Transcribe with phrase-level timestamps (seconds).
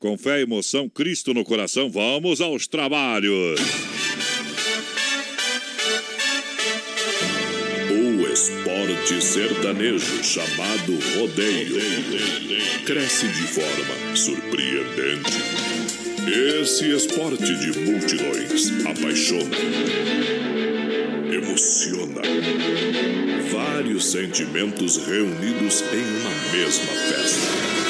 [0.00, 3.60] Com fé e emoção, Cristo no coração, vamos aos trabalhos.
[7.90, 11.76] O esporte sertanejo chamado rodeio
[12.86, 15.36] cresce de forma surpreendente.
[16.62, 19.56] Esse esporte de multidões apaixona,
[21.30, 22.22] emociona.
[23.52, 27.89] Vários sentimentos reunidos em uma mesma festa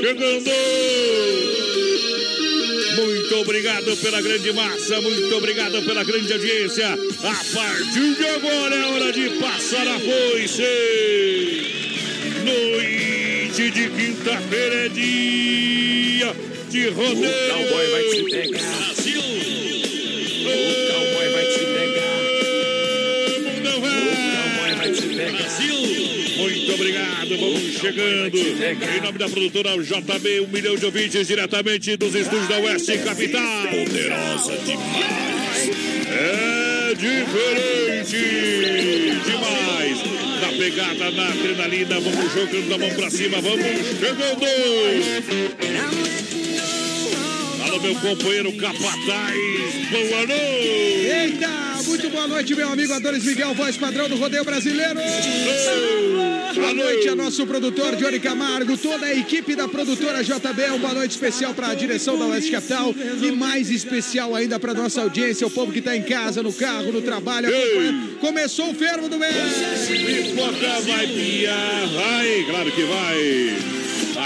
[0.00, 0.50] Chegando.
[2.96, 6.88] Muito obrigado pela grande massa, muito obrigado pela grande audiência.
[6.88, 10.62] A partir de agora é hora de passar a foice.
[12.44, 16.34] Noite de quinta-feira é dia
[16.70, 17.14] de rodeio.
[17.14, 18.97] O cowboy vai te pegar.
[26.78, 28.38] Obrigado, vamos chegando.
[28.38, 33.68] Em nome da produtora JB, um milhão de ouvintes diretamente dos estúdios da Oeste Capital.
[33.68, 35.70] Poderosa demais.
[36.10, 38.20] É diferente
[39.24, 39.98] demais.
[40.40, 43.60] Na pegada, na adrenalina, vamos jogando a mão pra cima, vamos
[43.98, 44.46] chegando.
[47.58, 49.34] Fala, meu companheiro Capataz,
[49.90, 51.08] boa noite.
[51.12, 51.68] Eita!
[51.86, 55.00] Muito boa noite, meu amigo Adonis Miguel, voz padrão do Rodeio Brasileiro.
[56.58, 60.64] Boa noite a nosso produtor Johnny Camargo, toda a equipe da produtora JB.
[60.70, 62.92] Uma boa noite especial para a direção da Oeste Capital
[63.22, 66.90] e mais especial ainda para nossa audiência, o povo que está em casa, no carro,
[66.90, 67.48] no trabalho.
[68.20, 69.34] Começou o fervo do mês.
[69.86, 73.77] Pipoca vai piar, vai, claro que vai.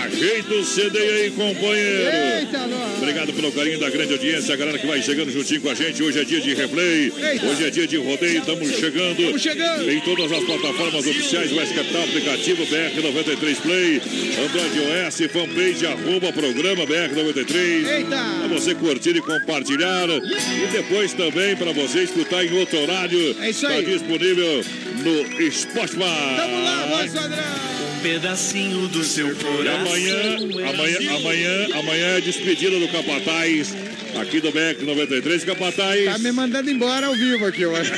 [0.02, 2.10] Ajeita o CD aí, companheiro.
[2.40, 2.58] Eita.
[2.98, 6.02] Obrigado pelo carinho da grande audiência, a galera que vai chegando juntinho com a gente.
[6.02, 7.46] Hoje é dia de replay, Eita.
[7.46, 9.38] hoje é dia de rodeio, estamos chegando.
[9.38, 9.90] Chegando.
[9.90, 14.02] Em todas as plataformas oficiais, West Capital, aplicativo BR93 Play,
[14.44, 17.86] Android OS, fanpage, arroba programa BR93.
[17.88, 18.16] Eita.
[18.40, 20.08] Para você curtir e compartilhar.
[20.08, 23.36] E depois também para você escutar em outro horário.
[23.40, 23.84] É isso Está aí.
[23.84, 24.64] disponível
[25.04, 26.36] no Spotify.
[26.36, 27.71] Vamos lá, voz padrão.
[28.02, 29.74] Pedacinho do seu E coração.
[29.86, 30.36] amanhã,
[30.68, 33.74] amanhã, amanhã, amanhã é despedida do Capataz,
[34.20, 35.44] aqui do BEC 93.
[35.44, 37.92] Capataz, Tá me mandando embora ao vivo aqui, eu acho.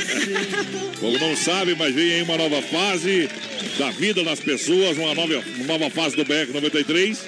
[1.00, 3.28] como não sabe, mas vem aí uma nova fase
[3.78, 7.19] da vida das pessoas, uma nova, uma nova fase do BEC 93.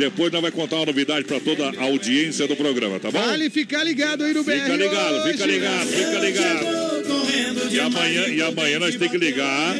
[0.00, 3.20] Depois nós vai contar uma novidade para toda a audiência do programa, tá bom?
[3.20, 4.52] Vale ficar ligado aí no BR.
[4.52, 5.52] Fica ligado, fica hoje.
[5.52, 7.70] ligado, fica ligado.
[7.70, 9.76] E amanhã, e amanhã nós temos que ligar,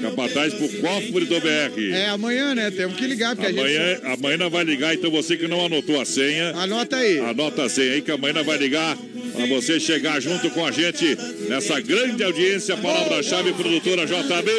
[0.00, 1.92] Capataz, pro cofre do BR.
[1.92, 2.70] É amanhã, né?
[2.70, 3.60] Temos que ligar, porque a gente.
[3.60, 7.18] Amanhã, amanhã nós vai ligar, então você que não anotou a senha, Anota aí.
[7.18, 10.72] Anota a senha aí que amanhã nós vai ligar para você chegar junto com a
[10.72, 11.14] gente
[11.46, 14.50] nessa grande audiência, palavra-chave produtora JB.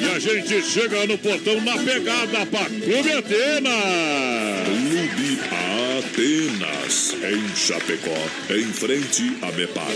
[0.00, 3.70] E a gente chega no portão na pegada para Clube Atena.
[4.64, 5.38] Clube
[5.98, 8.16] Atenas, em Chapecó,
[8.48, 9.92] em frente a Mepar.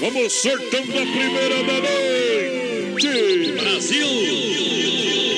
[0.00, 3.52] Vamos sortando a primeira da noite.
[3.60, 5.29] Brasil.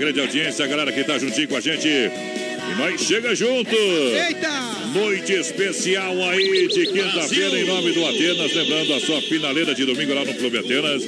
[0.00, 1.86] Grande audiência, a galera que tá juntinho com a gente.
[1.86, 3.76] E nós chega junto.
[3.76, 4.48] Eita!
[4.94, 10.14] Noite especial aí de quinta-feira em nome do Atenas, lembrando a sua finaleira de domingo
[10.14, 11.02] lá no Clube Atenas.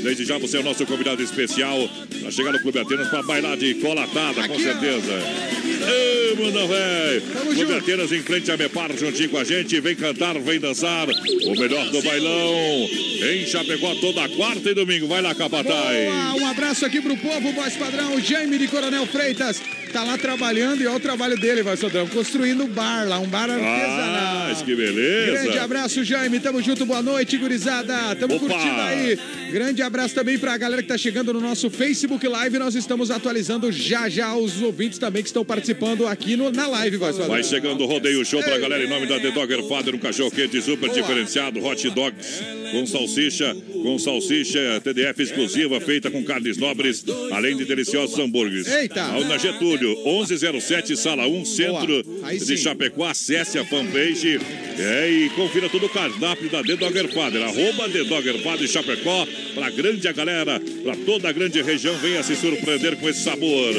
[0.00, 1.76] Desde já você é o nosso convidado especial
[2.20, 5.55] para chegar no Clube Atenas para bailar de colatada, com Aqui, ó.
[5.86, 7.76] Ei, manda velho!
[7.76, 9.80] Atenas em frente a Mepar, juntinho com a gente.
[9.80, 11.08] Vem cantar, vem dançar.
[11.08, 12.88] O melhor do bailão.
[13.22, 15.06] Em Chapecó, toda quarta e domingo.
[15.06, 15.66] Vai lá, Capataz.
[15.66, 19.60] Boa, um abraço aqui pro povo, voz padrão, Jaime de Coronel Freitas.
[19.96, 23.48] Tá lá trabalhando e olha o trabalho dele, padrão, construindo um bar lá, um bar
[23.48, 24.50] artesanal.
[24.50, 25.32] Ah, que beleza.
[25.32, 26.38] Grande abraço, Jaime.
[26.38, 28.14] Tamo junto, boa noite, gurizada.
[28.14, 28.46] Tamo Opa.
[28.46, 29.18] curtindo aí.
[29.50, 32.58] Grande abraço também pra galera que tá chegando no nosso Facebook Live.
[32.58, 36.98] Nós estamos atualizando já já os ouvintes também que estão participando aqui no, na live,
[36.98, 37.28] padrão.
[37.28, 40.30] Vai chegando o rodeio show pra galera em nome da The Dogger Father, um cachorro
[40.30, 42.42] quente super diferenciado, hot dogs
[42.72, 48.66] com salsicha, com salsicha TDF exclusiva, feita com carnes nobres, além de deliciosos hambúrgueres.
[48.66, 49.06] Eita.
[49.26, 52.02] Na Getúlio, 1107, sala 1, centro
[52.44, 52.56] de.
[52.56, 53.06] Chapecó.
[53.06, 54.40] Acesse a fanpage
[54.78, 59.26] é, e confira todo o cardápio da The Dogger Father, arroba The Dogger Father Chapecó,
[59.54, 63.74] pra grande a galera, pra toda a grande região, venha se surpreender com esse sabor.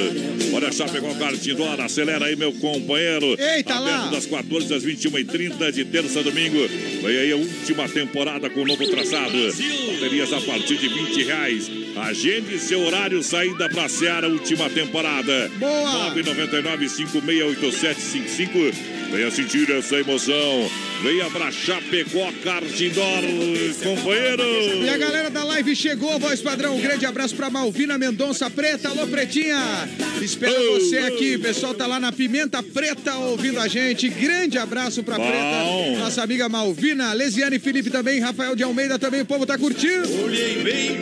[0.53, 3.35] Olha, Chapecó Cartidora, acelera aí, meu companheiro.
[3.39, 4.11] Eita Aberto lá.
[4.11, 6.57] das 14 às 21h30 de terça a domingo.
[7.01, 9.37] Vem aí a última temporada com o novo traçado.
[9.93, 11.71] Baterias a partir de 20 reais.
[11.95, 15.49] Agende seu horário, saída pra Seara, última temporada.
[15.57, 16.13] Boa.
[16.15, 18.73] 999-568755.
[19.11, 20.69] Venha sentir essa emoção.
[21.01, 23.03] Venha pra Chapecó Cartidor,
[23.83, 24.43] companheiro.
[24.83, 26.75] E a galera da live chegou, voz padrão.
[26.75, 28.89] Um grande abraço pra Malvina Mendonça Preta.
[28.89, 29.87] Alô, Pretinha.
[30.21, 31.35] Espero Oh, você aqui.
[31.35, 34.09] O pessoal tá lá na Pimenta Preta ouvindo a gente.
[34.09, 35.27] Grande abraço pra Bom.
[35.27, 35.99] Preta.
[35.99, 37.13] Nossa amiga Malvina.
[37.13, 38.19] Lesiane Felipe também.
[38.19, 39.21] Rafael de Almeida também.
[39.21, 40.07] O povo tá curtindo.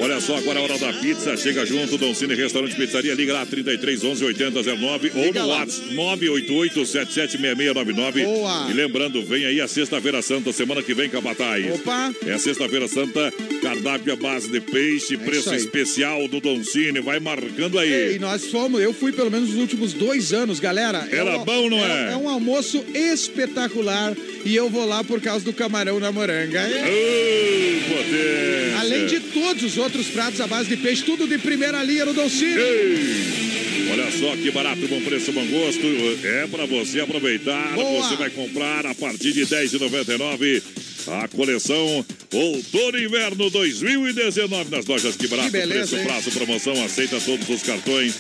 [0.02, 1.38] Olha só, agora é a hora da pizza.
[1.38, 3.14] Chega junto, Dom Cine Restaurante Pizzaria.
[3.14, 5.48] Liga lá 33 11 8009 ou Liga no.
[5.50, 8.24] WhatsApp 988 776699.
[8.26, 8.68] Boa.
[8.70, 11.64] E lembrando, vem aí a Sexta-feira Santa, semana que vem, Capataz.
[11.76, 12.12] Opa.
[12.26, 15.60] É a Sexta-feira Santa, cardápio à base de peixe, preço É aí.
[15.60, 17.00] especial do Don Cine.
[17.02, 17.80] Vai marcando E
[18.14, 18.18] aí.
[18.20, 21.08] nós fomos, eu fui pelo menos nos últimos dois anos, galera.
[21.12, 22.14] Era um- bom, não é?
[22.14, 26.60] É um almoço espetacular e eu vou lá por causa do camarão na moranga.
[26.62, 27.80] É.
[27.88, 28.80] Potência.
[28.80, 32.14] Além de todos os outros pratos à base de peixe, tudo de primeira linha no
[32.14, 32.56] Dolcine.
[32.60, 33.55] Ei!
[33.92, 35.86] Olha só que barato, bom preço, bom gosto.
[36.24, 37.74] É para você aproveitar.
[37.74, 38.02] Boa.
[38.04, 40.95] Você vai comprar a partir de R$ 10,99.
[41.08, 45.52] A coleção Outono Inverno 2019 nas lojas Que Barato.
[45.52, 46.04] Que beleza, Preço, hein?
[46.06, 48.16] prazo, promoção, aceita todos os cartões.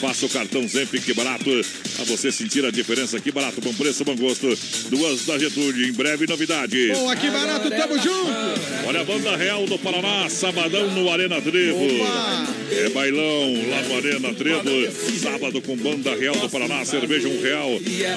[0.00, 1.44] Faça o cartão sempre Que Barato.
[1.96, 3.18] Pra você sentir a diferença.
[3.18, 4.46] Que Barato, bom preço, bom gosto.
[4.88, 5.88] Duas da Getúlio.
[5.88, 6.92] Em breve, novidade.
[6.92, 8.30] Bom, aqui barato, tamo junto.
[8.86, 11.86] Olha a banda Real do Paraná, sabadão no Arena Trevo.
[12.70, 14.92] É bailão lá no Arena Trevo.
[15.20, 17.68] Sábado com banda Real do Paraná, cerveja um real.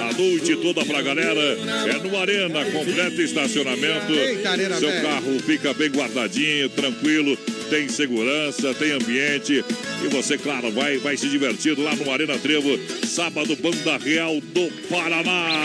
[0.10, 1.42] A noite toda pra galera.
[1.42, 4.11] É no Arena, completo estacionamento.
[4.13, 5.01] Eita, Seu velho.
[5.01, 7.38] carro fica bem guardadinho, tranquilo.
[7.70, 9.63] Tem segurança, tem ambiente.
[10.03, 12.77] E você, claro, vai, vai se divertir lá no Arena Trevo.
[13.06, 15.63] Sábado, banda Real do Paraná.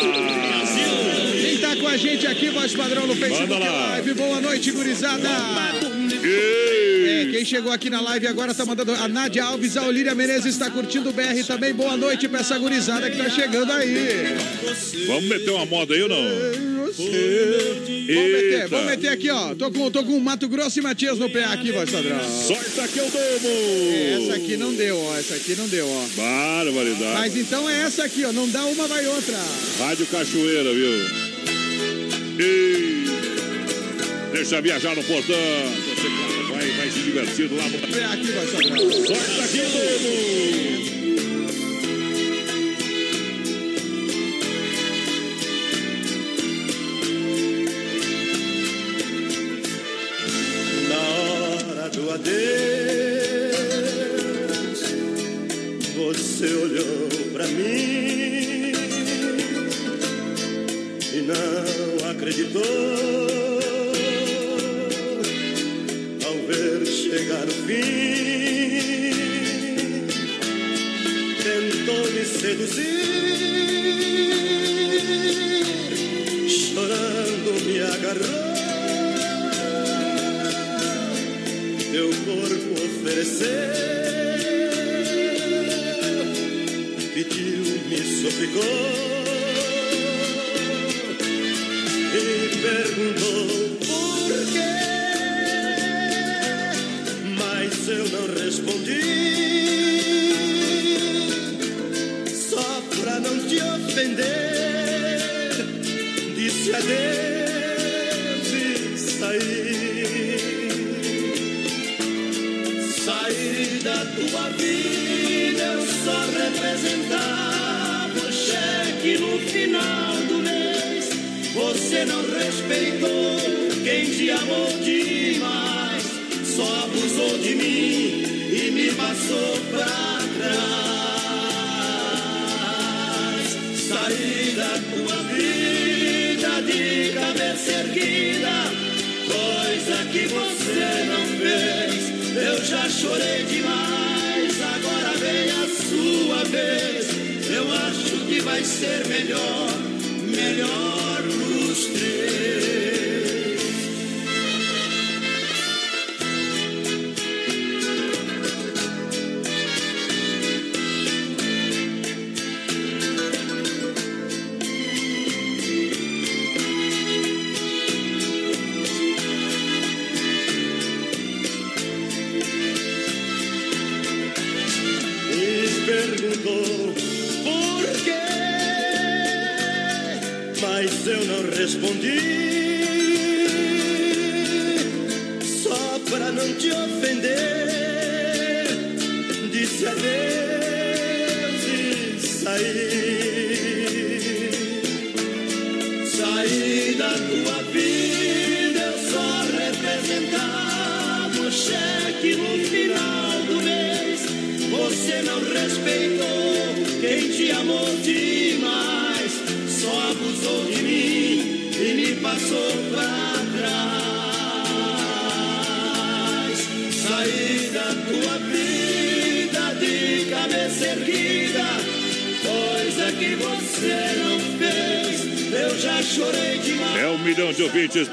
[1.40, 3.52] Quem tá com a gente aqui, voz padrão no Facebook.
[3.52, 4.14] Live.
[4.14, 5.28] Boa noite, gurizada.
[5.28, 6.05] Ei!
[6.28, 8.92] É, quem chegou aqui na live agora tá mandando.
[8.92, 11.72] A Nádia Alves, a Olíria Menezes está curtindo o BR também.
[11.72, 14.34] Boa noite pra essa gurizada que tá chegando aí.
[15.06, 16.76] Vamos meter uma moda aí ou não?
[16.96, 19.54] Vamos meter, vamos meter aqui, ó.
[19.54, 22.18] Tô com, tô com Mato Grosso e Matias no pé aqui, voz padrão.
[22.46, 24.26] Sorte aqui eu domo!
[24.28, 25.18] Essa aqui não deu, ó.
[25.18, 26.06] Essa aqui não deu, ó.
[26.16, 27.18] Barbaridade.
[27.18, 28.32] Mas então é essa aqui, ó.
[28.32, 29.36] Não dá uma, vai outra.
[29.78, 30.90] Rádio Cachoeira, viu?
[32.38, 33.04] E...
[34.32, 35.36] Deixa viajar no portão.
[36.06, 37.78] Você, claro, vai, vai se divertir lá no...
[37.78, 38.90] Pé aqui, voz padrão.
[38.92, 40.46] Sorte aqui domo!
[50.88, 52.36] Na hora do adeus,
[55.96, 58.72] você olhou pra mim
[61.12, 63.25] e não acreditou
[72.46, 72.86] seduzir,
[76.48, 78.46] chorando me agarrou
[81.90, 83.48] teu corpo ofereceu,
[87.14, 89.05] pediu, me suplicou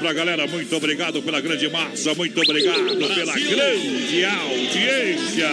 [0.04, 0.46] pra galera.
[0.46, 2.14] Muito obrigado pela grande massa.
[2.14, 5.48] Muito obrigado pela grande audiência.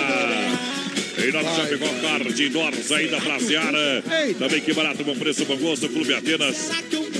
[1.25, 4.03] Em nosso Chapecó Card, Indoor, saída pra Seara.
[4.37, 5.87] Também que barato, bom preço, bom gosto.
[5.87, 6.69] Clube Atenas.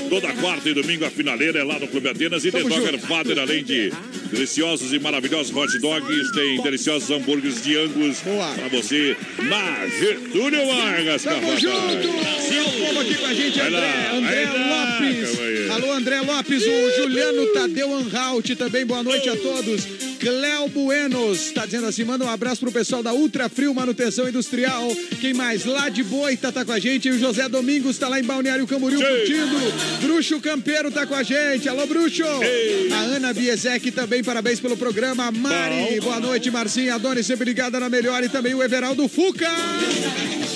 [0.09, 3.00] Toda quarta e domingo a finaleira é lá no Clube Atenas e The Dogger.
[3.00, 3.93] Father, além de
[4.31, 8.53] deliciosos e maravilhosos hot dogs, tem deliciosos hambúrgueres de Angus Boa.
[8.53, 12.07] pra você na Getúlio Vargas, Tamo junto!
[12.51, 15.71] E o povo aqui com a gente, André, André Lopes.
[15.71, 20.11] Alô, André Lopes, o Juliano Tadeu Anhalt também, boa noite a todos.
[20.22, 24.96] Cléo Buenos tá dizendo assim: manda um abraço pro pessoal da Ultra Frio Manutenção Industrial.
[25.20, 25.66] Quem mais?
[25.66, 27.08] Lá de Boita tá com a gente.
[27.08, 29.06] E o José Domingos tá lá em Balneário Camboriú Sim.
[29.06, 29.58] curtindo.
[30.01, 31.68] Bruxo Campeiro tá com a gente.
[31.68, 32.24] Alô, Bruxo!
[32.24, 35.32] A Ana Biesek também, parabéns pelo programa.
[35.32, 36.06] Mari, Bom.
[36.06, 36.96] boa noite, Marcinha.
[36.96, 38.24] Adone sempre ligada na melhor.
[38.24, 39.50] E também o Everaldo Fuca.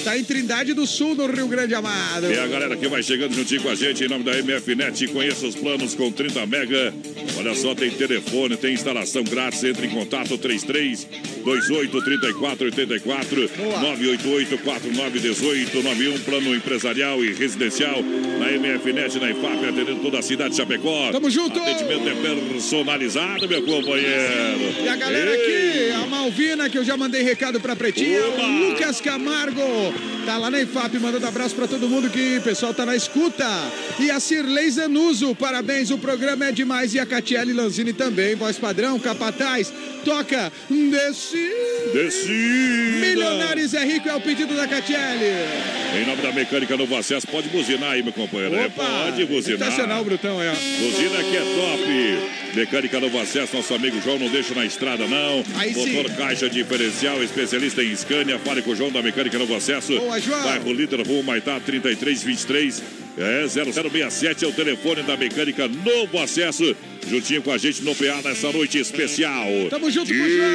[0.03, 2.31] Tá em Trindade do Sul, no Rio Grande Amado.
[2.31, 5.47] E a galera que vai chegando juntinho com a gente em nome da MFNet, conheça
[5.47, 6.93] os planos com 30 mega.
[7.35, 9.54] Olha só, tem telefone, tem instalação grátis.
[9.63, 11.07] Entre em contato 33
[11.45, 13.79] 28 34 84 Boa.
[13.79, 20.21] 988 49 18 91 Plano empresarial e residencial na MFNet, na IFAP, atendendo toda a
[20.21, 21.11] cidade de Chapecó.
[21.11, 21.59] Tamo junto!
[21.59, 24.83] Atendimento é personalizado, meu companheiro.
[24.83, 28.99] E a galera aqui, a Malvina, que eu já mandei recado pra Pretinha, o Lucas
[28.99, 29.61] Camargo,
[30.25, 33.45] tá lá na IFAP, mandando abraço pra todo mundo que o pessoal tá na escuta.
[33.99, 36.93] E a Cirlei Zanuso, parabéns, o programa é demais.
[36.93, 39.71] E a Catiele Lanzini também, voz padrão, capataz,
[40.03, 41.34] toca desse...
[41.93, 43.05] Descida!
[43.05, 45.25] Milionários é rico, é o pedido da Catiele.
[45.95, 48.55] Em nome da Mecânica Novo Acesso, pode buzinar aí, meu companheiro.
[48.55, 49.59] É, pode buzinar.
[49.59, 50.49] Sensacional, Brutão, é.
[50.51, 52.55] Buzina que é top.
[52.55, 55.43] Mecânica Novo Acesso, nosso amigo João não deixa na estrada, não.
[55.55, 55.93] Aí sim.
[55.93, 58.39] Motor caixa diferencial, especialista em Scania.
[58.39, 59.97] Fale com o João da Mecânica Novo Acesso.
[59.97, 60.43] Boa, João.
[60.43, 63.04] Bairro Líder, Rua Maitá, 3323.
[63.17, 66.75] É, 0067 é o telefone da Mecânica Novo Acesso.
[67.07, 69.47] Juntinho com a gente no PA nessa noite especial.
[69.69, 70.49] Tamo junto com o João.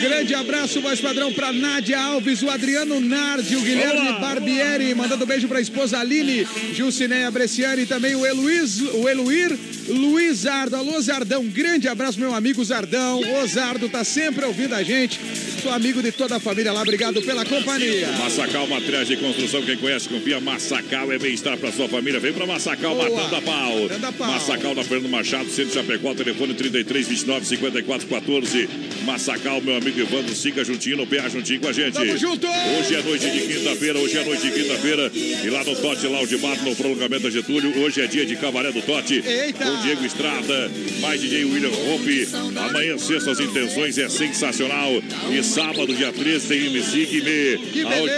[0.00, 4.18] Grande abraço, voz padrão, pra Nádia Alves, o Adriano Nardi, o Guilherme Vamos lá.
[4.18, 10.38] Barbieri, mandando beijo pra esposa Aline, Gilcineia Bresciani e também o Eluiz, o Eluir Luiz
[10.38, 10.76] Zardo.
[10.76, 13.20] Alô, Zardão, um grande abraço, meu amigo Zardão.
[13.20, 15.20] O Zardo tá sempre ouvindo a gente.
[15.62, 18.06] Sou amigo de toda a família lá, obrigado pela companhia.
[18.18, 20.38] Massacal Materiais de Construção, quem conhece, confia.
[20.38, 22.20] Massacal é bem-estar para sua família.
[22.20, 23.08] Vem para Massacal, Boa.
[23.08, 23.82] matando a pau.
[23.82, 24.30] Matando a pau.
[24.30, 28.68] Massacal na Fernando Machado, Centro de Chapecó, telefone 33 29 54 14.
[29.04, 31.94] Massacal, meu amigo Evandro, siga juntinho no PA, juntinho com a gente.
[31.94, 32.46] Tamo junto!
[32.46, 35.10] Hoje é noite de quinta-feira, hoje é noite de quinta-feira.
[35.14, 38.70] E lá no Tote Lounge Bar, no prolongamento da Getúlio, hoje é dia de Cabaré
[38.70, 39.22] do Tote.
[39.26, 39.64] Eita!
[39.82, 42.28] Diego Estrada, mais DJ William Hope.
[42.68, 44.90] Amanhã, sexta, as intenções é sensacional.
[45.32, 47.58] E sábado, dia 13, tem MC Guimê.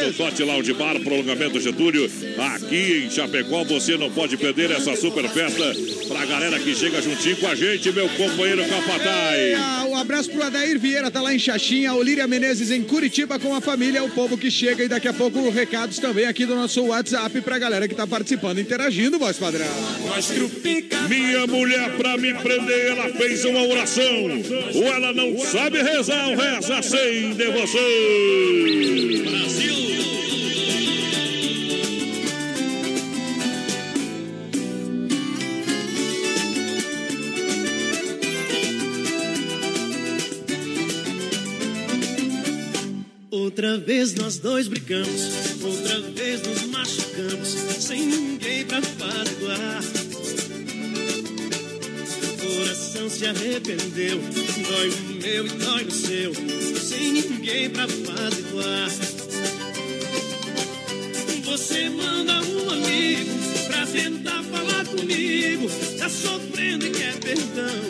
[0.07, 2.11] No Tote Lounge Bar, prolongamento Getúlio.
[2.55, 5.75] Aqui em Chapecó, você não pode perder essa super festa.
[6.09, 9.55] Pra galera que chega juntinho com a gente, meu companheiro Capataz.
[9.59, 13.39] Ah, Um abraço pro Adair Vieira, tá lá em Xaxim, a Olíria Menezes em Curitiba
[13.39, 16.55] com a família, o povo que chega e daqui a pouco recados também aqui do
[16.55, 19.67] nosso WhatsApp pra galera que tá participando, interagindo, voz padrão.
[21.09, 24.31] Minha mulher, pra me prender, ela fez uma oração.
[24.75, 27.81] Ou ela não sabe rezar, ou reza sem devoção.
[43.57, 50.06] Outra vez nós dois brigamos, outra vez nos machucamos, sem ninguém pra apaziguar.
[52.57, 56.33] Coração se arrependeu, dói no meu e dói no seu,
[56.81, 58.89] sem ninguém pra apaziguar.
[61.45, 63.31] Você manda um amigo
[63.67, 67.83] pra tentar falar comigo, tá sofrendo e quer perdão.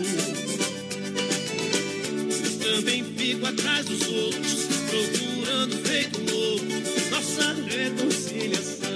[2.61, 6.67] Também fico atrás dos outros, procurando feito louco
[7.11, 8.91] nossa reconciliação.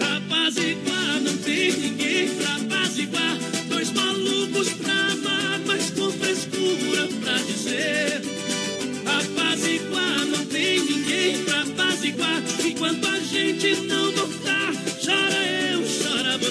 [0.00, 3.61] Apaziguar, não tem ninguém pra apaziguar.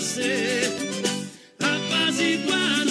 [0.01, 0.61] Você.
[1.59, 2.90] Apaziguar,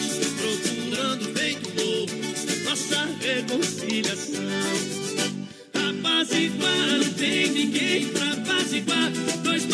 [3.21, 4.41] reconciliação.
[5.73, 9.11] Apaziguar, não tem ninguém pra apaziguar.
[9.43, 9.65] Dois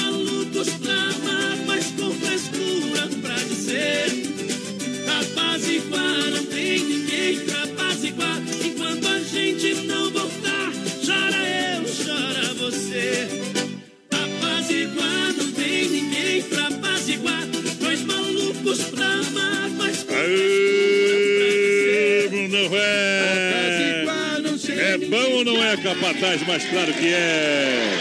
[25.87, 26.41] capataz?
[26.45, 27.97] Mas claro que é.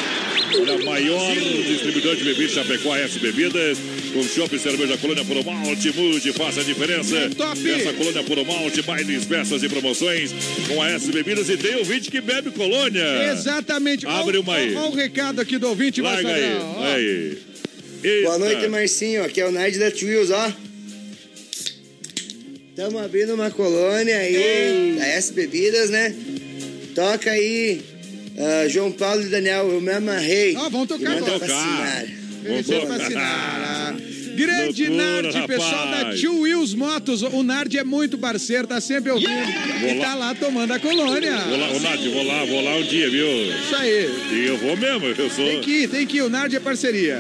[0.58, 3.78] Olha, maior distribuidor de bebidas Chapecó S Bebidas.
[4.12, 7.16] Com chopp, cerveja, colônia por malte, mude, faça a diferença.
[7.16, 7.60] É top.
[7.60, 10.32] Peça colônia por malte, bailes, festas e promoções
[10.68, 11.48] com a S Bebidas.
[11.48, 13.30] E tem ouvinte que bebe colônia.
[13.30, 14.06] Exatamente.
[14.06, 14.74] Abre uma aí.
[14.74, 16.58] ó o recado aqui do ouvinte, vai Larga aí.
[16.58, 16.84] Ó.
[16.84, 18.22] aí.
[18.22, 19.24] Boa noite, Marcinho.
[19.24, 20.52] Aqui é o Nard da Trills, ó.
[22.70, 26.14] Estamos abrindo uma colônia aí, da S Bebidas, né?
[26.96, 27.82] Toca aí,
[28.38, 30.56] ah, João Paulo e Daniel, eu me amarrei.
[30.56, 31.38] Ó, vamos tocar agora.
[31.38, 32.06] pra tocar.
[32.94, 33.96] assinar.
[34.34, 36.20] Grande Loucura, Nard, pessoal da rapaz.
[36.20, 37.20] Tio Wills Motos.
[37.20, 39.28] O Nard é muito parceiro, tá sempre ouvindo.
[39.28, 41.36] Vou E tá lá tomando a colônia.
[41.36, 43.26] Vou lá, ô vou lá, vou lá um dia, viu?
[43.26, 44.10] Isso aí.
[44.32, 45.60] E eu vou mesmo, eu Tem sou.
[45.60, 46.22] que ir, tem que ir.
[46.22, 47.18] O Nard é parceria.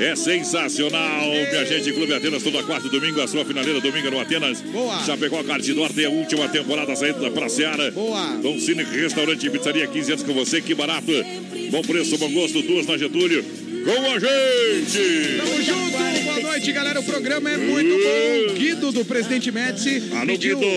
[0.00, 1.28] É sensacional.
[1.28, 4.60] Minha gente, Clube Atenas, toda quarta e domingo, a sua finaleira domingo no Atenas.
[4.60, 5.02] Boa.
[5.04, 7.90] Chapecó Cardidor tem a última temporada saindo pra Seara.
[7.90, 8.36] Boa.
[8.36, 11.10] Dom Cine Restaurante e Pizzaria, 15 anos com você, que barato.
[11.70, 13.44] Bom preço, bom gosto, duas na Getúlio.
[13.88, 15.36] Com a gente!
[15.38, 15.88] Tamo junto.
[16.24, 17.00] Boa noite, galera.
[17.00, 18.54] O programa é muito bom.
[18.54, 20.02] Guido do Presidente Médici.
[20.12, 20.70] Alô, pediu, Guido.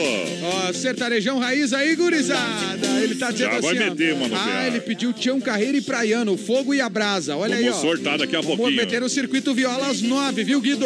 [0.44, 2.88] Ó, sertarejão raiz aí, gurizada.
[3.04, 5.82] Ele tá dizendo Já vai assim, ó, meter, mano, Ah, ele pediu Tião Carreira e
[5.82, 7.36] Praiano, Fogo e a Brasa.
[7.36, 7.82] Olha aí, Vamos ó.
[7.82, 8.72] sortar daqui a pouquinho.
[8.72, 10.86] meter o circuito viola às nove, viu, Guido?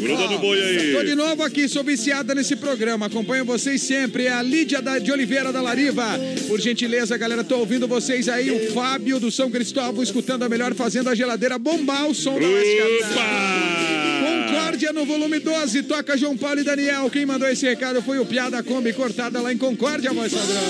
[0.00, 0.92] Gruda no boi aí.
[0.94, 3.06] Tô de novo aqui, sou viciada nesse programa.
[3.06, 4.24] Acompanho vocês sempre.
[4.26, 6.18] É a Lídia da- de Oliveira da Lariva.
[6.48, 8.50] Por gentileza, galera, tô ouvindo vocês aí.
[8.50, 12.46] O Fábio do São Cristóvão escutando a melhor fazendo a geladeira bombar o som da
[12.46, 13.10] Oeste Capital.
[13.10, 14.46] Opa!
[14.46, 17.10] Concórdia no volume 12, toca João Paulo e Daniel.
[17.10, 20.62] Quem mandou esse recado foi o Piada Kombi, cortada lá em Concórdia, voz padrão.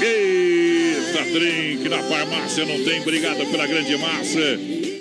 [0.00, 3.00] Eita, drink na farmácia não tem.
[3.00, 4.58] Obrigado pela grande massa.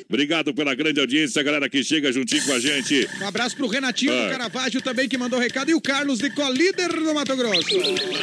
[0.10, 3.08] Obrigado pela grande audiência, galera que chega juntinho com a gente.
[3.22, 4.24] Um abraço pro Renatinho Ah.
[4.26, 5.70] do Caravaggio também, que mandou recado.
[5.70, 7.80] E o Carlos de Colíder do Mato Grosso.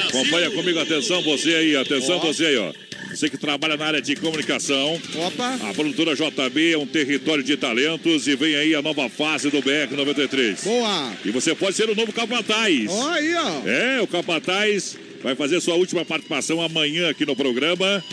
[0.08, 2.72] Acompanha comigo, atenção você aí, atenção você aí, ó.
[3.16, 5.55] Você que trabalha na área de comunicação, Opa.
[5.70, 9.62] a produtora JB é um território de talentos e vem aí a nova fase do
[9.62, 10.62] BR 93.
[10.62, 11.12] Boa.
[11.24, 12.90] E você pode ser o novo capataz.
[12.90, 13.66] Ó aí, ó.
[13.66, 18.05] É, o capataz vai fazer sua última participação amanhã aqui no programa.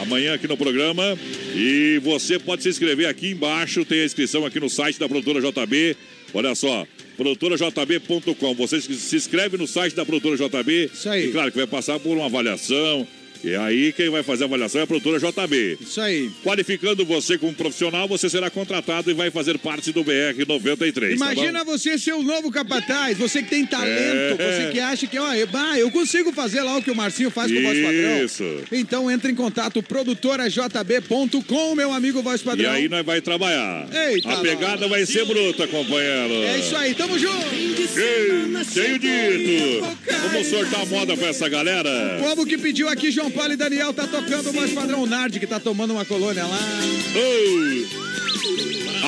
[0.00, 1.18] Amanhã aqui no programa.
[1.56, 3.84] E você pode se inscrever aqui embaixo.
[3.84, 5.96] Tem a inscrição aqui no site da produtora JB.
[6.32, 6.86] Olha só.
[7.16, 8.54] produtorajb.com.
[8.54, 10.90] Você se inscreve no site da produtora JB.
[10.94, 11.26] Isso aí.
[11.26, 13.08] E claro que vai passar por uma avaliação.
[13.44, 15.78] E aí quem vai fazer a avaliação é a produtora JB.
[15.80, 16.30] Isso aí.
[16.42, 21.18] Qualificando você como profissional, você será contratado e vai fazer parte do BR 93.
[21.18, 21.32] tá bom?
[21.32, 24.64] Imagina você ser o novo capataz, você que tem talento, É.
[24.66, 27.30] você que acha que, ó, eu, bah, eu consigo fazer lá o que o Marcinho
[27.30, 28.24] faz com o voz padrão.
[28.24, 28.44] Isso.
[28.70, 32.70] Então entre em contato, produtorajb.com, meu amigo voz E padrão.
[32.70, 33.86] aí nós vai trabalhar.
[34.10, 34.88] Eita a pegada lá.
[34.88, 36.34] vai ser bruta, companheiro.
[36.44, 37.32] É isso aí, tamo junto.
[37.54, 39.86] Ei, tenho dito.
[40.30, 42.18] Vamos sortar moda pra essa galera.
[42.20, 45.40] O povo que pediu aqui, João Paulo e Daniel, tá tocando o voz padrão Nard,
[45.40, 46.58] que tá tomando uma colônia lá.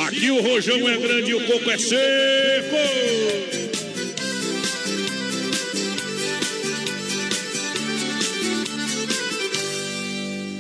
[0.07, 2.77] Aqui o rojão é grande e o coco é seco.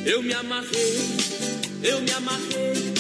[0.07, 0.99] Eu me amarrei,
[1.83, 2.95] eu me amarrei,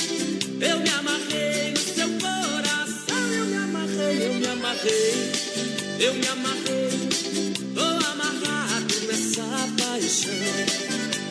[0.61, 3.33] eu me amarrei no seu coração.
[3.33, 5.33] Eu me amarrei, eu me amarrei,
[6.00, 6.64] eu me amarrei.
[7.74, 7.93] Nessa
[10.14, 10.33] paixão.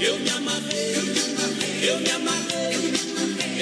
[0.02, 2.76] Eu me amarrei, eu me amarrei, eu me amarrei,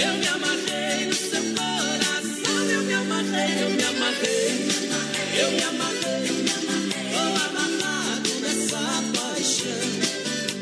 [0.03, 2.69] eu me amarrei no seu coração.
[2.71, 4.57] Eu me amarrei, eu me amarrei,
[5.37, 6.25] eu me amarrei.
[7.11, 9.91] Tô amarrado nessa paixão.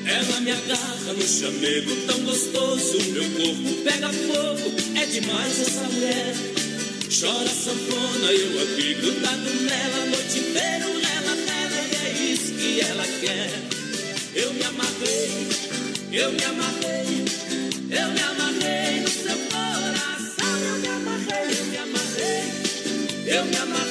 [0.05, 2.97] Ela me agarra no chamego tão gostoso.
[3.11, 6.35] Meu corpo pega fogo, é demais essa mulher.
[7.09, 11.31] Chora sanfona, eu aqui grudado nela, a noite inteira, ela,
[12.81, 13.78] ela, yeah, quer.
[14.41, 15.47] Eu me amarrei,
[16.13, 17.25] eu me amarrei,
[17.91, 20.59] eu me amarrei no seu coração.
[20.65, 23.88] Eu me amarrei, eu me amarrei, eu me amarrei.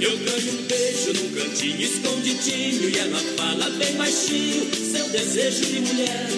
[0.00, 5.80] Eu ganho um beijo num cantinho escondidinho e ela fala bem baixinho seu desejo de
[5.80, 6.28] mulher.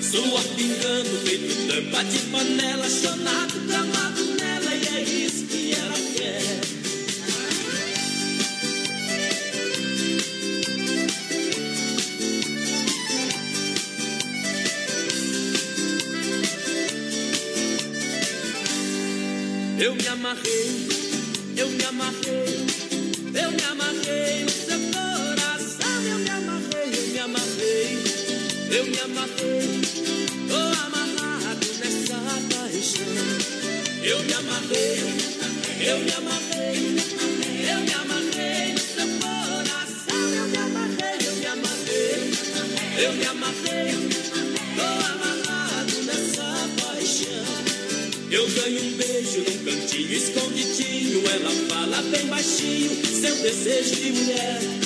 [0.00, 6.60] Suor pingando, feito tampa de panela, chonado, gramado nela e é isso que ela quer.
[19.80, 20.83] Eu me amarrei,
[28.74, 29.80] eu me amarrei.
[30.48, 32.18] Tô amarrado nessa
[32.50, 33.06] paixão.
[34.02, 34.98] Eu me amarrei,
[35.80, 36.96] eu me amarrei,
[37.70, 40.34] eu me amarrei no seu coração.
[40.34, 42.32] Eu me amarrei, eu me amarrei,
[42.98, 43.94] eu me amarrei.
[44.76, 47.44] Tô amarrado nessa paixão.
[48.28, 51.22] Eu ganho um beijo num cantinho escondidinho.
[51.28, 54.83] Ela fala bem baixinho, seu desejo de mulher.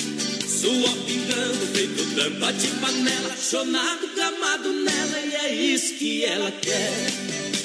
[0.60, 3.36] Suor pingando, feito tampa de panela.
[3.36, 6.92] Chonado, gramado nela, e é isso que ela quer.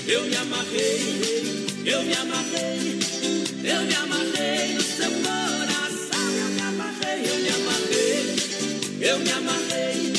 [0.08, 3.00] Eu me amarrei, eu me amarrei,
[3.64, 6.34] eu me amarrei no seu coração.
[6.38, 8.36] Eu me amarrei, eu me amarrei,
[9.02, 10.14] eu me amarrei.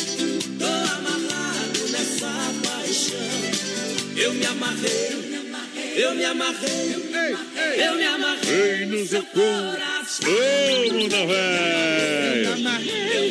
[0.58, 2.32] Tô amarrado nessa
[2.64, 4.16] paixão.
[4.16, 5.14] Eu me amarrei.
[5.96, 6.92] Eu me amarrei,
[7.86, 9.93] eu me amarrei Ei, no seu coração.
[10.24, 11.84] Velho.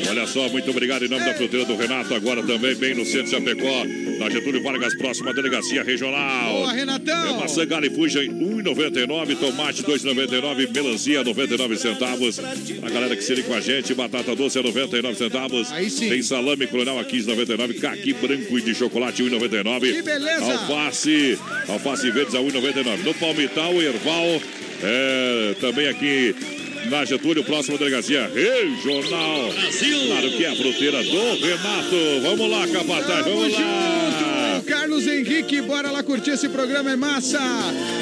[0.09, 2.13] Olha só, muito obrigado em nome da fruteira do Renato.
[2.13, 3.83] Agora também bem no centro de Chapecó,
[4.19, 6.53] na Getúlio Vargas, próxima delegacia regional.
[6.53, 7.39] Boa, É Renatão.
[7.39, 12.39] maçã galha e fuja em 1,99, tomate 2,99, melancia 99 centavos.
[12.39, 15.71] A galera que se liga com a gente, batata doce a 99 centavos.
[15.71, 16.09] Aí sim.
[16.09, 19.93] Tem salame coronel a 15,99, caqui branco e de chocolate 1,99.
[19.93, 20.45] Que beleza.
[20.53, 23.03] Alface, alface verdes a 1,99.
[23.03, 24.41] No Palmital, Erval,
[24.83, 26.35] é, também aqui
[26.93, 29.49] na Getúlio, próxima delegacia regional.
[30.07, 32.21] Claro que é a fruteira do Renato.
[32.21, 33.61] Vamos lá, Capataz, Tamo vamos junto!
[33.63, 34.61] lá.
[34.67, 37.39] Carlos Henrique, bora lá curtir esse programa, é massa!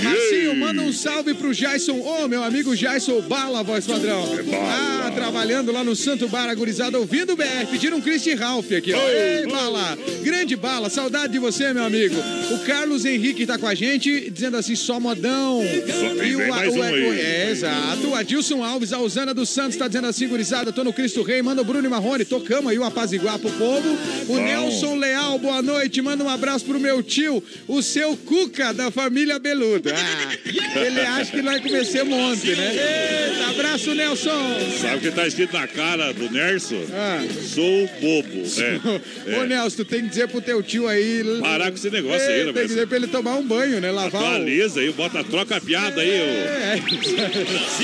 [0.03, 4.23] Marcinho, manda um salve pro Jason, ô meu amigo Jason Bala, voz padrão.
[4.45, 5.05] bala.
[5.07, 8.93] Ah, trabalhando lá no Santo Bar, agurizada, ouvindo o BR, pediram um Christian Ralph aqui,
[8.93, 9.09] ó.
[9.09, 9.97] Ei, Bala!
[10.21, 12.15] Grande Bala, saudade de você, meu amigo.
[12.51, 15.61] O Carlos Henrique tá com a gente, dizendo assim, só modão.
[15.61, 17.19] Só- e o, o- aí.
[17.19, 18.07] é, exato.
[18.09, 21.39] O Adilson Alves, a Usana dos Santos, tá dizendo assim, gurizada, tô no Cristo Rei,
[21.43, 23.87] manda o Bruno Marrone, tocamos aí o apaziguar pro povo.
[24.27, 28.89] O Nelson Leal, boa noite, manda um abraço pro meu tio, o seu Cuca, da
[28.89, 29.93] família Beluda.
[29.95, 30.37] Ah,
[30.81, 33.29] ele acha que nós comecemos ontem, né?
[33.29, 34.57] Eita, abraço, Nelson.
[34.81, 36.75] Sabe o que tá escrito na cara do Nerso?
[36.91, 37.23] Ah.
[37.43, 38.43] Sou bobo.
[38.57, 39.47] É, Ô, é.
[39.47, 41.23] Nelson, tu tem que dizer pro teu tio aí...
[41.39, 43.79] Parar com esse negócio É, aí, né, Tem que dizer pra ele tomar um banho,
[43.79, 43.91] né?
[43.91, 44.25] Lavar o...
[44.25, 46.75] Atualiza aí, bota, troca a piada aí, É,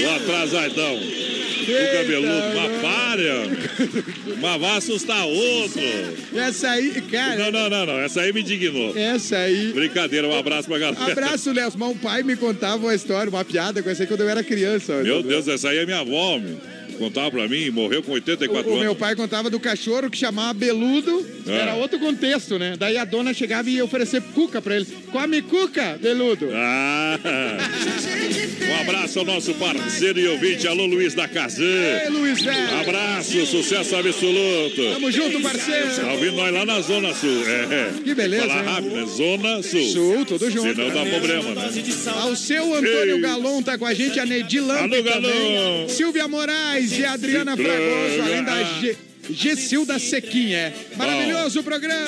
[0.07, 2.81] ô, ô O cabeludo, não.
[2.81, 4.37] para.
[4.39, 5.81] Mas vai assustar outro.
[6.35, 7.35] essa aí, cara...
[7.35, 7.99] Não, não, não, não.
[7.99, 8.97] Essa aí me indignou.
[8.97, 9.73] Essa aí...
[9.73, 11.11] Brincadeira, um abraço pra galera.
[11.11, 11.77] Abraço, Nelson.
[11.77, 14.43] Mas um pai me contava uma história, uma piada com essa aí quando eu era
[14.43, 15.01] criança.
[15.03, 16.57] Meu Deus, essa aí é minha avó, homem.
[16.97, 18.97] Contava pra mim, morreu com 84 O, o meu anos.
[18.97, 21.51] pai contava do cachorro que chamava Beludo, Ah.
[21.51, 22.75] era outro contexto, né?
[22.77, 24.87] Daí a dona chegava e ia oferecer cuca pra ele.
[25.11, 26.49] Come cuca, Beludo.
[26.53, 27.19] Ah.
[28.69, 31.27] Um abraço ao nosso parceiro e ouvinte, alô Luiz da.
[31.27, 32.79] Ei, Luiz Velho.
[32.81, 34.81] Abraço, sucesso absoluto.
[34.93, 35.87] Tamo junto, parceiro.
[35.95, 37.43] Tá ouvindo nós lá na Zona Sul.
[37.47, 37.91] É.
[38.03, 38.65] Que beleza, Fala hein?
[38.67, 39.05] rápido, né?
[39.05, 39.83] Zona Sul.
[39.91, 40.75] Sul, tudo junto.
[40.75, 41.69] Senão dá problema, né?
[42.21, 43.21] Ao seu Antônio Ei.
[43.21, 45.87] Galon tá com a gente, a Nedi Lampe Alô, Galon.
[45.89, 48.97] Silvia Moraes e a Adriana Se Fragoso, além da G...
[49.29, 50.73] Gessilda Sequinha.
[50.95, 52.07] Maravilhoso o programa.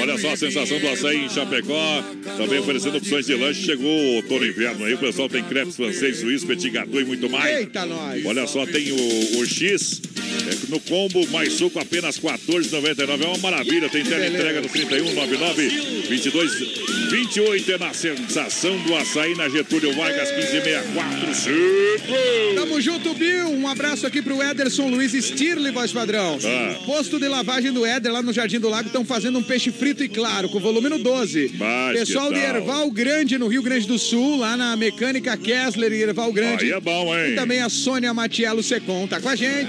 [0.00, 2.04] Olha só a sensação do açaí em Chapecó.
[2.36, 3.64] Também oferecendo opções de lanche.
[3.64, 4.94] Chegou o outono inverno aí.
[4.94, 7.58] O pessoal tem crepes francês, suíço, petit gâteau e muito mais.
[7.58, 8.24] Eita, nós.
[8.24, 10.00] Olha só, tem o, o X
[10.48, 13.22] é, no combo, mais suco, apenas R$ 14,99.
[13.22, 13.88] É uma maravilha.
[13.88, 15.68] Tem tela entrega no 3199
[16.08, 21.34] 22 28 é na sensação do açaí na Getúlio Vargas 1564.
[21.34, 22.54] Cinco.
[22.54, 23.48] Tamo junto, Bill.
[23.48, 26.38] Um abraço aqui pro Ederson Luiz Stirle, voz padrão.
[26.44, 26.74] Ah.
[26.86, 30.04] Posto de lavagem do Éder, lá no Jardim do Lago, estão fazendo um peixe frito
[30.04, 31.54] e claro, com volume no 12.
[31.58, 32.38] Mas Pessoal de?
[32.38, 36.66] Erval Grande, no Rio Grande do Sul, lá na Mecânica Kessler e Erval Grande.
[36.66, 37.32] Aí é bom, hein?
[37.32, 39.68] E também a Sônia Matiello Secom, tá com a gente.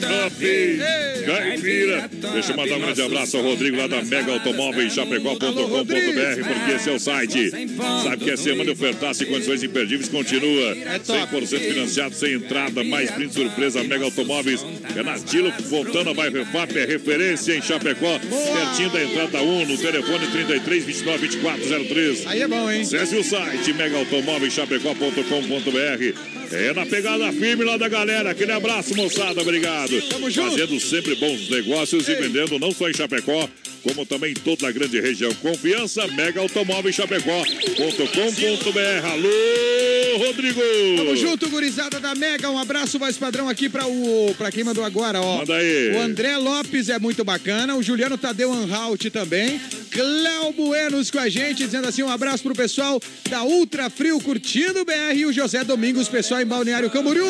[0.00, 0.34] Top!
[1.26, 2.10] Caipira!
[2.32, 6.90] Deixa eu mandar um grande abraço ao Rodrigo lá da Mega Automóveis Chapecó.com.br, porque esse
[6.90, 7.50] é o site.
[8.04, 10.76] Sabe que a semana de ofertaço e condições imperdíveis continua.
[11.04, 13.82] 100% financiado, sem entrada, mais brinde surpresa.
[13.82, 14.64] Mega Automóveis
[14.96, 19.66] é na Dilo, voltando a bairro FAP, é referência em Chapecó, pertinho da entrada 1,
[19.66, 22.26] no telefone 33 29 24 03.
[22.26, 22.82] Aí é bom, hein?
[22.82, 26.52] Acesse o site megaautomóveischapecó.com.br.
[26.52, 28.30] É na pegada firme lá da galera.
[28.30, 29.40] Aquele abraço, moçada.
[29.40, 30.00] Obrigado.
[30.08, 30.50] Tamo junto.
[30.50, 33.48] Fazendo sempre bons negócios e vendendo não só em Chapecó,
[33.84, 35.32] como também toda a grande região.
[35.34, 37.46] Confiança, Mega Automóveis Chapecó.com.br.
[39.06, 40.60] Alô, Rodrigo.
[40.96, 42.50] Tamo junto, gurizada da Mega.
[42.50, 45.38] Um abraço, voz padrão, aqui pra, o, pra quem mandou agora, ó.
[45.38, 45.92] Manda aí.
[45.94, 47.76] O André Lopes é muito bacana.
[47.76, 49.60] O Juliano Tadeu Anhalt também.
[49.90, 54.80] Cléo Buenos com a gente, dizendo assim: um abraço pro pessoal da Ultra Frio curtindo
[54.80, 55.14] o BR.
[55.14, 57.26] E o José Domingos, pessoal em Balneário Camboriú.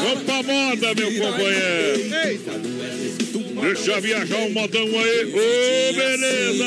[0.00, 2.00] Vamos pra moda, meu companheiro.
[2.24, 2.52] Eita,
[3.60, 5.24] Deixa viajar um modão aí.
[5.26, 6.64] Ô, beleza.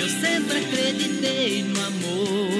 [0.00, 2.50] Eu sempre acreditei no amor.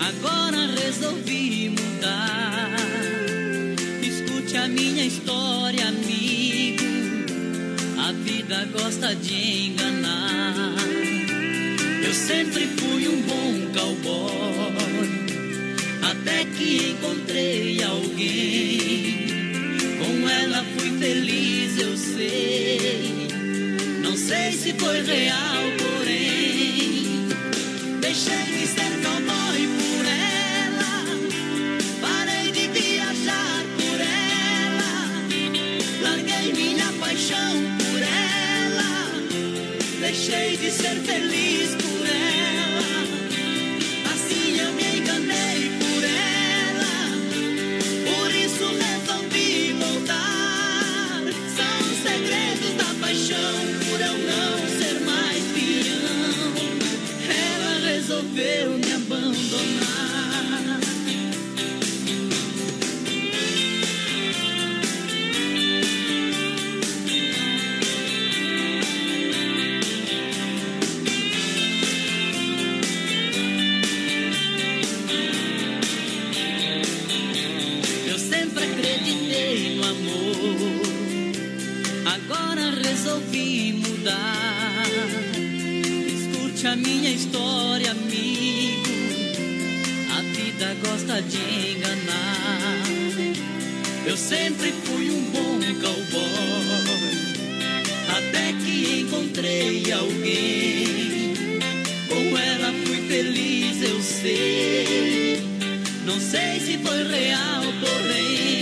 [0.00, 1.45] Agora resolvi
[8.64, 10.74] Gosta de enganar.
[12.04, 15.08] Eu sempre fui um bom cowboy.
[16.02, 19.26] Até que encontrei alguém.
[19.98, 23.28] Com ela fui feliz, eu sei.
[24.02, 27.28] Não sei se foi real, porém
[28.00, 31.04] Deixei de ser cowboy por ela
[32.00, 35.22] Parei de viajar por ela
[36.02, 37.75] Larguei minha paixão
[40.26, 41.75] Deixei de ser feliz
[86.74, 88.88] Minha história, amigo.
[90.10, 92.82] A vida gosta de enganar.
[94.04, 97.06] Eu sempre fui um bom cowboy.
[98.08, 101.34] Até que encontrei alguém.
[102.08, 105.42] Com ela fui feliz, eu sei.
[106.04, 108.55] Não sei se foi real, porém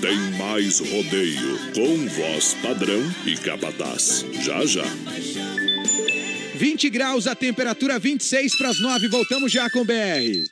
[0.00, 4.24] tem mais rodeio com voz padrão e capataz.
[4.42, 4.84] Já já.
[6.54, 9.08] 20 graus a temperatura, 26 para as 9.
[9.08, 10.51] Voltamos já com BR.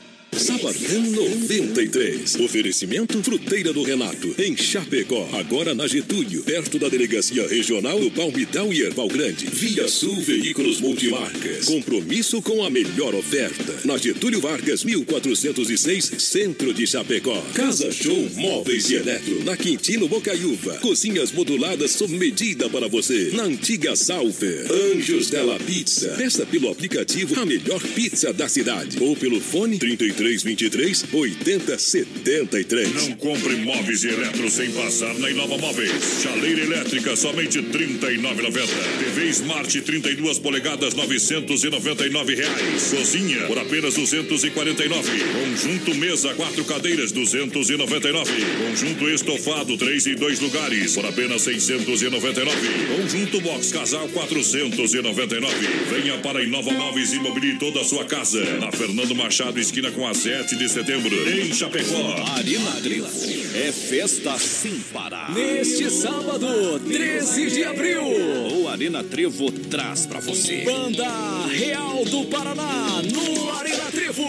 [0.37, 2.35] Sabadão 93.
[2.39, 5.27] Oferecimento Fruteira do Renato, em Chapecó.
[5.33, 9.47] Agora na Getúlio, perto da Delegacia Regional do Palmital e Erval Grande.
[9.47, 11.65] Via Sul Veículos Multimarcas.
[11.65, 13.81] Compromisso com a melhor oferta.
[13.83, 17.39] Na Getúlio Vargas, 1406, Centro de Chapecó.
[17.53, 19.43] Casa Show Móveis e Eletro.
[19.43, 20.77] Na Quintino Bocaiúva.
[20.77, 23.31] Cozinhas moduladas sob medida para você.
[23.33, 24.65] Na antiga Salfer.
[24.71, 26.15] Anjos Della Pizza.
[26.15, 28.97] Peça pelo aplicativo a melhor pizza da cidade.
[29.01, 32.93] Ou pelo fone 33 23 80 73.
[32.93, 36.21] Não compre móveis e eletro sem passar na Inova Móveis.
[36.21, 38.67] Chaleira elétrica, somente R$ 39,90.
[38.99, 42.93] TV Smart 32 polegadas, 999 reais.
[42.95, 45.09] Cozinha, por apenas 249.
[45.33, 48.31] Conjunto mesa, quatro cadeiras, 299.
[48.57, 52.55] Conjunto estofado, três e dois lugares, por apenas 699.
[52.95, 55.55] Conjunto box casal, 499.
[55.89, 58.43] Venha para a Inova Móveis e mobilie toda a sua casa.
[58.59, 62.15] Na Fernando Machado, esquina com a 7 de setembro, em Chapecó.
[62.35, 63.07] Arena Trevo
[63.55, 65.33] é festa sem parar.
[65.33, 71.07] Neste sábado, 13 de abril, o Arena Trevo traz pra você Banda
[71.47, 74.23] Real do Paraná no Arena Trevo.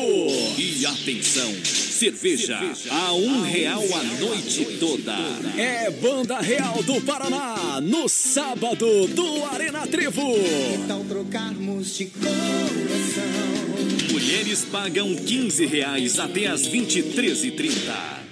[0.57, 2.59] E atenção, cerveja
[2.91, 5.17] a um real a noite toda.
[5.57, 10.35] É Banda Real do Paraná no sábado do Arena Trevo.
[10.75, 13.42] Então trocarmos de coração.
[14.13, 18.32] Mulheres pagam 15 reais até as 23h30.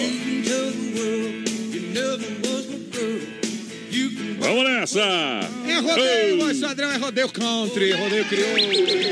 [4.39, 4.99] Vamos nessa!
[5.67, 8.55] É rodeio, voz padrão, é rodeio country, rodeio crioulo.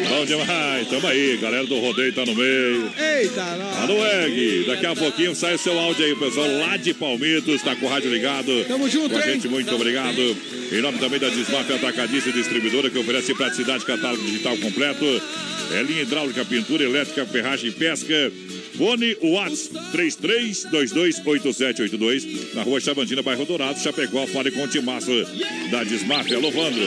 [0.09, 2.91] Bom demais, tamo aí, galera do rodeio tá no meio.
[2.97, 4.65] Eita, Tá no egg.
[4.67, 8.11] Daqui a pouquinho sai seu áudio aí, pessoal, lá de Palmitos, tá com o rádio
[8.11, 8.65] ligado.
[8.67, 9.33] Tamo junto, Com a hein?
[9.33, 10.19] gente, muito obrigado.
[10.71, 15.05] Em nome também da Desmaf Atacadista e Distribuidora, que oferece praticidade, catálogo digital completo.
[15.71, 18.31] É linha hidráulica, pintura elétrica, ferragem e pesca.
[18.79, 24.25] Fone Whats 33228782 na rua Chavantina, bairro Dourado, Chapecó.
[24.27, 25.11] Fale com o Timaço
[25.69, 26.33] da Desmaf.
[26.33, 26.79] Alô, Vandro.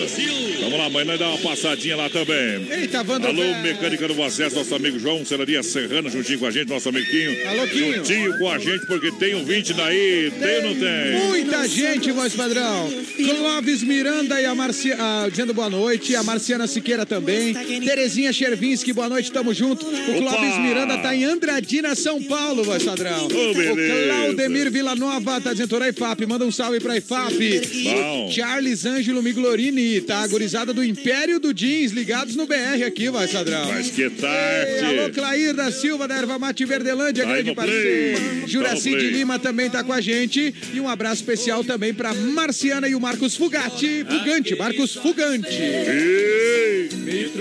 [0.61, 2.67] Vamos lá, amanhã nós dá uma passadinha lá também.
[2.71, 3.29] Eita, Vandro.
[3.29, 7.47] Alô, mecânica do acesso, nosso amigo João Celaria Serrano, juntinho com a gente, nosso amiguinho.
[7.47, 7.97] Alô, Quinho.
[7.97, 11.27] Juntinho com a gente, porque tem um 20 daí, tem ou não tem?
[11.29, 12.91] Muita gente, voz padrão.
[13.17, 14.97] Clóvis Miranda e a Marcia...
[14.99, 16.17] ah, dizendo boa noite.
[16.17, 17.53] A Marciana Siqueira também.
[17.85, 19.85] Terezinha Chervinski, boa noite, tamo junto.
[19.85, 23.27] O Clóvis Miranda tá em Andradina, São Paulo, voz padrão.
[23.27, 24.15] o beleza.
[24.15, 27.61] Claudemir Villanova tá dizendo ora IFAP, manda um salve pra IFAP.
[27.85, 28.27] Bom.
[28.27, 30.21] O Charles Ângelo Miglorini, tá?
[30.23, 33.67] A gurizada do Império do Jeans, ligados no BR aqui, voz padrão.
[33.69, 34.85] Mas que Ei, tarde.
[34.85, 38.49] alô, Clair da Silva, da Erva Mate Verdelândia, Tá grande parceiro.
[38.49, 39.11] Juraci Tá no de.
[39.11, 40.55] Lima também tá com a gente.
[40.73, 44.05] E um abraço especial também pra Marciana e o Marcos Fugatti.
[44.09, 45.47] Fugante, Marcos Fugante.
[45.53, 46.89] Ei.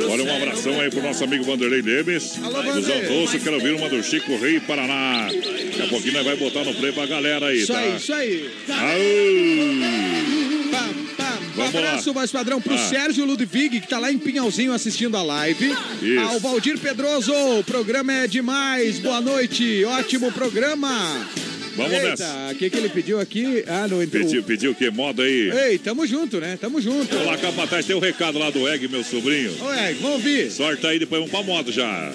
[0.10, 2.34] Olha, um abração aí pro nosso amigo Vanderlei Lemes.
[2.44, 3.12] Alô, Dos Vander.
[3.12, 5.28] Altoço, quero ouvir uma do Chico Rei Paraná.
[5.28, 7.80] Daqui a pouquinho nós vai botar no play pra galera aí, Isso tá?
[7.80, 8.50] aí, isso aí.
[8.70, 10.72] Aô.
[10.72, 11.40] Pá, pá.
[11.58, 12.78] Um abraço, mais padrão, pro Ah.
[12.78, 15.74] Sérgio Ludwig, que tá lá em Pinhalzinho assistindo a live.
[16.02, 16.20] Isso.
[16.20, 19.00] Ao Valdir Pedroso, o programa é demais.
[19.00, 21.28] Boa noite, ótimo programa.
[21.76, 22.50] Vamos Eita, nessa.
[22.52, 23.64] o que, que ele pediu aqui?
[23.66, 24.24] Ah, não entrou.
[24.24, 24.90] Pediu, pediu o que?
[24.92, 25.50] Moda aí.
[25.70, 26.58] Ei, tamo junto, né?
[26.60, 27.08] Tamo junto.
[27.14, 29.54] Vamos lá, capataz, tem o recado lá do Egg, meu sobrinho.
[29.64, 30.52] Ué, vamos ouvir.
[30.52, 32.12] Sorte aí, depois vamos pra moda já.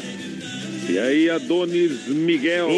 [0.88, 2.72] E aí, Adonis Miguel, Ô!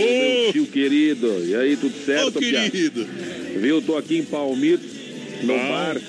[0.44, 1.44] meu tio querido.
[1.46, 2.62] E aí, tudo certo, Pia?
[2.70, 3.06] querido.
[3.61, 3.82] Viu?
[3.82, 4.86] Tô aqui em Palmitos,
[5.42, 5.68] no Bom.
[5.68, 6.00] bar,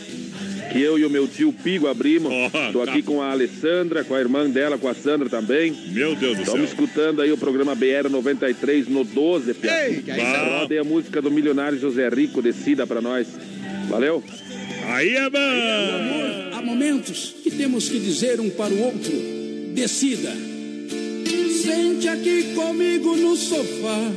[0.72, 2.32] que eu e o meu tio Pigo abrimos.
[2.32, 3.08] Ó, Tô aqui tá.
[3.12, 5.76] com a Alessandra, com a irmã dela, com a Sandra também.
[5.92, 6.84] Meu Deus do Estamos céu.
[6.84, 9.88] escutando aí o programa BR-93 no 12, Pia.
[9.90, 13.28] Ei, que aí tá- Rodem a música do milionário José Rico, decida pra nós.
[13.90, 14.24] Valeu?
[14.88, 15.40] Aí é bom.
[16.58, 19.12] Há momentos que temos que dizer um para o outro:
[19.74, 20.32] decida.
[21.62, 24.12] Sente aqui comigo no sofá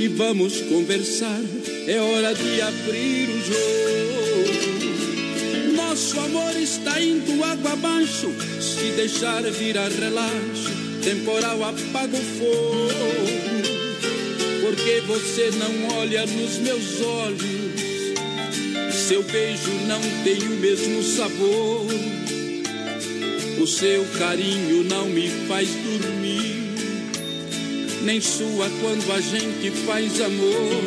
[0.00, 1.40] e vamos conversar.
[1.86, 3.74] É hora de abrir o jogo.
[5.76, 8.32] Nosso amor está indo água abaixo.
[8.60, 10.70] Se deixar virar relaxo,
[11.02, 12.88] temporal apaga o fogo.
[14.60, 18.14] Por Porque você não olha nos meus olhos.
[18.92, 21.86] Seu beijo não tem o mesmo sabor.
[23.62, 26.43] O seu carinho não me faz dormir.
[28.04, 30.84] Nem sua quando a gente faz amor.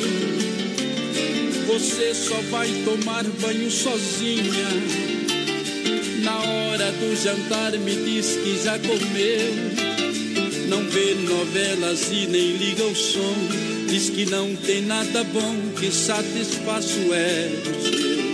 [1.65, 4.67] Você só vai tomar banho sozinha.
[6.23, 9.53] Na hora do jantar me diz que já comeu.
[10.69, 13.35] Não vê novelas e nem liga o som.
[13.89, 18.27] Diz que não tem nada bom que satisfaça o ego seu.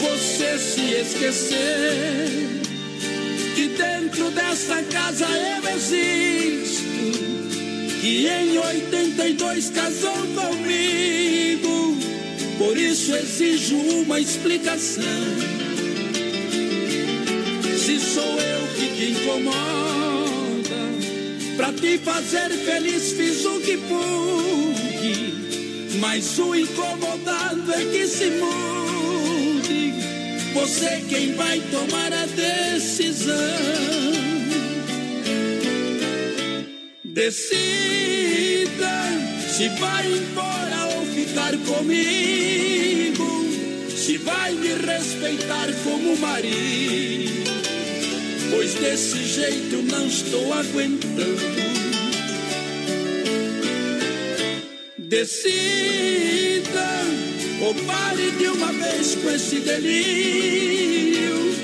[0.00, 2.53] Você se esquecer que
[3.76, 6.84] dentro dessa casa eu existo.
[8.00, 11.98] Que em 82 casou comigo.
[12.58, 15.02] Por isso exijo uma explicação.
[17.76, 19.54] Se sou eu que te incomoda,
[21.56, 25.34] pra te fazer feliz fiz o que pude.
[26.00, 28.83] Mas o incomodado é que se mude.
[30.54, 33.34] Você quem vai tomar a decisão.
[37.02, 37.74] Decida
[39.50, 43.24] se vai embora ou ficar comigo.
[43.96, 47.50] Se vai me respeitar como marido.
[48.50, 51.64] Pois desse jeito não estou aguentando.
[54.98, 56.43] Decida
[57.64, 61.54] ou pare de uma vez com esse delírio.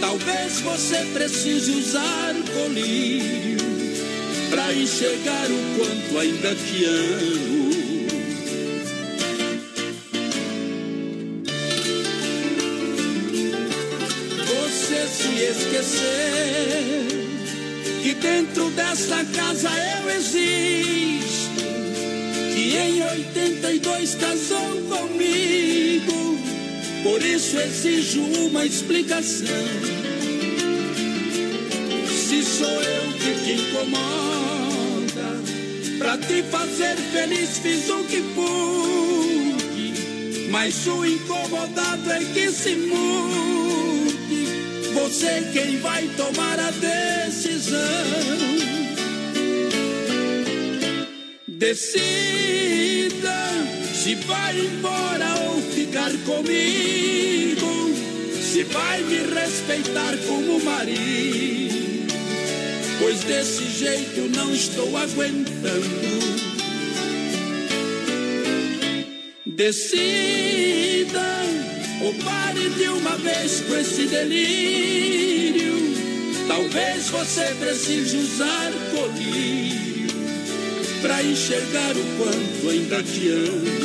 [0.00, 3.58] Talvez você precise usar colírio
[4.50, 7.68] pra enxergar o quanto ainda te amo.
[14.46, 17.08] Você se esquecer
[18.02, 19.70] que dentro dessa casa
[20.02, 21.64] eu existo,
[22.54, 25.47] que em 82 casou comigo,
[27.08, 29.46] por isso exijo uma explicação.
[32.06, 35.28] Se sou eu que te incomoda,
[35.98, 39.94] pra te fazer feliz fiz o que pude,
[40.50, 43.08] mas o incomodado é que se mude.
[44.92, 47.78] Você quem vai tomar a decisão.
[51.46, 52.18] Decida
[53.94, 55.57] se vai embora ou
[55.98, 57.94] ficar comigo.
[58.40, 62.12] Se vai me respeitar como marido.
[63.00, 66.18] Pois desse jeito não estou aguentando.
[69.44, 71.26] Decida
[72.04, 75.74] ou pare de uma vez com esse delírio.
[76.46, 80.08] Talvez você precise usar colírio
[81.02, 83.77] para enxergar o quanto ainda te amo.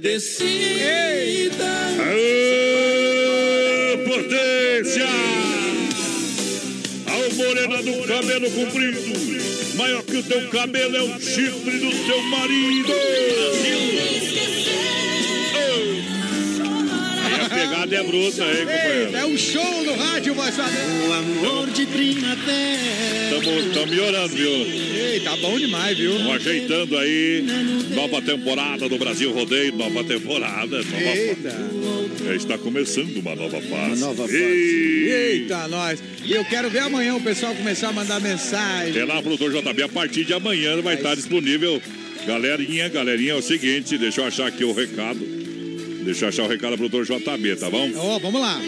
[0.00, 1.66] Decida.
[2.08, 5.06] Aô, potência!
[7.06, 8.98] Ao morena do cabelo comprido,
[9.76, 12.92] maior que o teu cabelo é o chifre do teu marido.
[12.94, 14.39] Aí
[17.94, 19.16] é bruta, hein, companheiro?
[19.16, 20.78] É o show do rádio, vai saber.
[21.08, 23.36] O amor de primavera.
[23.66, 24.50] Estamos melhorando, viu?
[24.50, 26.12] Ei, tá bom demais, viu?
[26.12, 27.44] Estamos ajeitando aí.
[27.94, 30.78] Nova temporada do Brasil Rodeio, nova temporada.
[30.78, 31.50] Nova Eita.
[31.50, 34.02] fa- Está começando uma nova fase.
[34.02, 34.36] Uma nova fase.
[34.36, 35.10] Ei.
[35.12, 36.02] Eita, nós.
[36.24, 38.96] E eu quero ver amanhã o pessoal começar a mandar mensagem.
[39.00, 41.80] É lá, produtor JB, a partir de amanhã vai estar disponível.
[42.26, 45.39] Galerinha, galerinha, é o seguinte, deixa eu achar aqui o recado.
[46.02, 47.90] Deixa eu achar o recado do produtor JB, tá bom?
[47.96, 48.60] Ó, vamos lá.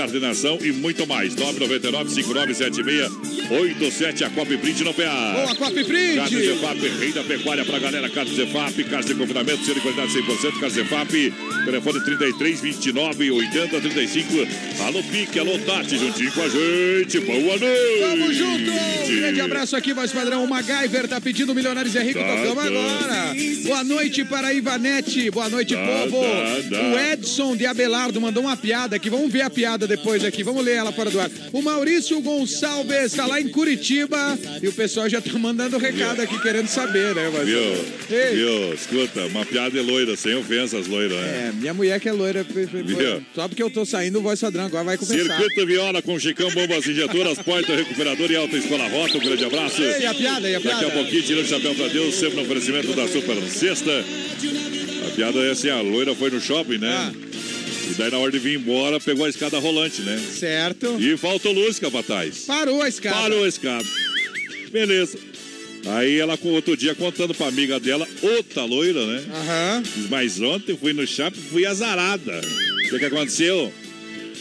[0.63, 1.35] e muito mais.
[1.37, 5.33] 999-5976-87, a Copy Print no PA.
[5.35, 6.17] Boa, Copy Print.
[6.17, 8.11] Carne Zefap, rei da pecuária pra galera.
[8.11, 10.59] Carne Zefap, carne de confinamento, selo de qualidade 100%.
[10.61, 11.33] Carne Zefap,
[11.65, 14.29] telefone 33 29 80 35.
[14.87, 17.21] Alô Pique, alô Tati, juntinho com a gente.
[17.21, 18.01] Boa noite.
[18.01, 18.71] Tamo junto!
[19.11, 20.45] Um grande abraço aqui, voz padrão.
[20.45, 22.19] O MacGyver tá pedindo Milionários é Rico.
[22.19, 22.67] Tá, Tocamos tá.
[22.67, 23.35] agora.
[23.65, 25.31] Boa noite para a Ivanete.
[25.31, 26.25] Boa noite, Tá, povo.
[26.71, 26.81] tá.
[26.83, 29.09] O Edson de Abelardo mandou uma piada aqui.
[29.09, 30.43] Vamos ver a piada depois aqui.
[30.43, 31.31] Vamos ler ela fora do ar.
[31.53, 36.41] O Maurício Gonçalves está lá em Curitiba e o pessoal já tá mandando recado aqui
[36.41, 37.31] querendo saber, né?
[37.33, 37.47] Mas...
[37.47, 37.61] Viu?
[38.11, 38.35] Ei.
[38.37, 38.75] Viu?
[38.75, 41.54] Escuta, uma piada é loira, sem ofensas, loira, né?
[41.57, 42.45] Minha mulher que é loira.
[42.45, 43.23] Viu?
[43.35, 45.37] Só porque eu tô saindo, o voz padrão agora vai começar.
[45.39, 49.17] Circuito Viola com Chicão, bombas injetoras, porta recuperador e alta escola rota.
[49.19, 49.83] Um grande abraço.
[49.83, 50.87] Ei, a piada, e a Daqui piada?
[50.87, 54.05] a pouquinho, tirando o chapéu pra Deus, sempre no oferecimento da Super Sexta.
[55.07, 56.91] A piada é assim: a loira foi no shopping, né?
[56.93, 57.13] Ah.
[57.91, 60.19] E daí, na hora de vir embora, pegou a escada rolante, né?
[60.19, 60.97] Certo.
[60.99, 62.39] E faltou luz, capataz.
[62.47, 63.17] Parou a escada.
[63.17, 63.85] Parou a escada.
[64.73, 65.19] Beleza.
[65.87, 69.25] Aí ela, com outro dia, contando pra amiga dela, outra loira, né?
[69.35, 69.83] Aham.
[69.83, 72.41] Diz, Mas ontem fui no shopping fui azarada.
[72.87, 73.73] O que, que aconteceu?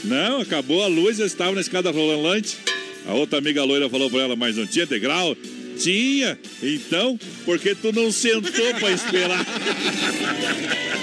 [0.06, 2.58] Não, acabou a luz, eu estava na escada rolante.
[3.06, 5.36] A outra amiga loira falou pra ela, mas não tinha degrau?
[5.78, 6.38] Tinha.
[6.62, 9.46] Então, por que tu não sentou pra esperar?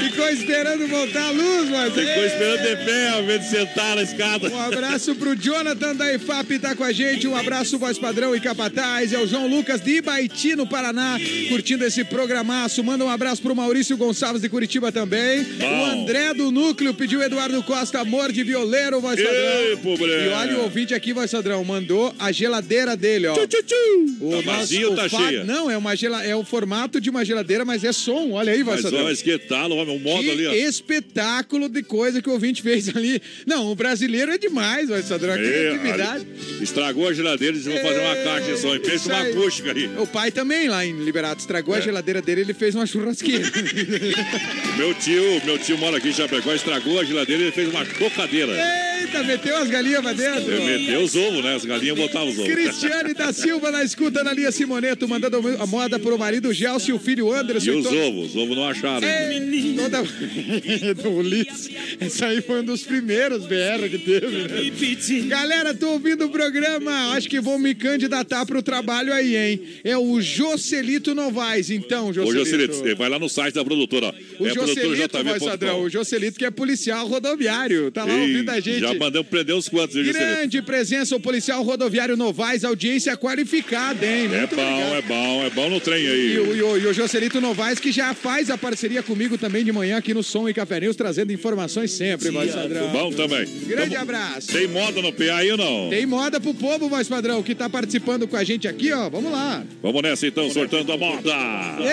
[0.00, 1.94] Ficou esperando voltar a luz, mas.
[1.94, 4.48] Ficou esperando de pé, ao invés de sentar na escada.
[4.48, 7.26] Um abraço pro Jonathan da IFAP, tá com a gente.
[7.26, 9.12] Um abraço, voz padrão e capataz.
[9.12, 12.82] É o João Lucas de Ibaiti, no Paraná, curtindo esse programaço.
[12.82, 15.44] Manda um abraço pro Maurício Gonçalves de Curitiba também.
[15.44, 15.80] Bom.
[15.80, 19.76] O André do Núcleo pediu Eduardo Costa, amor de violeiro, voz Ei, padrão.
[19.82, 20.10] pobre.
[20.24, 23.34] E olha o ouvinte aqui, voz padrão, mandou a geladeira dele, ó.
[23.34, 25.44] O Tá vazia ou tá o fa- cheia?
[25.44, 26.24] Não, é, uma gela...
[26.24, 28.30] é o formato de uma geladeira, mas é som.
[28.32, 29.06] Olha aí, voz Mas padrão.
[29.06, 30.52] olha, que tal, homem, o modo Que ali, ó.
[30.52, 33.20] espetáculo de coisa que o ouvinte fez ali.
[33.46, 35.34] Não, o brasileiro é demais, vai Sadrão.
[35.34, 36.20] A É,
[36.62, 38.76] estragou a geladeira e disse, vou fazer uma caixa de.
[38.76, 39.90] E fez uma acústica aí.
[39.98, 41.82] O pai também lá em Liberato estragou a É.
[41.82, 43.44] geladeira dele, ele fez uma churrasqueira.
[44.76, 47.84] Meu tio, meu tio mora aqui em Chapecó, estragou a geladeira e ele fez uma
[47.84, 48.52] chocadeira.
[49.00, 50.50] Eita, meteu as galinhas pra dentro.
[50.52, 51.54] Ele meteu os ovos, né?
[51.54, 52.50] As galinhas botavam os ovos.
[52.52, 56.92] Cristiane da Silva na escuta na linha Simoneto, mandando a moda pro marido Gelson e
[56.94, 57.70] o filho Anderson.
[57.70, 58.30] E os ovos?
[58.30, 59.06] Os ovos não acharam.
[59.06, 59.40] Ei,
[59.82, 60.02] toda...
[61.02, 61.70] do Ulisses.
[62.00, 65.26] Esse aí foi um dos primeiros BR que teve, né?
[65.28, 67.12] Galera, tô ouvindo o programa.
[67.14, 69.60] Acho que vou me candidatar pro trabalho aí, hein?
[69.84, 72.38] É o Jocelito Novaes, então, Ô, Jocelito.
[72.44, 74.06] Jocelito, você vai lá no site da produtora.
[74.06, 74.42] ó.
[74.42, 75.82] O é Jocelito, vai, Sadrão.
[75.82, 77.90] O Jocelito que é policial rodoviário.
[77.90, 78.80] Tá lá Ei, ouvindo a gente.
[78.80, 80.30] Já mandamos prender uns quantos, viu, Jocelito?
[80.30, 84.26] Grande presença, o policial rodoviário Novaes, audiência qualificada, hein?
[84.32, 84.94] É Muito bom, obrigado.
[84.94, 86.34] é bom, é bom no trem aí.
[86.34, 89.64] E o, e o- e o Jocelito Novaes, que já faz a parceria comigo também
[89.64, 92.88] de manhã aqui no Som e Café News, trazendo informações sempre, voz padrão.
[92.90, 93.46] Bom também.
[93.66, 94.48] Grande Tamo- abraço.
[94.52, 95.88] Tem moda no PA aí ou não?
[95.90, 99.08] Tem moda pro povo, voz padrão, que tá participando com a gente aqui, ó.
[99.10, 99.64] Vamos lá.
[99.82, 101.34] Vamos nessa então, sortando a moda.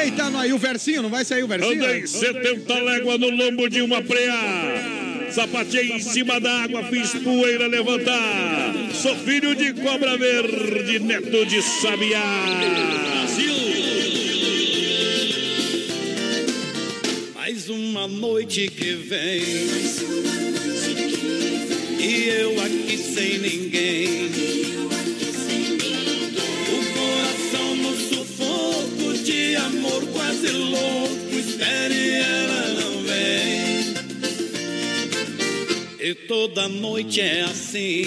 [0.04, 1.84] Eita, não, aí o versinho, não vai sair o versinho?
[1.84, 4.94] Andei 70 léguas no lombo de uma preá.
[5.32, 8.74] Sapateei em cima da água, fiz poeira levantar.
[8.94, 12.24] Sou filho de cobra verde, neto de sabiá.
[17.50, 19.42] Mais uma noite que vem.
[21.98, 24.26] E eu aqui sem ninguém.
[26.68, 31.40] O coração no sufoco de amor quase louco.
[31.40, 33.94] Espere, ela não vem.
[36.02, 38.04] E toda noite é assim.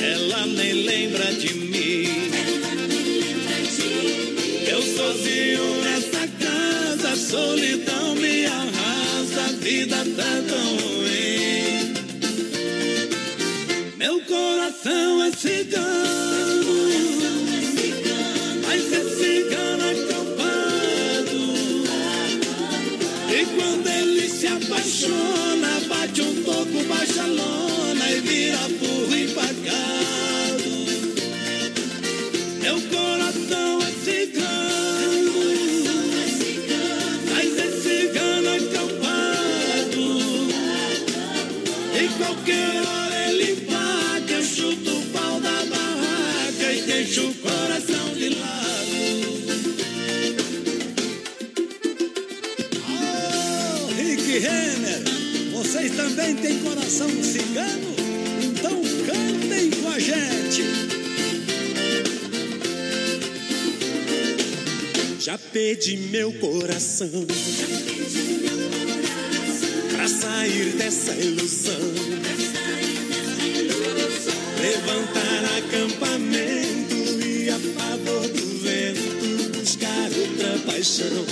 [0.00, 2.32] Ela nem lembra de mim.
[4.68, 6.01] Eu sozinho nessa
[7.32, 11.01] solidão me arrasa, a vida tá tão ruim.
[65.24, 67.08] Já pedi meu coração
[69.92, 71.78] pra sair dessa ilusão.
[74.60, 81.24] Levantar acampamento e a favor do vento buscar outra paixão.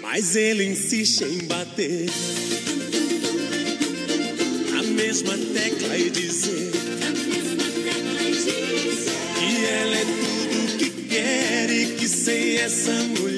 [0.00, 2.06] Mas ele insiste em bater
[4.70, 6.70] na mesma tecla e dizer
[12.58, 13.35] essa mulher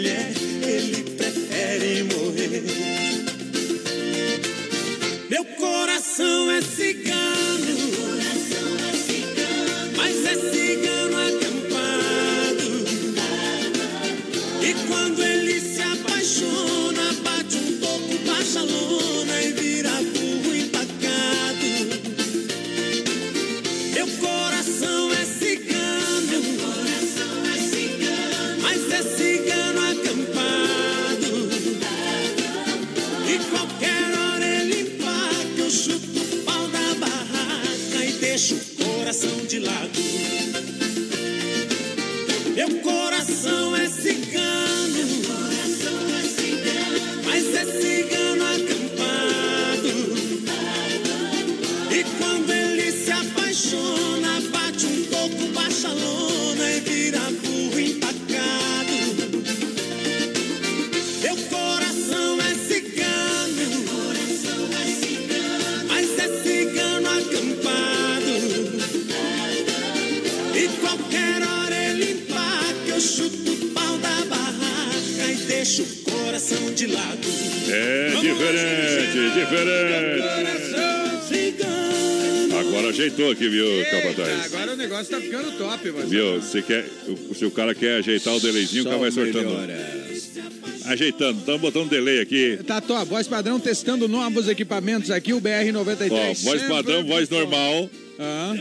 [86.09, 86.43] Viu?
[86.43, 86.85] Se, quer,
[87.35, 89.51] se o cara quer ajeitar o delayzinho, o cara vai sortando.
[90.87, 92.59] Ajeitando, estamos botando delay aqui.
[92.67, 96.11] Tá top, voz padrão testando novos equipamentos aqui, o BR-93.
[96.11, 97.91] Ó, voz padrão, voz normal.
[98.19, 98.57] Ah.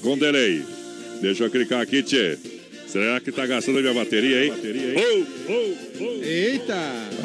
[0.00, 0.62] Com delay.
[1.20, 2.38] Deixa eu clicar aqui, tchê.
[2.86, 4.50] Será que tá gastando a minha bateria aí?
[4.50, 6.22] Oh, oh, oh.
[6.22, 6.76] Eita!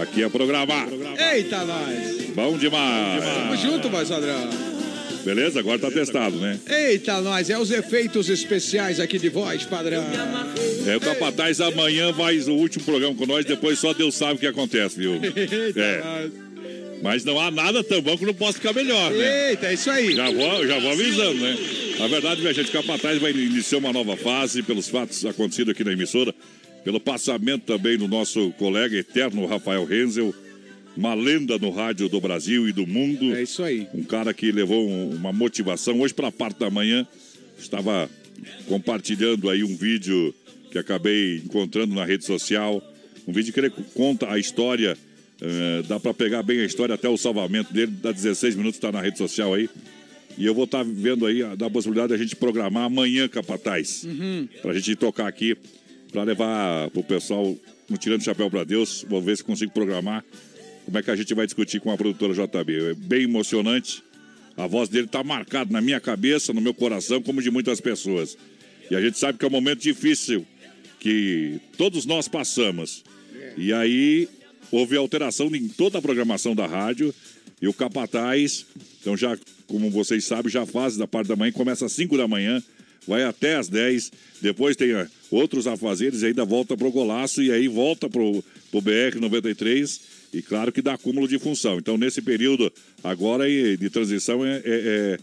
[0.01, 0.87] Aqui é programar.
[1.33, 2.27] Eita, nós!
[2.33, 3.23] Bom demais.
[3.23, 4.66] Tamo junto, voz padrão.
[5.27, 5.59] Beleza?
[5.59, 6.57] Agora tá testado, né?
[6.69, 10.01] Eita, nós, é os efeitos especiais aqui de voz padrão.
[10.85, 14.37] É, o Capataz amanhã vai o último programa com nós, depois só Deus sabe o
[14.37, 15.15] que acontece, viu?
[15.19, 16.01] Eita, É.
[16.01, 16.31] nós.
[17.03, 19.49] Mas não há nada tão bom que não possa ficar melhor, né?
[19.49, 20.15] Eita, é isso aí.
[20.15, 21.57] Já vou, já vou avisando, né?
[21.99, 25.91] Na verdade, minha gente, Capataz vai iniciar uma nova fase pelos fatos acontecidos aqui na
[25.91, 26.33] emissora,
[26.85, 30.33] pelo passamento também do nosso colega eterno Rafael Renzel,
[30.97, 33.35] uma lenda no rádio do Brasil e do mundo.
[33.35, 33.87] É isso aí.
[33.93, 35.99] Um cara que levou um- uma motivação.
[36.01, 37.07] Hoje, para a parte da manhã,
[37.57, 38.09] estava
[38.67, 40.33] compartilhando aí um vídeo
[40.71, 42.81] que acabei encontrando na rede social.
[43.27, 44.97] Um vídeo que ele conta a história.
[45.39, 47.91] eh, dá para pegar bem a história até o salvamento dele.
[48.01, 49.69] Dá 16 minutos, está na rede social aí.
[50.35, 54.03] E eu vou estar vendo aí a, da possibilidade da gente programar amanhã, Capataz.
[54.03, 54.47] Uhum.
[54.63, 55.55] Pra gente tocar aqui,
[56.11, 57.55] pra levar pro pessoal,
[57.87, 60.25] no Tirando o Chapéu pra Deus, vou ver se consigo programar
[60.87, 62.91] como é que a gente vai discutir com a produtora JB.
[62.91, 64.01] É bem emocionante.
[64.55, 68.37] A voz dele tá marcada na minha cabeça, no meu coração, como de muitas pessoas.
[68.89, 70.47] E a gente sabe que é um momento difícil
[70.97, 73.03] que todos nós passamos.
[73.57, 74.29] E aí
[74.71, 77.13] houve alteração em toda a programação da rádio.
[77.61, 78.65] E o Capataz,
[79.01, 82.29] então já, como vocês sabem, já faz da parte da manhã, começa às 5 da
[82.29, 82.63] manhã,
[83.05, 84.09] vai até às 10.
[84.41, 88.79] Depois tem ah, outros afazeres e ainda volta pro Golaço e aí volta pro, pro
[88.79, 90.16] BR 93.
[90.37, 91.77] E claro que dá acúmulo de função.
[91.79, 92.71] Então, nesse período
[93.03, 95.17] agora de transição, é, é- é-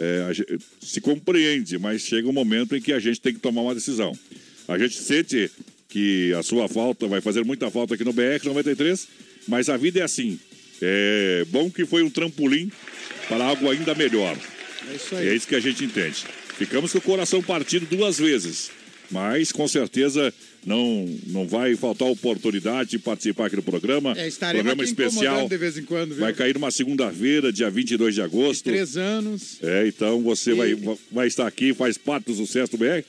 [0.00, 3.74] é, se compreende, mas chega um momento em que a gente tem que tomar uma
[3.74, 4.16] decisão.
[4.68, 5.50] A gente sente
[5.88, 9.08] que a sua falta vai fazer muita falta aqui no BR 93,
[9.48, 10.38] mas a vida é assim.
[10.80, 12.70] É bom que foi um trampolim
[13.28, 14.36] para algo ainda melhor.
[14.90, 15.36] É isso E é aí.
[15.36, 16.24] isso que a gente entende.
[16.58, 18.70] Ficamos com o coração partido duas vezes,
[19.10, 20.32] mas com certeza
[20.66, 24.14] não, não vai faltar oportunidade de participar aqui do programa.
[24.16, 25.22] É, programa especial.
[25.24, 26.14] incomodando de vez em quando?
[26.16, 28.64] Vai cair numa segunda-feira, dia 22 de agosto.
[28.64, 29.58] Três anos.
[29.62, 30.76] É, então você vai,
[31.10, 33.02] vai estar aqui, faz parte do sucesso do BR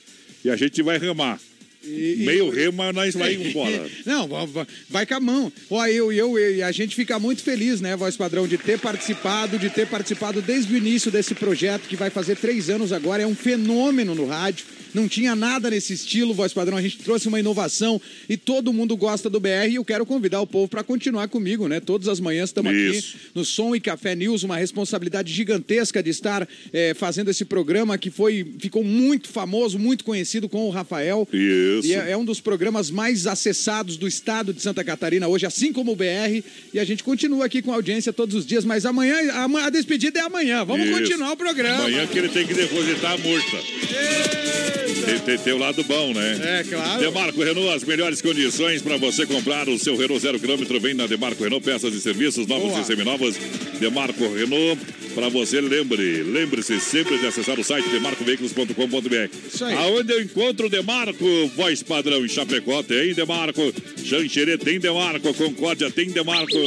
[0.44, 1.38] e a gente vai remar.
[1.82, 3.88] E- e- Meio remo, mas nós vai embora.
[4.04, 5.52] Não, vai, vai- com a mão.
[5.70, 8.78] Ó, eu, eu, eu, e a gente fica muito feliz, né, Voz Padrão, de ter
[8.78, 13.22] participado, de ter participado desde o início desse projeto, que vai fazer três anos agora,
[13.22, 14.66] é um fenômeno no rádio.
[14.94, 16.76] Não tinha nada nesse estilo, voz padrão.
[16.76, 19.68] A gente trouxe uma inovação e todo mundo gosta do BR.
[19.70, 21.80] E eu quero convidar o povo para continuar comigo, né?
[21.80, 26.48] Todas as manhãs estamos aqui no Som e Café News, uma responsabilidade gigantesca de estar
[26.72, 31.26] eh, fazendo esse programa que foi ficou muito famoso, muito conhecido com o Rafael.
[31.32, 31.88] Isso.
[31.88, 35.72] E é, é um dos programas mais acessados do estado de Santa Catarina hoje, assim
[35.72, 36.42] como o BR.
[36.72, 39.70] E a gente continua aqui com a audiência todos os dias, mas amanhã a, a
[39.70, 40.64] despedida é amanhã.
[40.64, 40.98] Vamos Isso.
[40.98, 41.84] continuar o programa.
[41.84, 44.79] Amanhã que ele tem que depositar a multa.
[44.94, 46.60] Tem, tem, tem o lado bom, né?
[46.60, 47.00] É, claro.
[47.00, 50.80] Demarco Renault, as melhores condições para você comprar o seu Renault zero quilômetro.
[50.80, 52.80] Vem na Demarco Renault, peças e serviços novos Boa.
[52.80, 53.36] e seminovos.
[53.78, 54.80] Demarco Renault,
[55.14, 56.22] para você, lembre.
[56.22, 59.36] Lembre-se sempre de acessar o site demarcoveículos.com.br.
[59.52, 59.74] Isso aí.
[59.74, 61.50] Aonde eu encontro o Demarco?
[61.56, 63.72] Voz padrão em Chapecó tem Demarco.
[64.04, 65.32] Xanxerê tem Demarco.
[65.34, 66.58] Concórdia tem Demarco.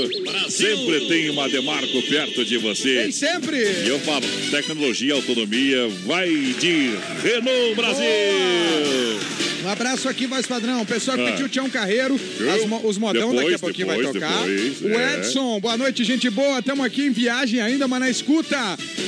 [0.50, 3.04] Sempre tem uma Demarco perto de você.
[3.04, 3.58] Tem sempre.
[3.58, 6.92] E eu falo, tecnologia autonomia vai de
[7.24, 8.13] Renault Brasil!
[8.14, 9.53] Brasil!
[9.64, 10.82] Um abraço aqui, voz padrão.
[10.82, 11.32] O pessoal que Ah.
[11.32, 14.46] pediu Tião Carreiro, as os modão daqui a Depois, pouquinho vai depois, tocar.
[14.46, 15.16] depois, o é.
[15.18, 16.60] Edson, boa noite, gente boa.
[16.60, 18.58] Estamos aqui em viagem ainda, mas na escuta.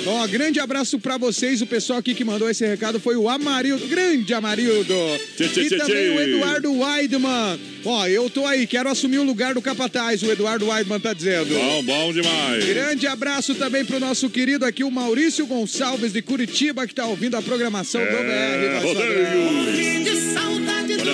[0.06, 1.62] Ó, grande abraço pra vocês.
[1.62, 4.94] O pessoal aqui que mandou esse recado foi o Amarildo, grande Amarildo.
[5.36, 6.18] Tchê, tchê, e tchê, também tchê.
[6.18, 7.60] o Eduardo Weidman.
[7.84, 11.54] Ó, eu tô aí, quero assumir o lugar do capataz, o Eduardo Weidman tá dizendo.
[11.54, 12.64] Bom, bom demais.
[12.66, 17.36] Grande abraço também pro nosso querido aqui, o Maurício Gonçalves de Curitiba, que tá ouvindo
[17.36, 20.15] a programação do É, BR.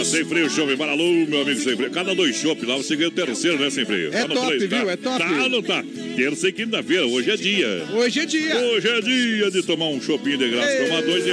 [0.04, 1.92] Sem freio, shopping Baralu, meu amigo sem freio.
[1.92, 4.10] Cada dois shopping lá, você ganha o terceiro, né, sem freio?
[4.14, 4.78] É Tá top, três, tá?
[4.80, 4.90] viu?
[4.90, 5.18] É top.
[5.20, 5.84] Tá, não tá?
[6.16, 7.84] Terça e quinta-feira, hoje é dia.
[7.94, 8.58] Hoje é dia.
[8.58, 10.84] Hoje é dia de tomar um shopping de graça.
[10.86, 11.32] Tomar dois de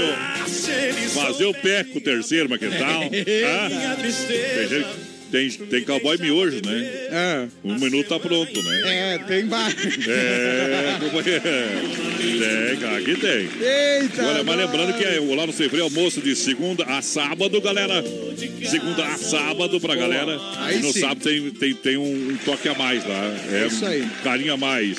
[1.15, 3.03] Fazer o pé com o terceiro, mas que tal?
[3.05, 6.85] Ah, tem, gente- tem, tem cowboy miojo, né?
[7.11, 7.47] É.
[7.65, 9.15] Um minuto tá pronto, né?
[9.15, 9.75] É, tem mais.
[10.07, 11.43] É, companheiro.
[12.19, 13.49] Tem, cara, aqui tem.
[13.61, 14.25] Eita!
[14.25, 18.05] Olha, mas lembrando que é, lá no Sem Freio almoço de segunda a sábado, galera.
[18.69, 20.39] Segunda a sábado pra galera.
[20.59, 21.01] Aí e no sim.
[21.01, 23.35] sábado tem, tem, tem um, toque a mais lá.
[23.51, 24.07] É Isso aí.
[24.23, 24.99] Carinho a mais.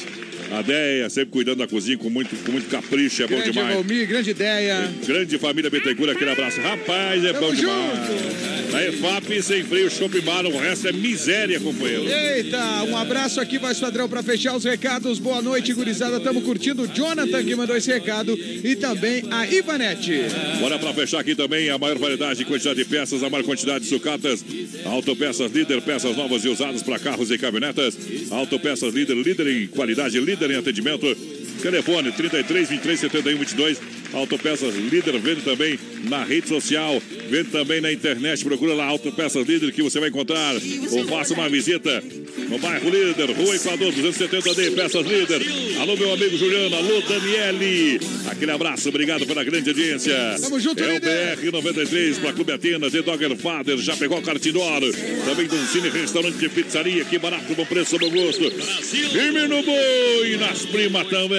[0.51, 3.75] A Deia sempre cuidando da cozinha com muito, com muito capricho, é bom Grande demais.
[3.75, 4.91] Valmir, grande ideia.
[5.05, 6.59] Grande família Betecura, aquele abraço.
[6.59, 8.49] Rapaz, é Tamo bom demais.
[8.71, 12.03] Na EFAP, sem freio, shopping bar, o resto é miséria, companheiro.
[12.07, 15.17] Eita, um abraço aqui, voz padrão, pra fechar os recados.
[15.17, 16.17] Boa noite, gurizada.
[16.17, 20.21] Estamos curtindo o Jonathan que mandou esse recado e também a Ivanete.
[20.59, 23.85] Bora pra fechar aqui também a maior variedade e quantidade de peças, a maior quantidade
[23.85, 24.45] de sucatas.
[24.85, 27.97] Autopeças líder, peças novas e usadas para carros e caminhonetas.
[28.29, 31.15] Autopeças líder, líder em qualidade, líder em atendimento.
[31.61, 33.98] Telefone 33 23 71 22.
[34.13, 38.43] Autopeças líder, vende também na rede social, vende também na internet.
[38.43, 40.55] Procura lá Autopeças líder que você vai encontrar.
[40.91, 42.03] Ou faça uma visita
[42.49, 45.41] no bairro Líder, Rua Equador 270D, Peças Líder.
[45.79, 47.99] Alô, meu amigo Juliano, alô, Daniele.
[48.27, 50.15] Aquele abraço, obrigado pela grande audiência.
[50.41, 51.37] Tamo junto, É o líder.
[51.37, 54.81] BR-93 para Clube Atenas, The Dogger Father, já pegou Cartidor.
[55.25, 58.49] Também um cine, restaurante e pizzaria, que barato, bom preço, bom gosto.
[58.51, 61.37] Firme no boi, nas primas também.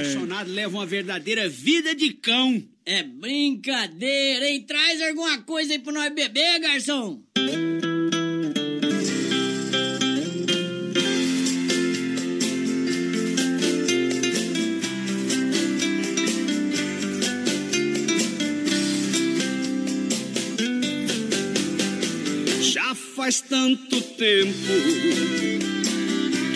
[0.00, 2.62] apaixonado leva uma verdadeira vida de cão.
[2.84, 4.62] É brincadeira, hein?
[4.62, 7.22] Traz alguma coisa aí pra nós beber, garçom.
[22.62, 24.54] Já faz tanto tempo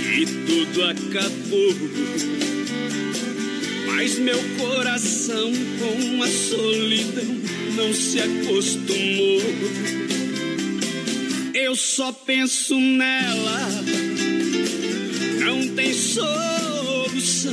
[0.03, 2.62] que tudo acabou.
[3.95, 7.37] Mas meu coração com a solidão
[7.77, 9.41] não se acostumou.
[11.53, 13.69] Eu só penso nela,
[15.45, 17.53] não tem solução.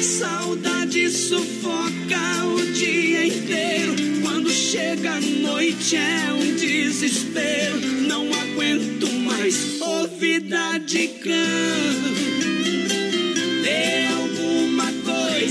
[0.00, 3.94] Saudade sufoca o dia inteiro.
[4.22, 7.78] Quando chega a noite é um desespero.
[8.06, 10.42] Não aguento mais ouvir
[10.86, 12.28] de cão.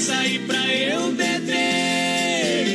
[0.09, 2.67] Aí pra eu beber.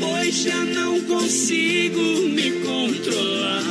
[0.00, 3.62] Pois já não consigo me controlar.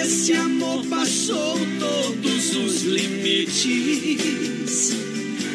[0.00, 3.62] Esse amor passou todos os limites.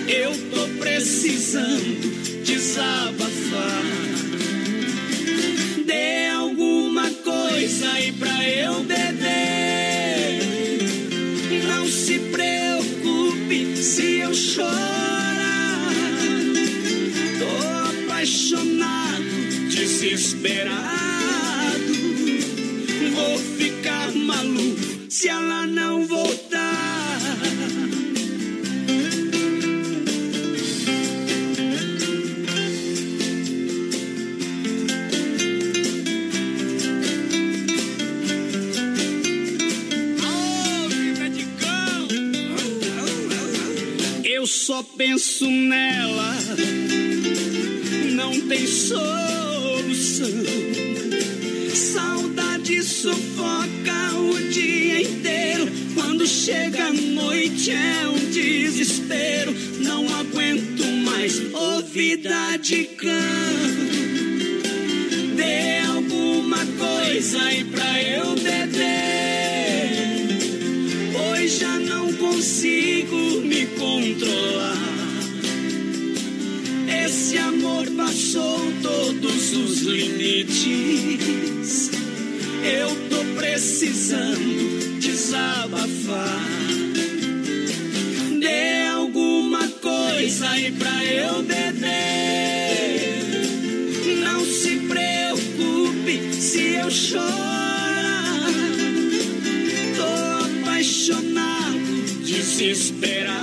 [0.08, 4.17] Eu tô precisando desabafar.
[14.38, 15.92] Chorar.
[17.40, 19.24] Tô apaixonado,
[19.70, 20.78] desesperado.
[23.16, 26.47] Vou ficar maluco se ela não voltar.
[44.48, 46.36] Só penso nela.
[48.14, 50.28] Não tem solução.
[51.74, 55.68] Saudade sufoca o dia inteiro.
[55.94, 59.54] Quando chega a noite é um desespero.
[59.82, 63.87] Não aguento mais ouvida de cão.
[72.38, 74.78] Consigo me controlar.
[77.04, 81.10] Esse amor passou todos os limites.
[82.64, 86.46] Eu tô precisando desabafar.
[88.40, 91.88] Dê alguma coisa aí pra eu beber.
[94.24, 97.48] Não se preocupe se eu chorar.
[99.96, 100.04] Tô
[100.46, 101.57] apaixonado,
[102.58, 103.38] desesperado.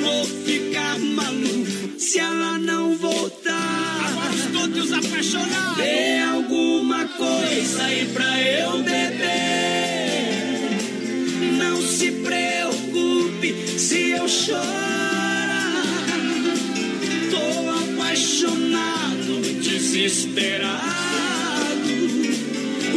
[0.00, 4.06] Vou ficar maluco se ela não voltar.
[4.08, 5.76] Agora escute os apaixonados.
[5.76, 9.18] Dê alguma coisa aí pra eu beber.
[11.58, 15.84] Não se preocupe se eu chorar.
[17.30, 20.88] Tô apaixonado, desesperado.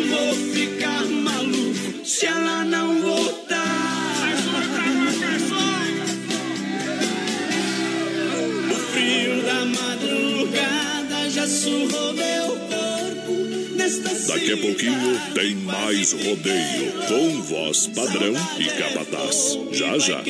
[0.10, 2.61] Vou ficar maluco se ela
[14.28, 19.58] Daqui a pouquinho tem mais rodeio com voz padrão e capataz.
[19.72, 20.24] Já já.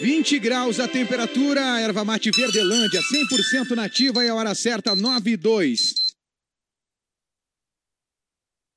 [0.00, 5.36] 20 graus a temperatura, erva mate Verdelândia, 100% nativa e a hora certa 9 e
[5.36, 6.05] 2.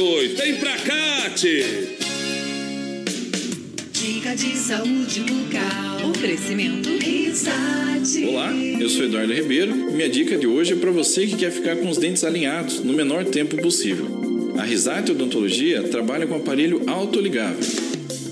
[0.00, 1.64] Vem pra cá, tchê.
[3.92, 6.10] Dica de saúde bucal.
[6.10, 8.24] Oferecimento Risate.
[8.26, 9.74] Olá, eu sou Eduardo Ribeiro.
[9.74, 12.92] Minha dica de hoje é para você que quer ficar com os dentes alinhados no
[12.92, 14.06] menor tempo possível.
[14.56, 17.66] A Risate Odontologia trabalha com aparelho autoligável.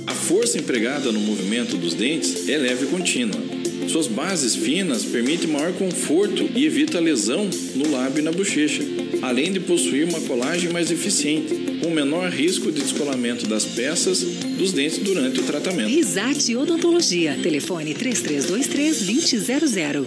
[0.06, 3.40] A força empregada no movimento dos dentes é leve e contínua.
[3.88, 8.82] Suas bases finas permitem maior conforto e evita lesão no lábio e na bochecha,
[9.22, 14.20] além de possuir uma colagem mais eficiente, com menor risco de descolamento das peças
[14.58, 15.88] dos dentes durante o tratamento.
[15.88, 17.38] Risate Odontologia.
[17.42, 20.06] Telefone 3323-2000.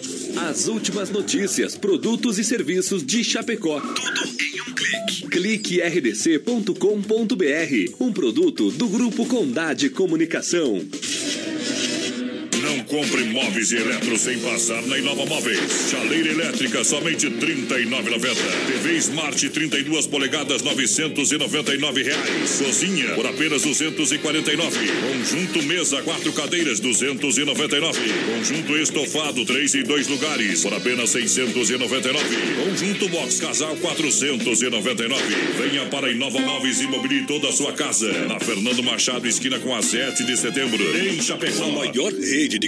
[0.49, 3.80] As últimas notícias, produtos e serviços de Chapecó.
[3.80, 5.27] Tudo em um clique.
[5.30, 6.73] Clique rdc.com.br.
[7.99, 10.82] Um produto do Grupo Condade Comunicação.
[12.89, 15.91] Compre móveis e eletro sem passar na Inova Móveis.
[15.91, 18.35] Chaleira elétrica, somente R$ 39,90.
[18.65, 22.51] TV Smart 32 polegadas, 999 reais.
[22.57, 24.75] Cozinha, por apenas R$ 249.
[25.01, 27.99] Conjunto mesa, quatro cadeiras, R$ 299.
[28.25, 32.25] Conjunto estofado, três e dois lugares, por apenas R$ 699.
[32.65, 35.23] Conjunto box casal, R$ 499.
[35.59, 38.11] Venha para a Inova Móveis e mobilie toda a sua casa.
[38.25, 40.83] Na Fernando Machado, esquina com a 7 de setembro.
[40.97, 41.65] Em Chapecó.
[41.65, 42.67] A maior rede de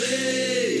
[0.01, 0.80] Nova Play.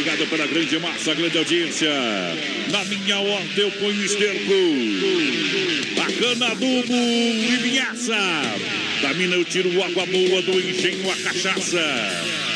[0.00, 1.90] Obrigado pela grande massa, grande audiência.
[2.70, 4.54] Na minha horta eu ponho esterco.
[5.94, 8.16] Bacana adubo e vinhaça.
[9.02, 11.84] Da mina eu tiro água boa, do engenho a cachaça.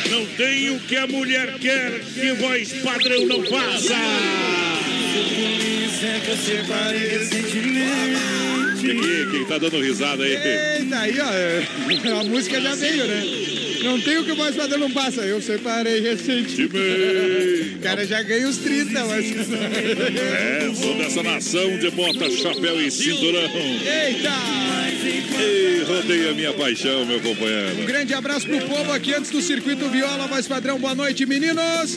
[0.08, 3.94] Não tem o que a mulher quer que voz padrão não faça.
[8.80, 10.32] Quem, quem tá dando risada aí?
[10.32, 12.20] Eita, aí, ó.
[12.20, 13.22] A música já veio, né?
[13.82, 15.22] Não tem o que mais padrão não passa.
[15.22, 17.76] Eu separei recentemente.
[17.76, 19.26] O cara já ganha os 30, mas.
[19.30, 23.42] É, sou dessa nação de bota, chapéu e cinturão.
[23.42, 24.64] Eita!
[25.06, 27.82] E rodeia minha paixão, meu companheiro.
[27.82, 30.78] Um grande abraço pro povo aqui antes do Circuito Viola, mais padrão.
[30.78, 31.94] Boa noite, meninos.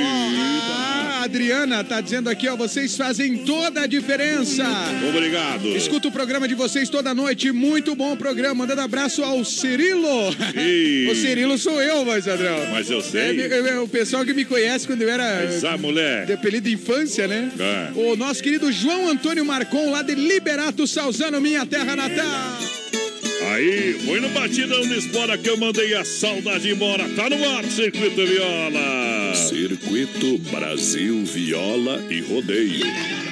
[0.00, 4.64] Ó, a Adriana tá dizendo aqui, ó, vocês fazem toda a diferença.
[5.08, 5.68] Obrigado.
[5.76, 8.54] Escuta o programa de vocês toda noite, muito bom programa.
[8.54, 10.08] Mandando abraço ao Cirilo.
[11.10, 12.58] O Cirilo sou eu, mais padrão.
[12.70, 13.40] Mas eu É, sei.
[13.40, 16.26] é, é o pessoal que me conhece quando eu era Essa mulher.
[16.26, 17.50] de apelido de infância, né?
[17.58, 17.90] É.
[17.94, 22.58] O nosso querido João Antônio Marcon, lá de Liberato Salzano, minha terra natal.
[23.48, 27.08] Aí, foi no batidão de espora que eu mandei a saudade embora.
[27.10, 29.34] Tá no ar, Circuito Viola.
[29.34, 32.86] Circuito Brasil Viola e Rodeio.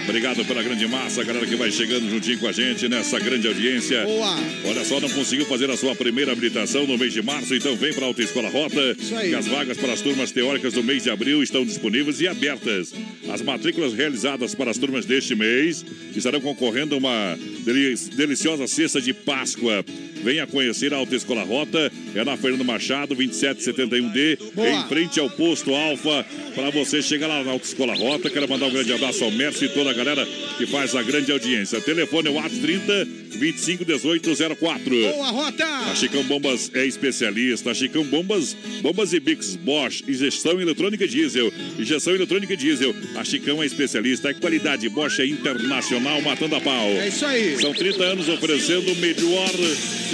[0.09, 4.05] Obrigado pela grande massa, galera que vai chegando juntinho com a gente nessa grande audiência.
[4.05, 4.37] Boa.
[4.65, 7.93] Olha só, não conseguiu fazer a sua primeira habilitação no mês de março, então vem
[7.93, 8.97] para a Autoescola Rota.
[8.97, 9.31] Isso aí.
[9.31, 12.95] Que as vagas para as turmas teóricas do mês de abril estão disponíveis e abertas.
[13.29, 17.39] As matrículas realizadas para as turmas deste mês estarão concorrendo a uma
[17.73, 19.85] deliciosa cesta de Páscoa.
[20.27, 24.69] Venha conhecer a Autoescola Rota, é na Fernando Machado, 2771D, Boa.
[24.69, 28.29] em frente ao posto Alfa, para você chegar lá na Autoescola Rota.
[28.29, 30.27] Quero mandar um grande abraço ao Mércio e toda a galera
[30.59, 31.81] que faz a grande audiência.
[31.81, 34.91] Telefone é o WhatsApp 30 25 18 04.
[34.91, 35.65] Boa, Rota!
[35.65, 37.71] A Chicão Bombas é especialista.
[37.71, 41.53] A Chicão Bombas, bombas e bics Bosch, injeção eletrônica diesel.
[41.79, 42.95] Injeção eletrônica diesel.
[43.15, 44.31] A Chicão é especialista.
[44.31, 44.89] É qualidade.
[44.89, 46.89] Bosch é internacional, matando a pau.
[46.89, 47.57] É isso aí.
[47.61, 49.51] São 30 anos oferecendo o melhor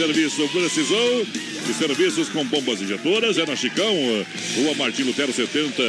[0.03, 0.49] serviço.
[0.49, 1.27] Precisou
[1.67, 3.39] de serviços com bombas injetoras?
[3.39, 3.95] É na Chicão,
[4.57, 5.83] Rua Martim Lutero 70,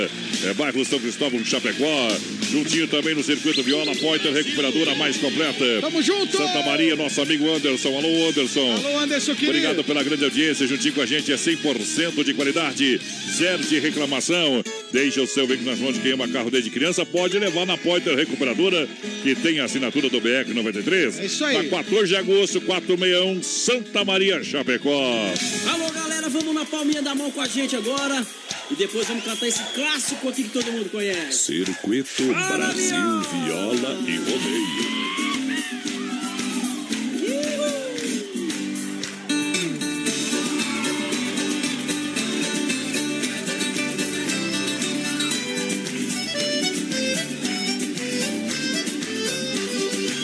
[0.46, 2.08] é bairro São Cristóvão, Chapecó.
[2.52, 5.82] Juntinho também no Circuito Viola, Poiter, recuperadora mais completa.
[5.82, 6.38] Tamo junto!
[6.38, 7.98] Santa Maria, nosso amigo Anderson.
[7.98, 8.74] Alô, Anderson.
[8.74, 9.58] Alô, Anderson, querido.
[9.58, 10.68] Obrigado pela grande audiência.
[10.68, 13.02] Juntinho com a gente é 100% de qualidade.
[13.36, 14.64] Zero de reclamação.
[14.92, 17.04] Deixa o seu veículo nas mãos de quem ama carro desde criança.
[17.04, 18.88] Pode levar na Poiter Recuperadora,
[19.24, 21.20] que tem a assinatura do BR 93.
[21.20, 21.70] É isso aí.
[21.70, 25.34] Tá 14 de agosto, 461, Santa Maria, Chapecó.
[25.72, 28.26] Alô, galera, vamos na palminha da mão com a gente agora.
[28.70, 31.46] E depois vamos cantar esse clássico aqui que todo mundo conhece.
[31.46, 35.04] Circuito Brasil Viola e Rodeio.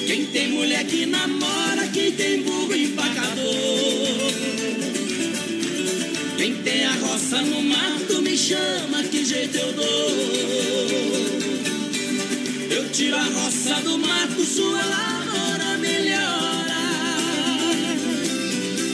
[0.08, 4.29] Quem tem mulher que namora, quem tem burro empacador.
[6.50, 10.10] Quem tem a roça no mato me chama, que jeito eu dou.
[12.72, 16.82] Eu tiro a roça do mato, sua lavoura melhora.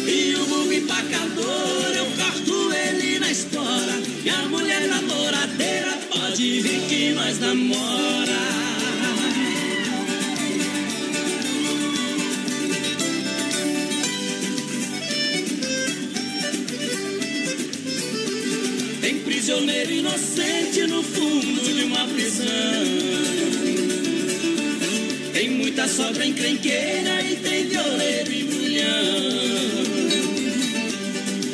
[0.06, 4.02] E o burro empacador, eu corto ele na espora.
[4.26, 8.65] E a mulher namoradeira pode vir que nós namora.
[19.46, 22.48] Prisioneiro inocente no fundo de uma prisão.
[25.34, 29.04] Tem muita sogra encrenqueira e tem violeiro e mulher.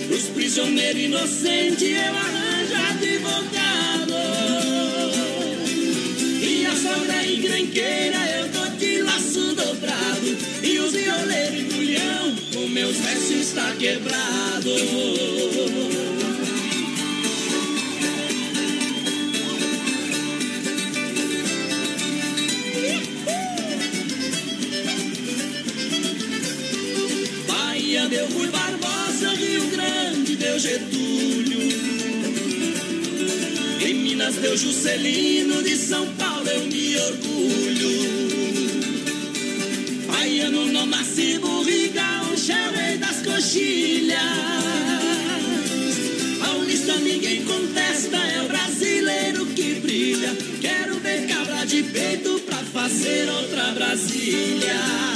[0.10, 4.14] Os prisioneiro inocente, eu arranjo advogado.
[6.42, 10.38] E a sogra encrenqueira, eu dou de laço dobrado.
[10.64, 15.61] E os violeiros e bulhão, com meus versos está quebrado.
[30.62, 31.60] Getúlio.
[33.84, 37.90] Em Minas deu Juscelino, de São Paulo eu me orgulho.
[40.06, 44.20] Baiano não nasce burriga, o chão rei das coxilhas.
[46.40, 50.38] Paulista ninguém contesta, é o brasileiro que brilha.
[50.62, 55.11] Quero ver cabra de peito pra fazer outra Brasília.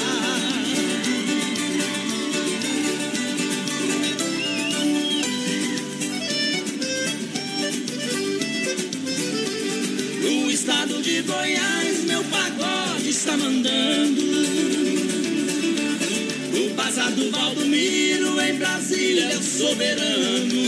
[18.48, 20.64] Em Brasília é o soberano.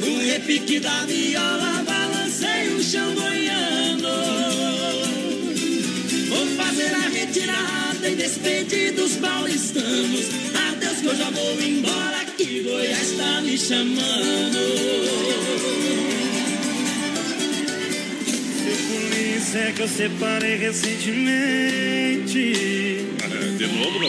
[0.00, 4.08] No repique da viola, balancei o chão goiano.
[6.28, 10.26] Vou fazer a retirada e despedir dos paulistanos.
[10.68, 14.58] Adeus que eu já vou embora, que Goiás está me chamando.
[18.88, 23.01] Polícia é que eu separei recentemente.
[23.62, 24.00] De novo?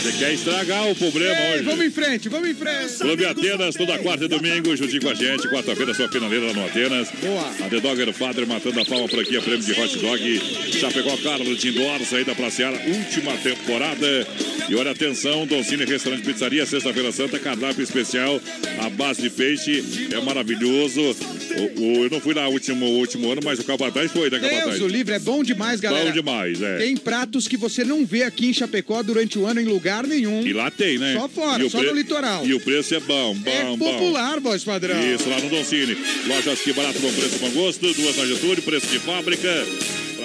[0.00, 1.64] Você quer estragar o problema Ei, hoje?
[1.64, 2.94] vamos em frente, vamos em frente.
[2.94, 5.46] Clube Atenas, toda quarta e domingo, juntinho com a gente.
[5.46, 7.08] Quarta-feira, sua finaleira lá no Atenas.
[7.20, 7.46] Boa.
[7.66, 10.40] A The Dogger Father matando a palma por aqui, a prêmio de hot dog.
[10.72, 14.26] Chapecó Carlos de Indoor, saída pra Seara, última temporada.
[14.70, 18.40] E olha, atenção, Doncini Restaurante Pizzaria, sexta-feira santa, cardápio especial,
[18.80, 19.84] a base de peixe,
[20.14, 21.14] é maravilhoso.
[21.56, 24.38] O, o- eu não fui lá no último, último ano, mas o Capataz foi, né,
[24.38, 24.64] Capataz?
[24.78, 26.06] Deus, o livro é bom demais, galera.
[26.06, 26.78] Bom demais, é.
[26.78, 30.46] Tem pratos que você não vê aqui em Chapecó durante o ano em lugar nenhum.
[30.46, 31.14] E lá tem, né?
[31.18, 32.46] Só fora, só no litoral.
[32.46, 33.78] E o preço é bom, bom, É bom.
[33.78, 35.00] popular, voz padrão.
[35.14, 35.96] Isso, lá no Doncini.
[36.26, 37.80] Lojas que barato, bom preço, bom gosto.
[37.92, 39.48] Duas na Getúlio, preço de fábrica.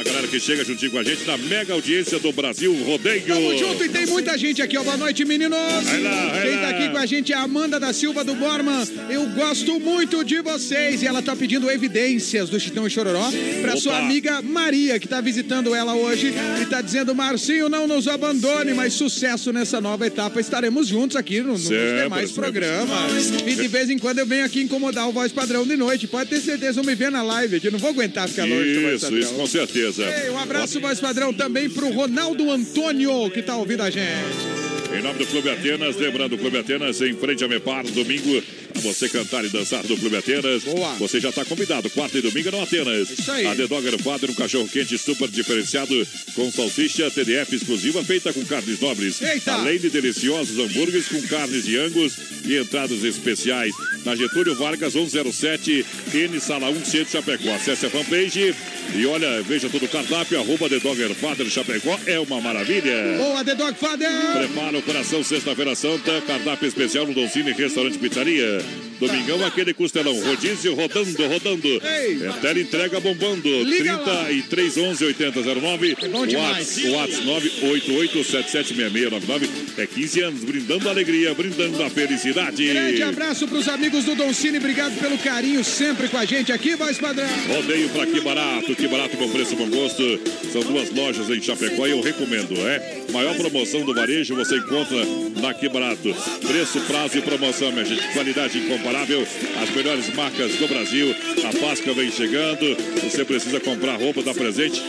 [0.06, 3.24] Galera que chega juntinho com a gente na mega audiência do Brasil Rodeio.
[3.26, 4.84] Tamo junto e tem muita gente aqui, ó.
[4.84, 5.58] Boa noite, meninos.
[5.84, 8.36] Vai lá, vai Quem tá aqui com a gente é a Amanda da Silva do
[8.36, 8.86] Borman.
[9.10, 11.02] Eu gosto muito de vocês.
[11.02, 13.30] E ela tá pedindo evidências do Chitão e Chororó
[13.62, 13.80] pra Opa.
[13.82, 18.74] sua amiga Maria, que tá visitando ela hoje e tá dizendo: Marcinho, não nos abandone,
[18.76, 20.40] mas sucesso nessa nova etapa.
[20.40, 22.42] Estaremos juntos aqui no- nos Sempre, demais sempre.
[22.44, 23.30] programas.
[23.48, 26.06] E de vez em quando eu venho aqui incomodar o voz padrão de noite.
[26.08, 27.72] Pode ter certeza, vão me ver na live aqui.
[27.72, 29.95] Não vou aguentar ficar longe do voz Isso, isso, com certeza.
[30.02, 34.56] Ei, um abraço, voz padrão, também pro Ronaldo Antônio, que tá ouvindo a gente.
[34.98, 38.42] Em nome do Clube Atenas, lembrando, o Clube Atenas em frente a Mepar, domingo,
[38.76, 40.64] pra você cantar e dançar do Clube Atenas.
[40.64, 40.94] Boa.
[40.96, 43.10] Você já está convidado, quarta e domingo no Atenas.
[43.10, 43.46] Isso aí.
[43.46, 48.44] A The Dogger Father, um cachorro quente super diferenciado, com salsicha TDF exclusiva, feita com
[48.46, 49.22] carnes nobres.
[49.22, 49.54] Eita.
[49.54, 53.74] Além de deliciosos hambúrgueres com carnes de angus e entradas especiais.
[54.04, 57.54] Na Getúlio Vargas, 107, N Sala 1, Centro Chapecó.
[57.54, 58.54] Acesse a fanpage
[58.94, 62.00] e olha, veja todo o cardápio, arroba The Dogger Father Chapecó.
[62.06, 63.18] É uma maravilha.
[63.18, 64.10] Boa, The Dog Father!
[64.34, 68.65] Prepara o coração, sexta-feira santa, cardápio especial no Doncini Restaurante Pizzaria.
[68.66, 68.95] Thank you.
[69.00, 71.68] Domingão, aquele costelão, rodízio rodando, rodando.
[71.68, 72.26] Ei.
[72.26, 73.48] É tela entrega bombando.
[73.64, 74.26] Liga lá.
[74.50, 75.98] 3311 8009.
[76.02, 76.84] É demais.
[76.86, 79.50] WhatsApp 988776699.
[79.78, 82.68] É 15 anos, brindando a alegria, brindando a felicidade.
[82.68, 86.98] Grande abraço pros amigos do Doncini, obrigado pelo carinho sempre com a gente aqui, voz
[86.98, 87.28] padrão.
[87.48, 90.04] Rodeio pra que barato, que barato, bom preço, bom gosto.
[90.52, 93.04] São duas lojas em Chapecó e eu recomendo, é?
[93.12, 94.98] Maior promoção do varejo você encontra
[95.42, 96.14] na Que Barato.
[96.46, 98.06] Preço, prazo e promoção, minha gente.
[98.14, 101.16] Qualidade incomparável, as melhores marcas do Brasil.
[101.44, 104.82] A Páscoa vem chegando, você precisa comprar roupa, dar presente.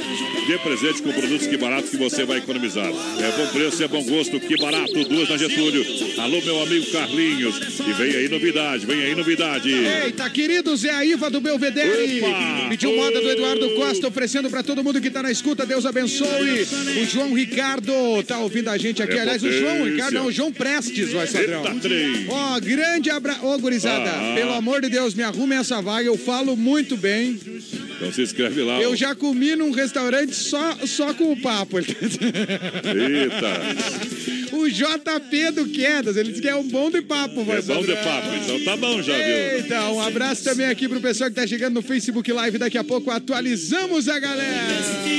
[0.46, 2.86] Dê presente com produtos Que Barato que você vai economizar.
[2.86, 5.84] É bom preço, é bom gosto, Que Barato, duas na Getúlio.
[6.18, 7.56] Alô, meu amigo Carlinhos.
[7.80, 9.72] E vem aí novidade, vem aí novidade.
[9.72, 12.20] Eita, queridos, é a Iva do Belvedere.
[12.20, 12.66] Opa!
[12.68, 15.64] Pediu moda do Eduardo Costa, oferecendo pra todo mundo que tá na escuta.
[15.64, 16.66] Deus abençoe.
[17.02, 17.92] O João Ricardo
[18.24, 19.14] tá ouvindo a gente aqui.
[19.14, 19.92] É Aliás, o João potência.
[19.92, 22.26] Ricardo, não, o João Prestes, vai trem.
[22.28, 23.46] Ó, grande abraço.
[23.46, 24.34] Ô, gurizada, Ah.
[24.34, 26.06] pelo amor de Deus, me arrume essa vaga.
[26.06, 27.38] Eu falo muito bem.
[27.96, 28.80] Então se inscreve lá.
[28.80, 31.78] Eu já comi num restaurante só, só com o papo.
[31.80, 31.86] Eita.
[34.56, 36.16] O JP do Quedas.
[36.16, 38.76] Ele disse que é um bom de papo, É voz bom de papo, então tá
[38.76, 39.24] bom já, viu?
[39.56, 42.58] Eita, um abraço também aqui pro pessoal que tá chegando no Facebook Live.
[42.58, 44.66] Daqui a pouco atualizamos a galera.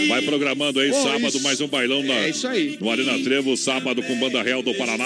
[0.08, 2.78] Vai programando aí, Pô, sábado, isso- mais um bailão na, É isso aí.
[2.80, 5.06] no Arena Trevo, sábado com Banda Real do Paraná.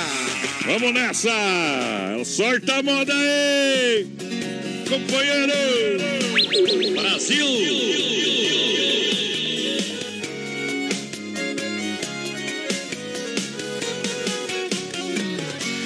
[0.65, 2.25] Vamos nessa!
[2.25, 4.07] Sorta a moda aí!
[4.89, 5.53] Companheiro!
[7.01, 7.47] Brasil!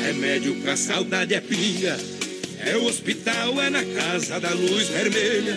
[0.05, 2.20] Remédio pra saudade é pinga.
[2.65, 5.57] É o hospital, é na casa da luz vermelha.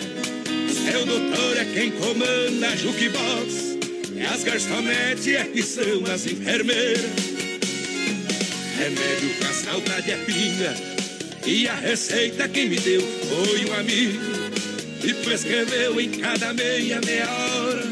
[0.68, 3.76] Seu doutor é quem comanda a jukebox.
[4.14, 7.04] E as garçonetes é que são as enfermeiras.
[8.78, 10.74] Remédio pra saudade é pinga.
[11.46, 14.20] E a receita quem me deu foi um amigo.
[15.02, 17.84] E prescreveu em cada meia, meia hora.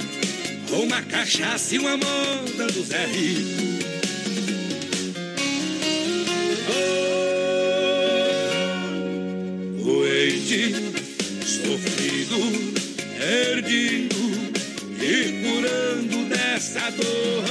[0.70, 3.71] Uma cachaça e uma moda do Zé Rico.
[10.52, 12.36] Sofrido,
[13.18, 14.16] perdido
[15.00, 17.44] e curando dessa dor.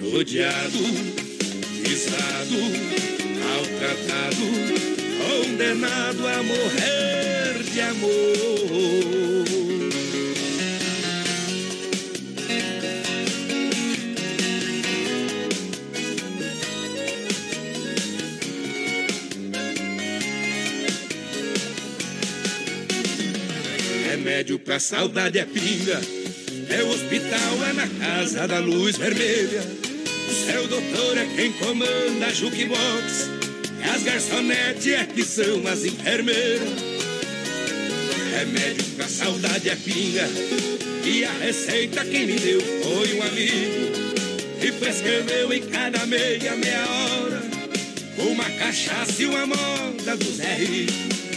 [0.00, 0.78] Judiado,
[1.82, 2.60] pisado,
[3.44, 4.46] maltratado,
[5.18, 8.59] condenado a morrer de amor.
[24.40, 26.00] Remédio pra saudade é pinga.
[26.70, 29.60] É o hospital, é na casa da luz vermelha.
[30.30, 33.28] O seu doutor é quem comanda a jukebox.
[33.94, 36.70] As garçonetes é que são as enfermeiras.
[38.34, 40.26] Remédio pra saudade é pinga.
[41.04, 43.92] E a receita quem me deu foi um amigo.
[44.62, 47.42] E prescreveu em cada meia, meia hora.
[48.16, 51.29] Uma cachaça e uma moda do Zé Rico.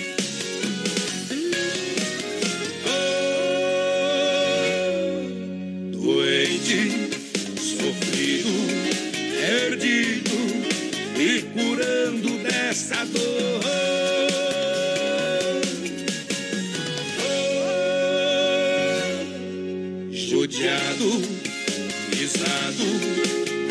[22.73, 22.85] Pisado,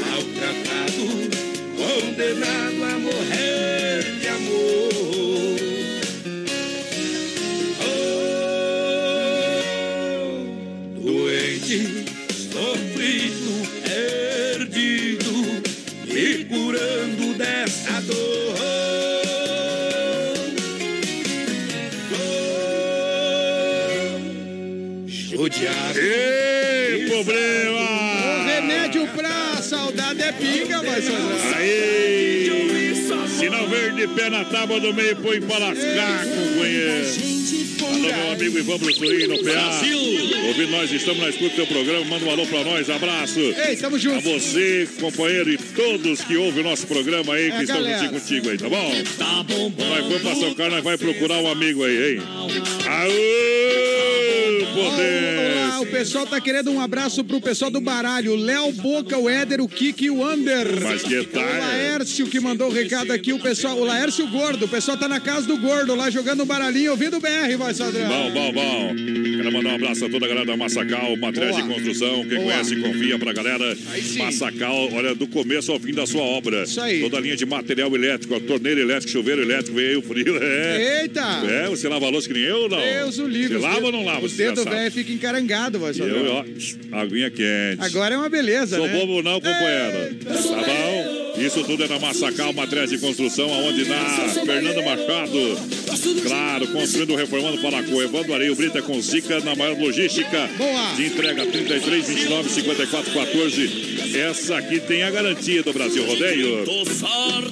[0.00, 1.04] maltratado,
[1.76, 4.81] condenado a morrer de amor.
[31.56, 32.50] Aí!
[33.38, 37.42] Sinal verde, pé na tábua do meio, põe para lascar, companheiro.
[37.82, 39.80] Alô, meu amigo Ivan Brussuí no PA.
[40.46, 42.04] Ouvindo nós, estamos na escuta do teu programa.
[42.04, 43.38] Manda um alô pra nós, abraço.
[43.40, 44.18] Ei, tamo junto.
[44.18, 48.50] A você, companheiro, e todos que ouvem o nosso programa aí, que É, juntinho contigo
[48.50, 48.92] aí, tá bom?
[49.18, 52.22] Tá bom, Nós vamos pra São Carlos, nós vai procurar um amigo aí, hein?
[52.28, 53.41] Aô, o
[55.92, 58.32] pessoal tá querendo um abraço pro pessoal do baralho.
[58.32, 60.66] O Léo Boca, o Éder, o Kiki e o Ander.
[60.82, 61.42] Mas que tal?
[61.42, 65.06] O Laércio que mandou o recado aqui, o pessoal, o Laércio Gordo, o pessoal tá
[65.06, 68.08] na casa do Gordo lá jogando um baralhinho, ouvindo o BR, voz padrão.
[68.08, 68.94] Bom, bom, bom.
[69.36, 72.24] Quero mandar um abraço a toda a galera da Massacal, materiais de construção.
[72.26, 73.76] Quem conhece, confia pra galera.
[74.16, 76.62] Massacal, olha, do começo ao fim da sua obra.
[76.62, 77.00] Isso aí.
[77.00, 80.38] Toda a linha de material elétrico, torneira elétrica, chuveiro elétrico, veio o frio.
[80.42, 81.02] É.
[81.02, 81.42] Eita!
[81.46, 82.78] É, você lava a louça que nem eu ou não?
[82.78, 83.58] Deus o livre.
[83.58, 84.24] Você lava ou não lava?
[84.24, 84.76] Os dedos desgraçado?
[84.76, 86.06] velho fica encarangado, padrão.
[86.06, 87.78] Eu, ó, aguinha quente.
[87.80, 88.98] Agora é uma beleza, Sou né?
[88.98, 90.14] bobo não, companheiro.
[90.24, 91.40] Tá bom?
[91.40, 94.04] Isso tudo é na Massacal, materiais de construção, aonde na
[94.44, 95.81] Fernanda Machado.
[96.22, 100.48] Claro, construindo, reformando para com Evandro Areio Brita com Zica na maior logística.
[100.56, 100.94] Boa.
[100.94, 104.18] De entrega 33, 29, 54, 14.
[104.18, 106.64] Essa aqui tem a garantia do Brasil Rodeio.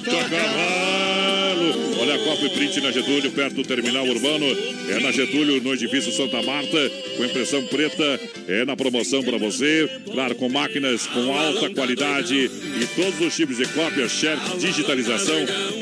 [0.03, 1.91] Cavalo.
[1.99, 4.45] Olha a Copa e Print na Getúlio, perto do terminal urbano.
[4.89, 8.19] É na Getúlio, no edifício Santa Marta, com impressão preta.
[8.47, 9.89] É na promoção para você.
[10.11, 15.37] Claro, com máquinas com alta qualidade e todos os tipos de cópia, xerox, digitalização,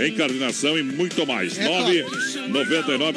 [0.06, 1.58] encarnação e muito mais.
[1.58, 2.49] 999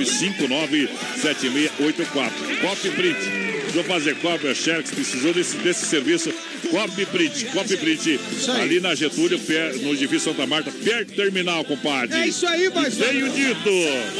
[0.05, 2.57] 59 7684.
[2.61, 3.17] Copy Print.
[3.63, 6.33] Precisou fazer cópia, xerox, precisou desse, desse serviço.
[6.71, 8.21] Copy Print, Copy Print.
[8.61, 9.39] Ali na Getúlio,
[9.83, 12.17] no edifício Santa Marta, perto do terminal, compadre.
[12.19, 12.91] É isso aí, vai.
[12.91, 13.71] Tenho dito.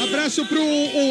[0.03, 0.61] Abraço pro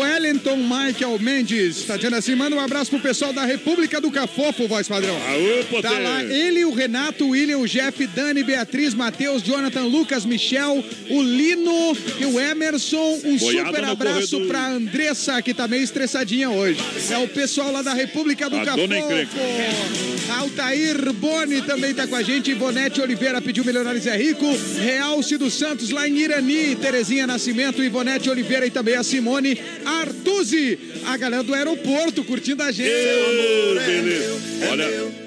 [0.00, 1.84] Wellington Michael Mendes.
[1.84, 5.14] Tá dizendo assim, manda um abraço pro pessoal da República do Cafofo, voz padrão.
[5.16, 5.98] Aô, Tá potência.
[5.98, 11.22] lá ele, o Renato, o William, o Jeff, Dani, Beatriz, Matheus, Jonathan, Lucas, Michel, o
[11.22, 13.20] Lino e o Emerson.
[13.24, 14.46] Um super abraço corredor.
[14.48, 16.78] pra Andressa, que tá meio estressadinha hoje.
[17.10, 18.94] É o pessoal lá da República do A dona.
[18.96, 20.32] Cafofo.
[20.38, 22.50] Altair Boni também tá com a gente.
[22.50, 24.44] Ivonete Oliveira pediu Milionários é Rico.
[24.76, 26.74] Realce dos Santos lá em Irani.
[26.74, 30.76] Terezinha Nascimento, Ivonete Oliveira e também a Simone Artuzzi.
[31.06, 32.90] A galera do aeroporto curtindo a gente.
[32.90, 34.40] Ô, beleza.
[34.68, 35.21] Olha,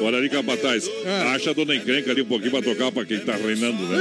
[0.00, 0.88] olha ali, capataz.
[1.34, 3.98] Acha a dona encrenca ali um pouquinho pra tocar pra quem tá reinando, né?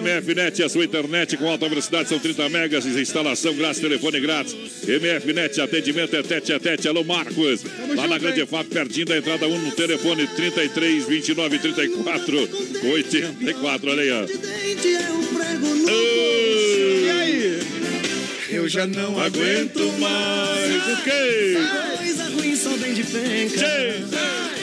[0.00, 4.54] MFNet, a sua internet com alta velocidade, são 30 megas, instalação grátis, telefone grátis.
[4.86, 6.88] MFNet, atendimento é tete a tete.
[6.88, 7.64] Alô, Marcos.
[7.94, 12.48] Lá na Grande FAP, pertinho da entrada 1, no telefone 33 29 34
[12.84, 13.90] 84.
[13.90, 14.26] Olha aí, ó.
[15.88, 17.60] E aí?
[18.50, 20.88] Eu já não aguento mais.
[20.88, 21.56] O quê?
[21.98, 24.55] Coisa ruim só vem de penca.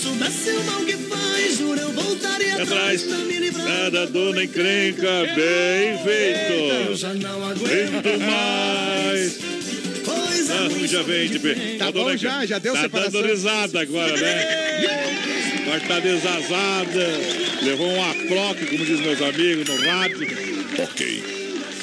[0.00, 3.02] Soubesse o mal que faz, juro eu voltaria Atrás.
[3.02, 3.66] pra me livrar.
[3.66, 6.88] Nada dona encrenca, bem feito.
[6.90, 9.38] Eu já não Aguento mais.
[10.04, 11.54] Coisa Ah, ruim já vem de pé.
[11.78, 12.44] Tá dona bom já?
[12.46, 13.12] Já deu tá separação?
[13.22, 15.14] dando risada agora, né?
[15.66, 17.06] Mas tá desazada.
[17.62, 20.28] Levou um aproque, como diz meus amigos, no rádio.
[20.82, 21.24] Ok.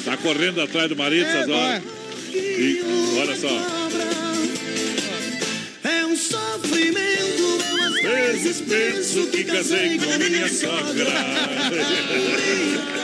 [0.04, 1.82] Tá correndo atrás do marido essas horas.
[2.32, 2.80] E
[3.18, 3.82] olha só.
[5.84, 7.21] É um sofrimento,
[8.02, 11.06] vezes penso que casei com minha sogra.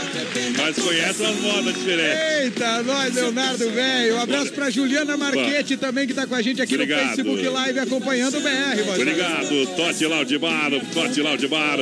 [0.57, 2.43] Mas conhece umas modas diferentes.
[2.43, 4.17] Eita, nós, Leonardo, velho.
[4.17, 7.01] Um abraço pra Juliana Marchetti também, que tá com a gente aqui Obrigado.
[7.03, 11.79] no Facebook Live acompanhando o BR, Obrigado, Tote Laudibar, Tote Laudibar.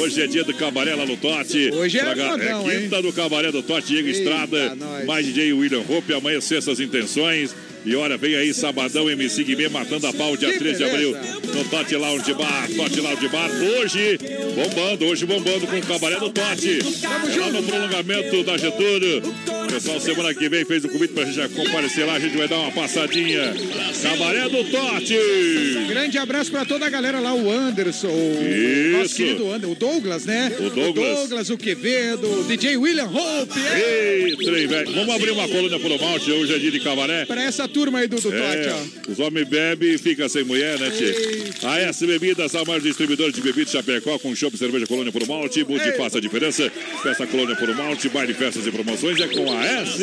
[0.00, 1.70] Hoje é dia do cabaré lá no Tote.
[1.72, 4.74] Hoje é Pra É quinta do cabaré do Tote, Diego Eita, Estrada.
[4.74, 5.06] nós.
[5.06, 7.54] Mais DJ William Hope, amanhã sextas intenções.
[7.86, 11.16] E olha, vem aí sabadão MC Guimê matando a pau dia Que 3 de abril
[11.56, 13.48] no Tote Lounge Bar, Tote Lounge Bar.
[13.48, 14.18] Hoje
[14.54, 16.80] bombando, hoje bombando com o cabaré do Tote.
[16.80, 19.22] É lá no prolongamento da Getúlio.
[19.64, 22.48] O pessoal semana que vem fez o convite pra gente comparecer lá, a gente vai
[22.48, 23.54] dar uma passadinha.
[24.02, 25.16] Cabaré do Tote.
[25.88, 28.98] Grande abraço pra toda a galera lá, o Anderson, o Isso.
[28.98, 30.52] nosso querido Anderson, o Douglas, né?
[30.58, 31.18] O Douglas.
[31.18, 33.58] Douglas, o Quevedo, o DJ William Hope.
[33.58, 34.24] É.
[34.24, 34.92] Ei, trem velho.
[34.92, 37.24] Vamos abrir uma coluna pro malte, hoje é dia de cabaré.
[37.24, 38.74] Pra essa turma aí do, do Tote, É,
[39.08, 39.12] ó.
[39.12, 41.66] os homens bebem e ficam sem mulher, né, Tchê?
[41.66, 45.62] A S Bebidas, a maior distribuidora de bebidas Chapecó, com chopp, cerveja, colônia por malte,
[45.62, 46.70] Budi faça a diferença.
[47.02, 49.98] Peça colônia por malte, baile, festas e promoções é com a S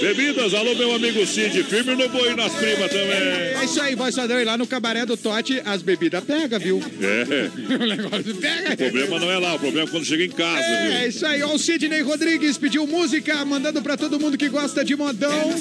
[0.00, 0.52] Bebidas.
[0.52, 3.06] Alô, meu amigo Cid, firme no boi nas primas também.
[3.06, 4.40] É isso aí, voz padrão.
[4.40, 6.82] E lá no cabaré do Tote, as bebidas pega, viu?
[7.00, 8.74] É, o negócio pega.
[8.74, 11.08] o problema não é lá, o problema é quando chega em casa, É viu?
[11.08, 14.94] isso aí, ó, o Sidney Rodrigues pediu música, mandando pra todo mundo que gosta de
[14.94, 15.54] modão.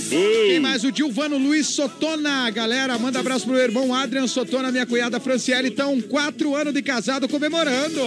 [0.47, 0.83] Quem mais?
[0.83, 5.67] O Dilvano Luiz Sotona, galera, manda abraço pro meu irmão Adrian Sotona, minha cunhada Franciele,
[5.67, 8.01] estão quatro anos de casado comemorando.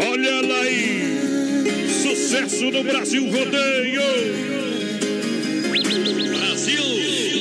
[0.00, 1.64] Olha lá aí,
[2.02, 4.02] sucesso no Brasil Rodeio.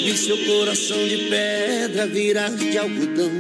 [0.07, 3.31] E seu coração de pedra virar de algodão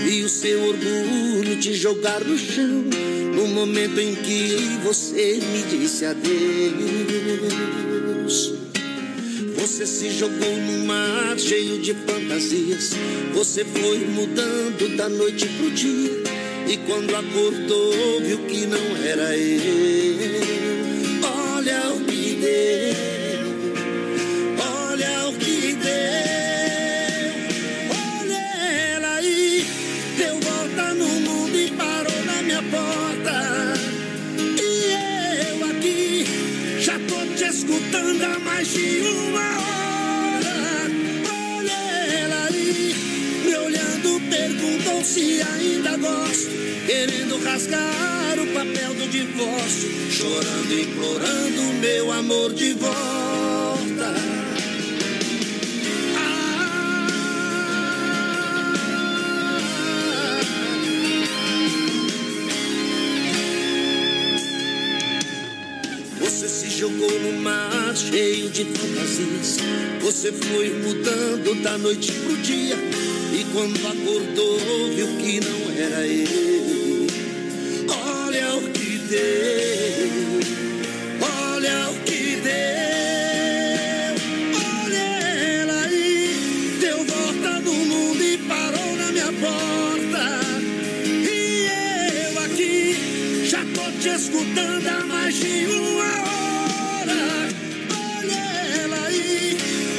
[0.00, 2.84] E o seu orgulho te jogar no chão
[3.34, 4.54] No momento em que
[4.84, 7.40] você me disse adeus
[9.60, 12.92] Você se jogou num mar cheio de fantasias.
[13.34, 16.22] Você foi mudando da noite pro dia.
[16.66, 20.40] E quando acordou, viu que não era eu.
[21.22, 23.44] Olha o que deu.
[24.64, 27.32] Olha o que deu.
[28.22, 28.40] Olha
[28.94, 29.66] ela aí.
[30.16, 33.74] Deu volta no mundo e parou na minha porta.
[34.58, 36.24] E eu aqui
[36.80, 39.29] já tô te escutando há mais de uma
[45.00, 46.50] perguntou se ainda gosto.
[46.86, 49.90] Querendo rasgar o papel do divórcio.
[50.10, 52.90] Chorando, implorando meu amor de volta.
[66.40, 69.58] Se jogou no mar cheio de fantasias.
[70.00, 72.76] Você foi mudando da noite pro dia.
[73.52, 74.58] Quando acordou,
[74.94, 77.06] viu que não era eu.
[77.88, 80.40] Olha o que deu.
[81.20, 84.14] Olha o que deu.
[84.84, 86.78] Olha ela aí.
[86.80, 90.40] Deu volta no mundo e parou na minha porta.
[91.04, 91.66] E
[92.28, 97.48] eu aqui já tô te escutando há mais de uma hora.
[98.16, 99.58] Olha ela aí,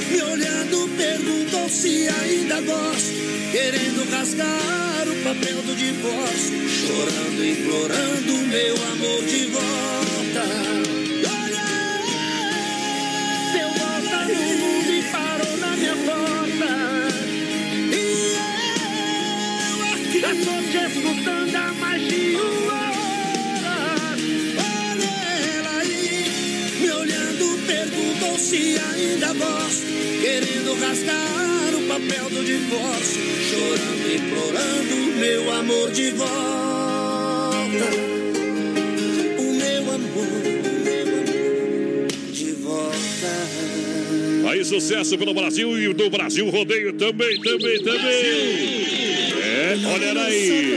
[0.10, 3.21] me olhando, perguntou se ainda gosto.
[3.52, 6.70] Querendo rasgar o papel do divórcio.
[6.70, 10.46] Chorando, implorando meu amor de volta.
[11.44, 11.68] Olha,
[14.26, 16.72] no mundo e parou na minha porta.
[17.92, 18.36] E
[19.68, 24.16] eu aqui já tô te escutando há mais de uma hora.
[24.94, 25.12] Olha
[25.58, 29.88] ela aí, me olhando, perguntou se ainda gosto.
[30.22, 31.41] Querendo rasgar
[31.92, 33.22] papel do divórcio.
[33.50, 36.30] Chorando, implorando meu amor de volta.
[39.38, 40.28] O meu amor,
[40.58, 43.32] o meu amor de volta.
[44.50, 48.92] Aí, sucesso pelo Brasil e do Brasil Rodeio também, também, também.
[49.44, 50.72] É, olha aí.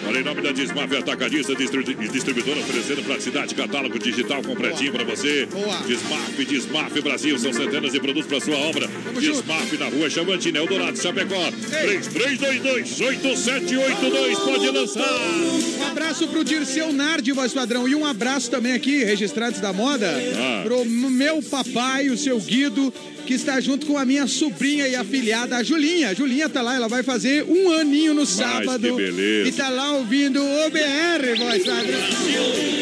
[0.08, 5.04] Olha, em nome da Desmaf Atacadista distri- e Distribuidora, oferecendo praticidade, catálogo digital completinho para
[5.04, 5.46] você.
[5.48, 5.78] Boa.
[5.86, 8.88] Desmaf, Desmaf Brasil, são centenas de produtos para sua obra.
[9.20, 11.52] Desmaf na rua Chavantina, Eldorado, Chapecó.
[11.72, 15.20] 3322-8782, pode lançar.
[15.80, 17.88] Um abraço pro Dirceu Nardi, voz padrão.
[17.88, 20.08] E um abraço também aqui, registrantes da moda,
[20.38, 20.62] Ah.
[20.64, 22.94] pro meu papai, o seu Guido,
[23.28, 26.10] que está junto com a minha sobrinha e afilhada, a Julinha.
[26.10, 28.80] A Julinha tá lá, ela vai fazer um aninho no sábado.
[28.88, 29.50] que beleza.
[29.50, 31.64] E tá lá ouvindo o BR, voz.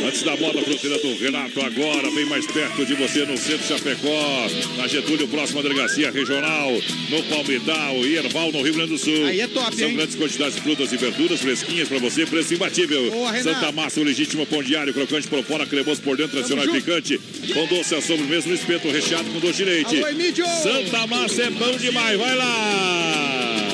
[0.08, 3.68] Antes da moda fruteira do Renato, agora bem mais perto de você no centro de
[3.68, 4.48] Chapecó,
[4.78, 6.72] na Getúlio, próxima delegacia regional,
[7.10, 9.26] no Palmital e Erval, no Rio Grande do Sul.
[9.26, 9.96] Aí é top, São hein?
[9.96, 13.10] grandes quantidades de frutas e verduras fresquinhas para você, preço imbatível.
[13.10, 13.42] Boa.
[13.42, 17.20] Santa Massa, o legítimo pão diário, crocante por fora, cremoso por dentro, tradicional e picante.
[17.52, 19.98] Pão doce a sobremesa no espeto recheado com doce de leite.
[19.98, 20.10] Alô,
[20.44, 23.65] Santa Massa é bom demais, vai lá!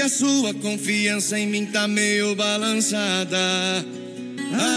[0.00, 3.36] Que a sua confiança em mim tá meio balançada.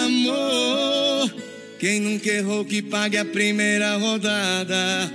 [0.04, 1.34] Amor,
[1.80, 5.10] quem nunca errou que pague a primeira rodada.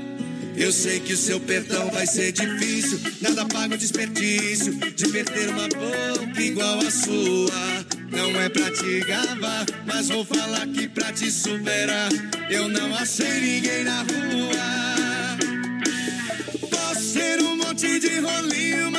[0.56, 2.98] Eu sei que o seu perdão vai ser difícil.
[3.20, 7.84] Nada paga o desperdício de perder uma boca igual a sua.
[8.10, 12.08] Não é pra te gabar, mas vou falar que pra te superar.
[12.48, 14.77] Eu não achei ninguém na rua.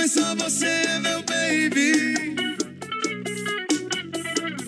[0.09, 2.35] Só você é meu baby.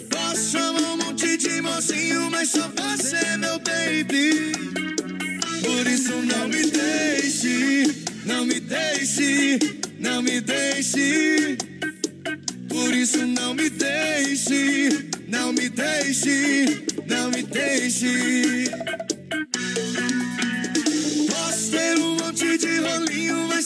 [0.07, 4.51] Posso chamar um monte de mocinho, mas só você é meu baby.
[5.63, 9.57] Por isso não me deixe, não me deixe,
[9.99, 11.57] não me deixe.
[12.69, 14.89] Por isso não me deixe,
[15.27, 18.69] não me deixe, não me deixe.
[19.89, 20.60] Posso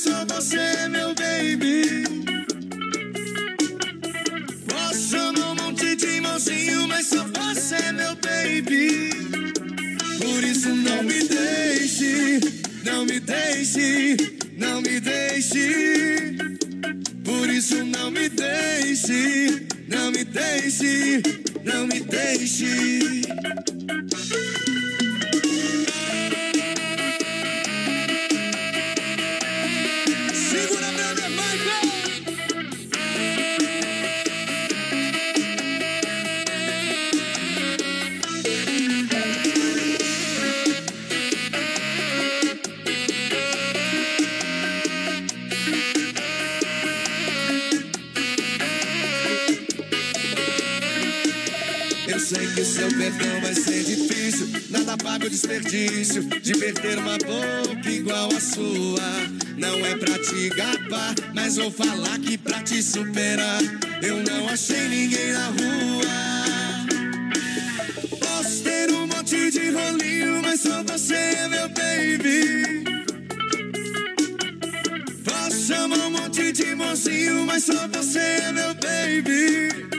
[0.06, 2.04] só você meu baby.
[4.70, 9.10] Posso chamar um monte de mocinho, mas só você meu baby.
[10.20, 12.40] Por isso não me deixe,
[12.84, 14.16] não me deixe,
[14.58, 16.36] não me deixe.
[17.24, 21.24] Por isso não me deixe, não me deixe,
[21.64, 23.22] não me deixe.
[24.26, 25.05] Segura
[52.76, 54.50] seu perdão vai ser difícil.
[54.70, 59.02] Nada paga o desperdício de perder uma boca igual a sua.
[59.58, 63.62] Não é pra te gabar, mas vou falar que pra te superar.
[64.02, 66.06] Eu não achei ninguém na rua.
[68.20, 72.84] Posso ter um monte de rolinho, mas só você é meu baby.
[75.24, 79.95] Posso chamar um monte de mocinho, mas só você é meu baby.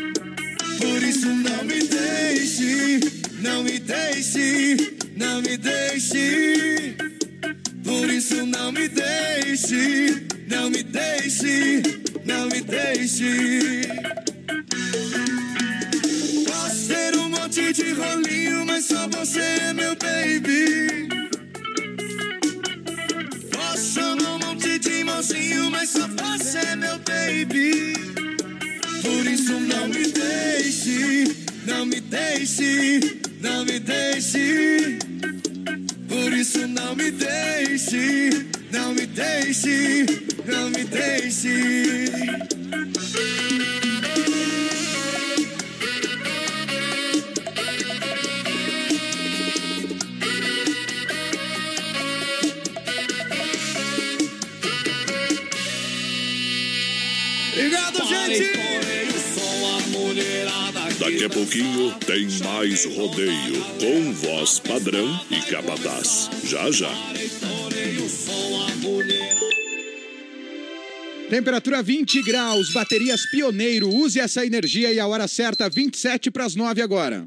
[0.87, 3.01] Por isso não me deixe,
[3.41, 4.77] não me deixe,
[5.17, 6.97] não me deixe.
[7.83, 11.83] Por isso não me deixe, não me deixe,
[12.25, 13.83] não me deixe.
[16.47, 21.09] Posso ter um monte de rolinho, mas só você é meu baby.
[23.51, 27.97] Posso um monte de mocinho, mas só você é meu baby.
[29.07, 31.25] Por isso não me deixe,
[31.65, 34.99] não me deixe, não me deixe.
[36.09, 38.31] Por isso não me deixe,
[38.73, 40.07] não me deixe,
[40.45, 42.07] não me deixe.
[57.53, 58.66] Obrigado, gente!
[61.17, 66.29] Daqui a pouquinho tem mais rodeio com voz padrão e capataz.
[66.45, 66.91] Já já.
[71.31, 73.89] Temperatura 20 graus, baterias Pioneiro.
[73.89, 77.27] Use essa energia e a hora certa, 27 para as 9 agora.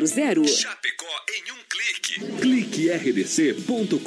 [0.01, 0.47] 3328-3100.
[0.47, 2.19] Chapecó em um clique.
[2.41, 3.97] Clique rdc.com.br,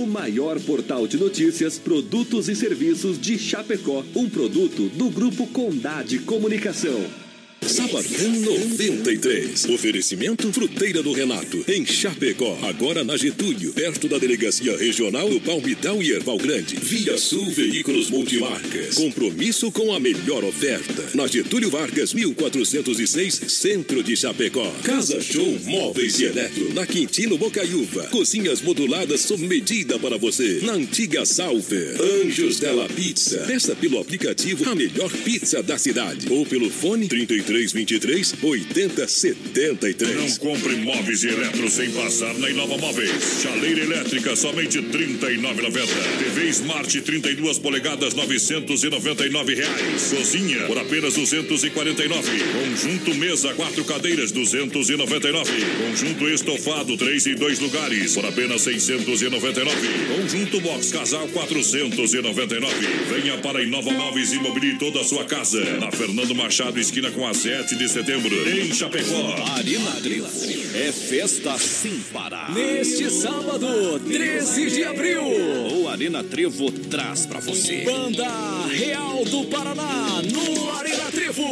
[0.00, 4.04] o maior portal de notícias, produtos e serviços de Chapecó.
[4.14, 7.23] Um produto do Grupo Condade Comunicação.
[7.68, 9.64] Sabadão 93.
[9.70, 12.58] Oferecimento Fruteira do Renato, em Chapecó.
[12.62, 16.76] Agora na Getúlio, perto da Delegacia Regional do Palmital e Erval Grande.
[16.76, 18.96] Via Sul Veículos Multimarcas.
[18.96, 21.10] Compromisso com a melhor oferta.
[21.14, 24.70] Na Getúlio Vargas, 1406, Centro de Chapecó.
[24.82, 26.74] Casa Show Móveis e Eletro.
[26.74, 28.04] Na Quintino Bocaiúva.
[28.08, 30.60] Cozinhas moduladas sob medida para você.
[30.62, 31.96] Na antiga Salver.
[32.22, 33.38] Anjos Della Pizza.
[33.46, 36.30] Peça pelo aplicativo a melhor pizza da cidade.
[36.30, 37.08] Ou pelo fone
[37.54, 40.16] 3323 8073.
[40.16, 43.42] Não compre móveis e eletro sem passar na Inova Móveis.
[43.42, 45.86] Chaleira elétrica, somente R$ 39,90.
[46.18, 50.14] TV Smart 32 polegadas, 999 reais.
[50.16, 52.30] Cozinha por apenas 249.
[52.52, 55.52] Conjunto mesa, quatro cadeiras, 299.
[55.86, 59.70] Conjunto estofado, três e dois lugares, por apenas 699.
[60.16, 62.74] Conjunto box casal, 499.
[63.08, 65.62] Venha para Inova Móveis e mobile toda a sua casa.
[65.78, 69.34] Na Fernando Machado, esquina com a 7 de setembro, em Chapecó.
[69.54, 70.26] Arena Trevo
[70.74, 72.50] é festa sem parar.
[72.54, 78.26] Neste sábado, 13 de abril, o Arena Trevo traz pra você Banda
[78.68, 81.44] Real do Paraná no Arena Trevo.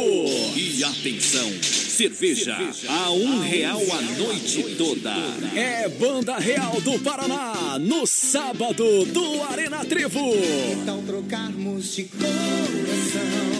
[0.55, 2.57] E atenção, cerveja
[2.87, 5.13] a um real a noite toda.
[5.55, 10.33] É Banda Real do Paraná no sábado do Arena Trevo.
[10.71, 13.52] Então trocarmos de coração.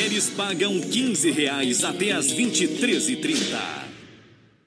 [0.00, 3.89] Mulheres pagam 15 reais até as 23h30.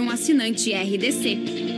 [0.00, 1.77] um assinante RDC.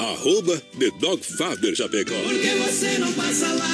[0.00, 2.14] Arroba The Dog Father Chapecó.
[2.22, 3.68] Por que você não passa lá?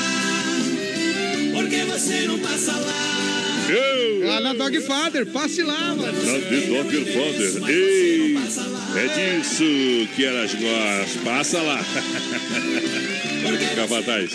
[1.55, 3.27] Por que você não passa lá?
[4.25, 6.13] Lá na Dog Father, passe lá, mano.
[6.13, 7.71] Na The Dogger Father.
[7.71, 8.37] Ei,
[8.97, 11.23] é disso que elas gostam.
[11.25, 11.85] Passa lá.
[13.77, 14.33] Capataz.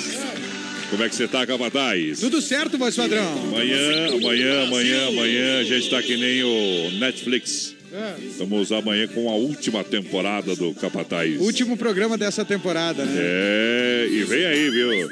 [0.89, 2.19] Como é que você tá, Capataz?
[2.21, 3.31] Tudo certo, voz padrão.
[3.49, 7.80] Amanhã, amanhã, amanhã, amanhã, a gente tá que nem o Netflix.
[7.93, 8.13] É.
[8.37, 11.39] Vamos amanhã com a última temporada do Capataz.
[11.41, 13.13] Último programa dessa temporada, né?
[13.17, 15.05] É, e vem aí, viu?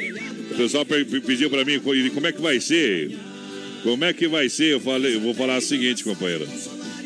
[0.51, 3.11] O pessoal pe- pe- pediu pra mim co- como é que vai ser.
[3.83, 4.73] Como é que vai ser?
[4.73, 6.47] Eu falei, eu vou falar o seguinte, companheiro.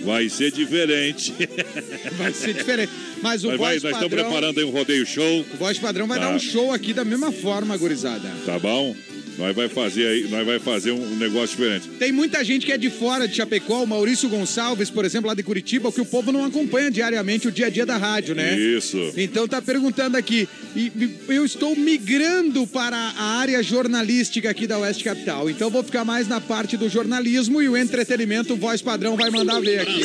[0.04, 1.34] Vai ser diferente.
[2.18, 2.92] Vai ser diferente.
[3.22, 5.46] Mas o Mas vai, voz nós estamos padrão, preparando aí um rodeio show.
[5.54, 6.26] o voz padrão vai Tá.
[6.30, 8.30] dar um show aqui da mesma forma, gurizada.
[8.46, 8.94] Tá bom?
[9.38, 11.88] Nós vai fazer aí, nós vai fazer um negócio diferente.
[12.00, 15.34] Tem muita gente que é de fora de Chapecó, o Maurício Gonçalves, por exemplo, lá
[15.34, 18.58] de Curitiba, que o povo não acompanha diariamente o dia a dia da rádio, né?
[18.58, 19.14] Isso.
[19.18, 20.92] Então tá perguntando aqui, e
[21.30, 25.50] eu estou migrando para a área jornalística aqui da Oeste Capital.
[25.50, 29.30] Então vou ficar mais na parte do jornalismo e o entretenimento, o voz padrão vai
[29.30, 30.04] mandar ver aqui.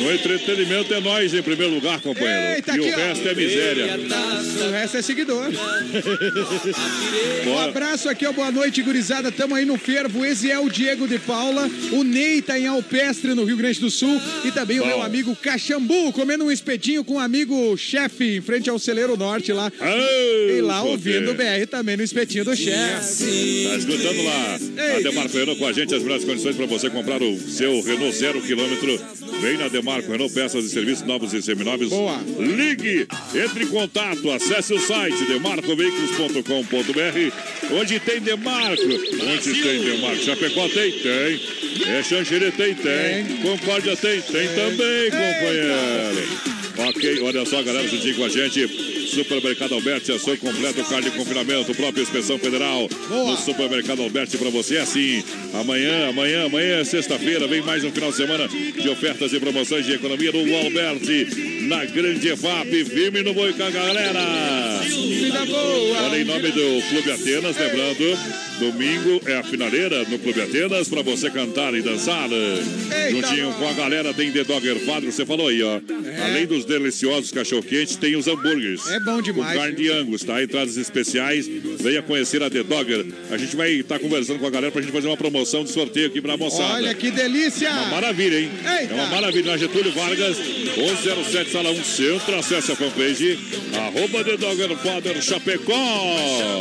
[0.00, 2.56] No entretenimento é nós em primeiro lugar, companheiro.
[2.56, 2.96] Eita, e o aqui, ó.
[2.96, 3.86] resto é miséria.
[4.66, 5.48] O resto é seguidor.
[7.46, 9.32] Um abraço aqui, ó, boa noite, gurizada.
[9.32, 10.24] Tamo aí no fervo.
[10.24, 11.68] Esse é o Diego de Paula.
[11.92, 14.20] O Ney tá em Alpestre, no Rio Grande do Sul.
[14.44, 14.88] E também o Bom.
[14.88, 19.52] meu amigo Caxambu, comendo um espetinho com um amigo chefe em frente ao Celeiro Norte
[19.52, 19.72] lá.
[20.56, 23.66] e lá ouvindo o BR também no espetinho do chefe.
[23.68, 24.58] Tá escutando lá.
[24.96, 28.16] A Demarco Renault com a gente, as melhores condições para você comprar o seu Renault
[28.16, 29.00] zero quilômetro.
[29.40, 31.88] Vem na Demarco Renault, peças e serviços novos e seminovos.
[31.88, 32.18] Boa.
[32.38, 37.32] Ligue, entre em contato, acesse o site demarcoveículos.com.br.
[37.72, 38.82] Onde tem Demarco?
[38.82, 40.22] Onde tem Demarco?
[40.24, 40.92] Chapecó tem?
[40.92, 41.40] Tem.
[41.86, 42.74] É Xanxerê tem?
[42.74, 43.24] Tem.
[43.42, 44.20] Concórdia tem?
[44.20, 46.57] Tem também, companheiro.
[46.78, 48.68] Ok, olha só, galera, juntinho com a gente.
[49.08, 52.88] Supermercado Alberti, açougue completo, carne de confinamento, própria inspeção federal.
[53.08, 53.30] Boa.
[53.32, 55.24] No Supermercado Alberti pra você é assim.
[55.54, 59.86] Amanhã, amanhã, amanhã é sexta-feira, vem mais um final de semana de ofertas e promoções
[59.86, 61.26] de economia no Alberti,
[61.62, 62.84] na Grande EFAP.
[62.84, 64.20] Firme no boi com a galera.
[66.04, 68.18] Olha, em nome do Clube Atenas, lembrando,
[68.60, 72.28] domingo é a finaleira no Clube Atenas pra você cantar e dançar.
[73.10, 75.80] Juntinho com a galera tem The Dogger Father, você falou aí, ó.
[76.24, 78.86] Além dos deliciosos cachorro-quentes, tem os hambúrgueres.
[78.88, 79.52] É bom demais.
[79.52, 80.42] Com carne de angus, tá?
[80.42, 81.48] Entradas especiais.
[81.80, 83.06] Venha conhecer a The Dogger.
[83.30, 86.06] A gente vai estar conversando com a galera pra gente fazer uma promoção de sorteio
[86.06, 86.74] aqui pra moçada.
[86.74, 87.70] Olha que delícia.
[87.70, 88.50] Uma maravilha, hein?
[88.80, 88.92] Eita.
[88.92, 89.50] É uma maravilha.
[89.52, 92.38] Na Getúlio Vargas, 1107, sala 1 Centro.
[92.38, 93.38] Acesse a fanpage,
[93.74, 95.74] arroba The Dogger Father Chapecó.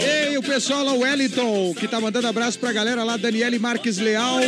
[0.01, 3.97] Ei, o pessoal lá, o Wellington, que tá mandando abraço pra galera lá, Daniele Marques
[3.97, 4.39] Leal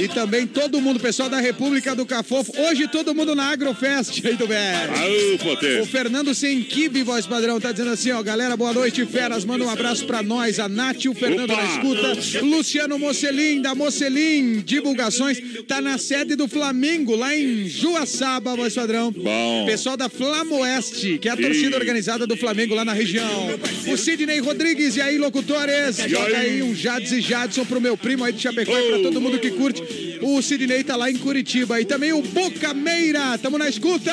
[0.00, 2.52] e também todo mundo, pessoal da República do Cafofo.
[2.60, 4.54] Hoje todo mundo na Agrofest aí do BR.
[5.00, 5.82] Aô.
[5.82, 9.70] O Fernando Senquibe, voz padrão, tá dizendo assim, ó, galera, boa noite, feras, manda um
[9.70, 11.62] abraço pra nós, a Nath, o Fernando Opa!
[11.62, 18.54] na escuta, Luciano Mocelin, da Mocelin Divulgações, tá na sede do Flamengo, lá em Juaçaba,
[18.56, 19.10] voz padrão.
[19.10, 19.66] Bom.
[19.66, 21.80] Pessoal da Flamoeste, que é a torcida Ih.
[21.80, 23.48] organizada do Flamengo lá na região.
[23.86, 25.98] O Sidney Rodrigues, e aí, locutores?
[25.98, 26.50] E Joga aí?
[26.50, 29.38] aí um Jades e Jadson pro meu primo aí de Chapecó e pra todo mundo
[29.38, 29.82] que curte.
[30.22, 31.80] O Sidney tá lá em Curitiba.
[31.80, 34.12] E também o Boca Meira, tamo na escuta.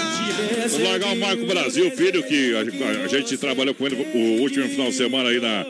[0.69, 4.67] Vamos largar o Marco Brasil, filho, que a, a gente trabalhou com ele o último
[4.67, 5.65] final de semana aí na,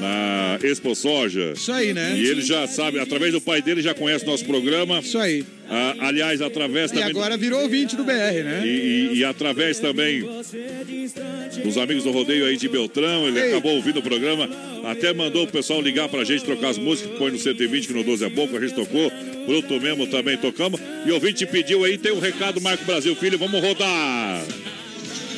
[0.00, 1.52] na Expo Soja.
[1.54, 2.14] Isso aí, né?
[2.18, 5.00] E ele já sabe, através do pai dele, já conhece nosso programa.
[5.00, 5.44] Isso aí.
[5.68, 7.10] Ah, aliás, através E também.
[7.10, 8.62] agora virou ouvinte do BR, né?
[8.64, 8.68] E,
[9.12, 10.22] e- e através também
[11.62, 13.50] dos amigos do rodeio aí de Beltrão, ele Ei.
[13.52, 14.48] acabou ouvindo o programa,
[14.84, 18.02] até mandou o pessoal ligar pra gente, trocar as músicas, põe no 120, que no
[18.02, 19.12] 12 é pouco, a gente tocou,
[19.46, 23.38] Bruto mesmo também tocamos, e o ouvinte pediu aí, tem um recado, Marco Brasil Filho,
[23.38, 24.44] vamos rodar!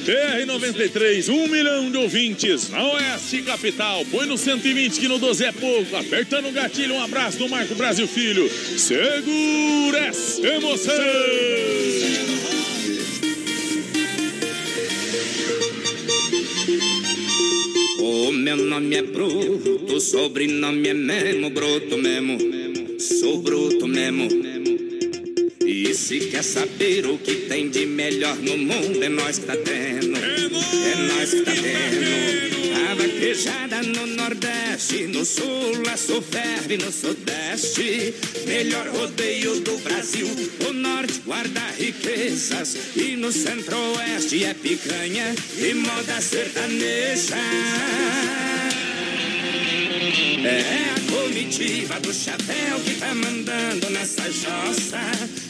[0.03, 4.05] TR93, um milhão de ouvintes na Oeste Capital.
[4.11, 5.97] Põe no 120 que no 12 é pouco.
[5.97, 8.51] Apertando o gatilho, um abraço do Marco Brasil Filho.
[8.51, 10.95] Segura essa emoção!
[18.01, 22.39] O meu nome é Bruto, sobrenome é Memo, Bruto mesmo.
[22.99, 24.62] Sou bruto mesmo.
[25.73, 29.57] E se quer saber o que tem de melhor no mundo, é nós que tá
[29.57, 30.19] tendo.
[30.19, 32.90] É nós que tá tendo.
[32.90, 38.12] A vaquejada no Nordeste, no Sul, a sul ferve no Sudeste.
[38.47, 40.28] Melhor rodeio do Brasil.
[40.69, 42.77] O Norte guarda riquezas.
[42.94, 47.35] E no Centro-Oeste é picanha e moda sertaneja.
[50.44, 55.01] É a comitiva do chapéu que tá mandando nessa jossa.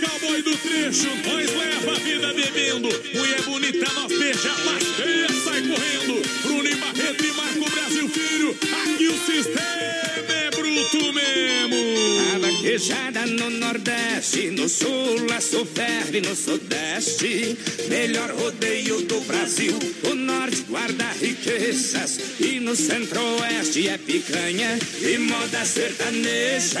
[0.00, 2.88] cowboy do trecho, nós leva a vida bebendo.
[3.14, 6.22] Mulher bonita, nós beija, mas feia sai correndo.
[6.42, 11.76] Bruno e Barreto e Marco Brasil Filho, aqui o sistema é bruto mesmo.
[12.34, 17.56] A vaquejada no Nordeste, no Sul, a sul ferve no Sudeste.
[17.88, 19.78] Melhor rodeio do Brasil.
[20.04, 22.18] O Norte guarda riquezas.
[22.40, 26.80] E no Centro-Oeste é picanha e moda sertaneja.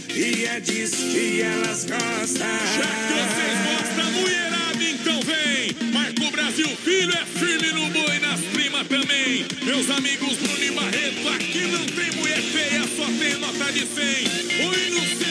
[0.13, 2.47] E é disso que elas gostam.
[2.75, 5.91] Já que vocês gostam, mulherada, então vem.
[5.91, 9.45] Marco Brasil Filho é firme no boi, nas primas também.
[9.63, 13.87] Meus amigos Bruno e Barreto, aqui não tem mulher feia, só tem nota de 100.
[14.57, 15.30] Põe no 120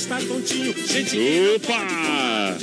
[0.00, 0.74] Estar prontinho.
[0.86, 1.18] Gente,
[1.56, 2.56] Opa!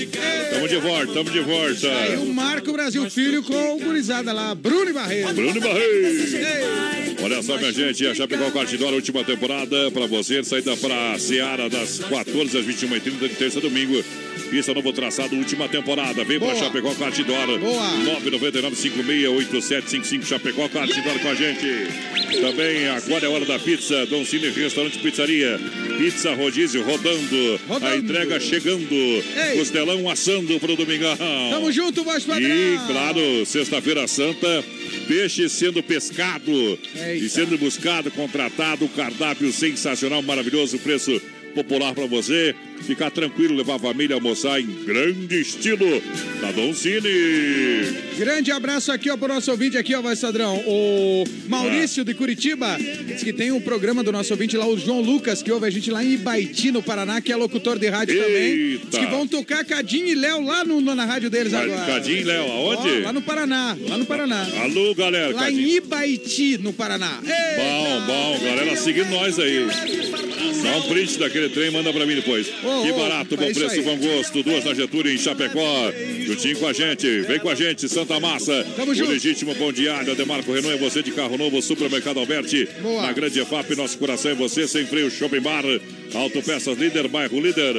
[0.51, 1.87] Tamo de volta, tamo de volta.
[1.87, 5.33] Aí o Marco Brasil Filho com o gurizada lá, Bruno e Barreiro.
[5.33, 6.96] Bruno e Barreiro.
[7.21, 11.99] Olha só, minha gente, a Chapecó Cartidora, última temporada para você, saída para Seara das
[11.99, 14.03] 14 às 21h30 de terça a domingo.
[14.49, 16.23] Pista novo traçado, última temporada.
[16.23, 17.57] Vem para Chapecó Cartidora.
[17.57, 17.89] Boa.
[18.31, 21.67] 999-56-8755 Chapecó Cartidora com a gente.
[22.39, 24.05] Também agora é hora da pizza.
[24.05, 25.59] Dom Cine Restaurante Pizzaria.
[25.97, 27.59] Pizza rodízio rodando.
[27.81, 28.95] A entrega chegando.
[29.57, 31.17] Costelão assando pro domingão.
[31.51, 32.39] Tamo junto, padrão.
[32.39, 34.63] E, claro, sexta-feira santa,
[35.07, 36.51] peixe sendo pescado
[37.15, 41.21] e sendo buscado, contratado, cardápio sensacional, maravilhoso, preço
[41.63, 42.53] popular para você.
[42.85, 45.99] Ficar tranquilo, levar a família a almoçar em grande estilo
[46.39, 47.01] da Don Cine.
[48.19, 50.57] Grande abraço aqui, ó, pro nosso ouvinte aqui, ó, vai, Sadrão.
[50.67, 52.77] O Maurício de Curitiba
[53.07, 55.69] diz que tem um programa do nosso ouvinte lá, o João Lucas, que ouve a
[55.71, 58.79] gente lá em Ibaiti, no Paraná, que é locutor de rádio também.
[58.89, 61.85] Diz que vão tocar Cadinho e Léo lá no, na rádio deles Ca- agora.
[61.85, 62.89] Cadinho e Léo, aonde?
[63.01, 64.47] Ó, lá no Paraná, lá no Paraná.
[64.61, 65.33] Alô, galera.
[65.33, 65.67] Lá Cadinho.
[65.67, 67.19] em Ibaiti, no Paraná.
[67.23, 69.65] Bom, bom, galera seguindo nós aí.
[70.63, 72.47] Dá um print daquele trem, manda pra mim depois.
[72.63, 74.43] Ô, que barato, é bom isso preço, bom gosto.
[74.43, 75.91] Duas na Getúlio em Chapecó.
[76.27, 77.21] Juntinho com a gente.
[77.21, 78.65] Vem com a gente, Santa Massa.
[78.75, 79.11] Tamo o junto.
[79.11, 80.13] legítimo pão diário.
[80.15, 81.61] Demarco Renault é você de carro novo.
[81.61, 82.67] Supermercado Alberti.
[82.81, 83.01] Boa.
[83.01, 84.67] Na grande EFAP, nosso coração é você.
[84.67, 85.63] Sem freio, Shopping Bar.
[86.13, 87.75] Autopeças Líder, bairro Líder.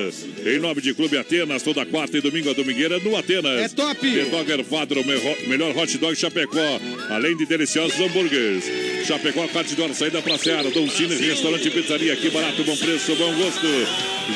[0.47, 3.61] Em nome de Clube Atenas, toda quarta e domingo a domingueira no Atenas.
[3.61, 4.01] É top.
[4.11, 5.05] The Dogger Father, o
[5.49, 6.81] melhor- hot dog Chapecó.
[7.11, 8.65] Além de deliciosos hambúrgueres.
[9.07, 10.71] Chapecó, Cartidor, saída pra Seara.
[10.71, 12.15] Dom Cine, restaurante e pizzaria.
[12.17, 13.67] Que barato, bom preço, bom gosto.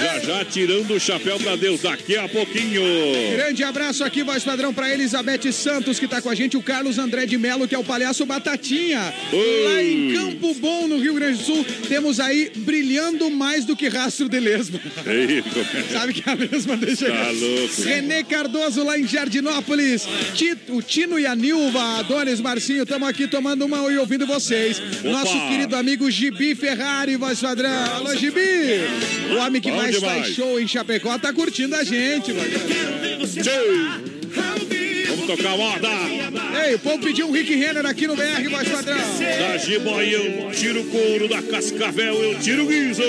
[0.00, 1.82] Já já tirando o chapéu pra Deus.
[1.82, 2.82] Daqui a pouquinho.
[3.36, 6.98] Grande abraço aqui, voz padrão, pra Elizabeth Santos, que tá com a gente, o Carlos
[6.98, 9.00] André de Melo, que é o palhaço Batatinha.
[9.00, 13.88] Lá em Campo Bom, no Rio Grande do Sul, temos aí brilhando mais do que
[13.88, 14.80] rastro de lesma.
[15.06, 15.92] Ei, é?
[15.92, 17.06] Sabe que a lesma deixa.
[17.06, 17.82] Tá louco.
[17.82, 20.06] Renê Cardoso, lá em Jardinópolis.
[20.34, 24.80] Tito, o Tino e a Nilva, Adonis Marcinho, estamos aqui tomando uma e ouvindo vocês.
[25.02, 27.70] Nosso querido amigo Gibi Ferrari, voz padrão.
[27.94, 28.40] Alô, Gibi!
[29.32, 30.22] O homem que Bom mais demais.
[30.22, 32.52] faz show em Chapecó tá curtindo a gente, voz
[35.22, 35.88] Vamos tocar moda.
[36.66, 38.98] Ei, o povo pediu um Rick Renner aqui no BR, voz padrão.
[38.98, 43.02] Da jiboia eu tiro couro, da cascavel eu tiro guiso.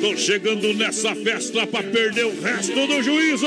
[0.00, 3.46] Tô chegando nessa festa pra perder o resto do juízo.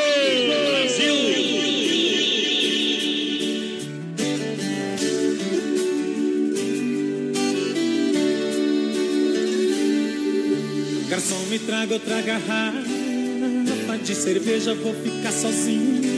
[11.09, 14.73] Garçom, me traga outra garrafa de cerveja.
[14.75, 16.16] Vou ficar sozinho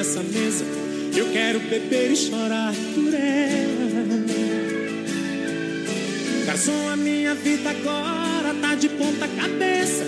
[0.00, 0.64] nessa mesa.
[1.14, 4.24] Eu quero beber e chorar por ela.
[6.46, 10.06] Garçom, a minha vida agora tá de ponta cabeça.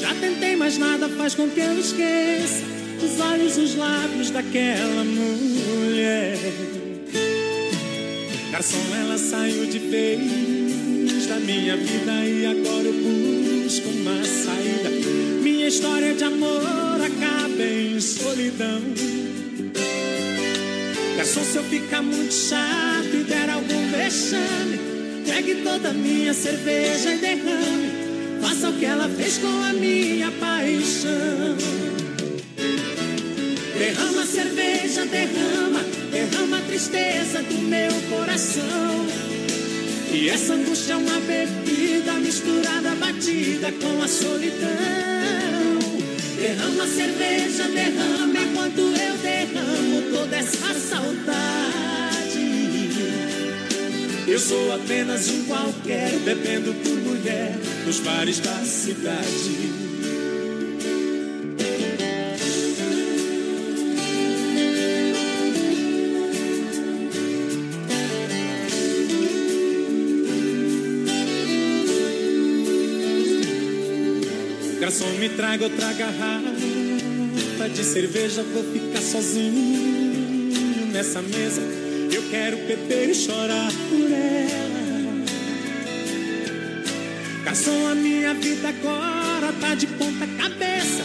[0.00, 2.62] Já tentei, mas nada faz com que eu esqueça
[3.04, 6.38] os olhos, os lábios daquela mulher.
[8.52, 14.88] Garçom, ela saiu de vez da minha vida e agora eu busco uma saída.
[15.42, 19.31] Minha história de amor acaba em solidão.
[21.22, 24.76] Garçom, se eu ficar muito chato e der algum vexame,
[25.24, 28.40] pegue toda a minha cerveja e derrame.
[28.40, 31.56] Faça o que ela fez com a minha paixão.
[33.78, 39.06] Derrama cerveja, derrama, derrama a tristeza do meu coração.
[40.12, 45.51] E essa angústia é uma bebida misturada, batida com a solidão.
[46.42, 51.22] Derrama cerveja, derrama enquanto eu derramo toda essa saudade.
[54.26, 57.56] Eu sou apenas um qualquer, bebendo por mulher
[57.86, 59.71] nos bares da cidade.
[75.18, 78.42] Me traga outra garrafa de cerveja.
[78.42, 80.52] Vou ficar sozinho
[80.92, 81.60] nessa mesa.
[82.12, 84.72] Eu quero beber e chorar por ela.
[87.44, 91.02] Garçom, a minha vida agora tá de ponta cabeça.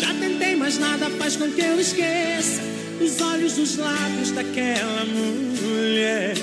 [0.00, 2.62] Já tentei, mas nada faz com que eu esqueça
[3.00, 6.34] os olhos, os lábios daquela mulher.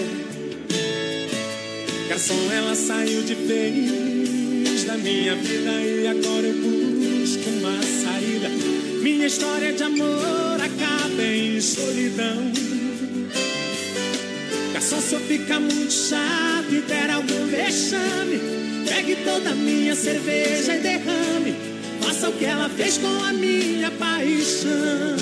[2.07, 6.82] Garçom, ela saiu de vez da minha vida e agora eu.
[9.23, 12.51] Minha história de amor acaba em solidão.
[14.73, 18.37] Garçom, se eu ficar muito chato e der algum vexame,
[18.85, 21.55] pegue toda a minha cerveja e derrame.
[22.01, 25.15] faça o que ela fez com a minha paixão.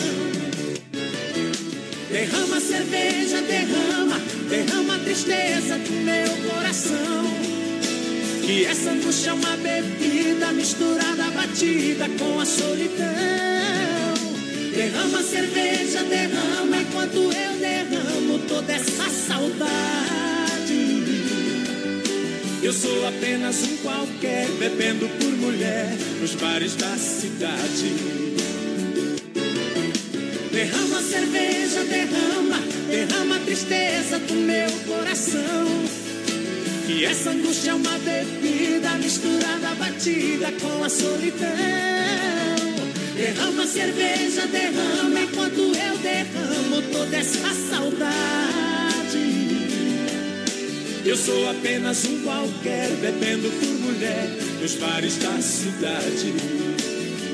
[2.12, 4.20] Derrama cerveja, derrama,
[4.50, 7.24] derrama a tristeza do meu coração.
[8.44, 13.61] Que essa angústia é uma bebida misturada, batida com a solidão.
[14.74, 19.72] Derrama cerveja, derrama enquanto eu derramo toda essa saudade.
[22.64, 25.90] Eu sou apenas um qualquer, bebendo por mulher
[26.22, 28.22] nos bares da cidade.
[30.54, 35.68] Derrama cerveja, derrama, derrama a tristeza do meu coração.
[36.88, 41.91] Que essa angústia é uma bebida misturada, batida com a solidão.
[43.22, 49.20] Derrama cerveja, derrama enquanto eu derramo toda essa saudade.
[51.06, 54.28] Eu sou apenas um qualquer, bebendo por mulher
[54.60, 56.34] nos bares da cidade.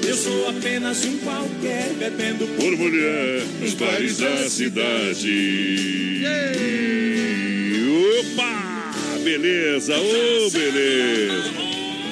[0.06, 6.22] Eu sou apenas um qualquer, bebendo por, Por mulher nos bares da cidade.
[8.20, 8.92] Opa!
[9.24, 11.68] Beleza, ô beleza.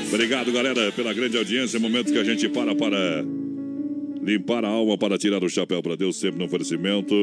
[0.07, 1.77] Obrigado, galera, pela grande audiência.
[1.77, 3.25] Momento que a gente para para
[4.25, 7.13] limpar a alma, para tirar o chapéu para Deus, sempre no oferecimento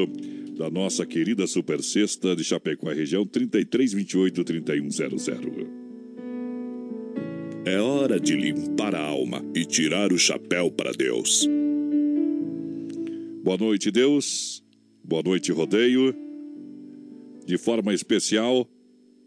[0.56, 5.82] da nossa querida Super Sexta de Chapecó, região 3328 3100.
[7.64, 11.48] É hora de limpar a alma e tirar o chapéu para Deus.
[13.42, 14.62] Boa noite, Deus.
[15.02, 16.14] Boa noite, rodeio.
[17.44, 18.68] De forma especial,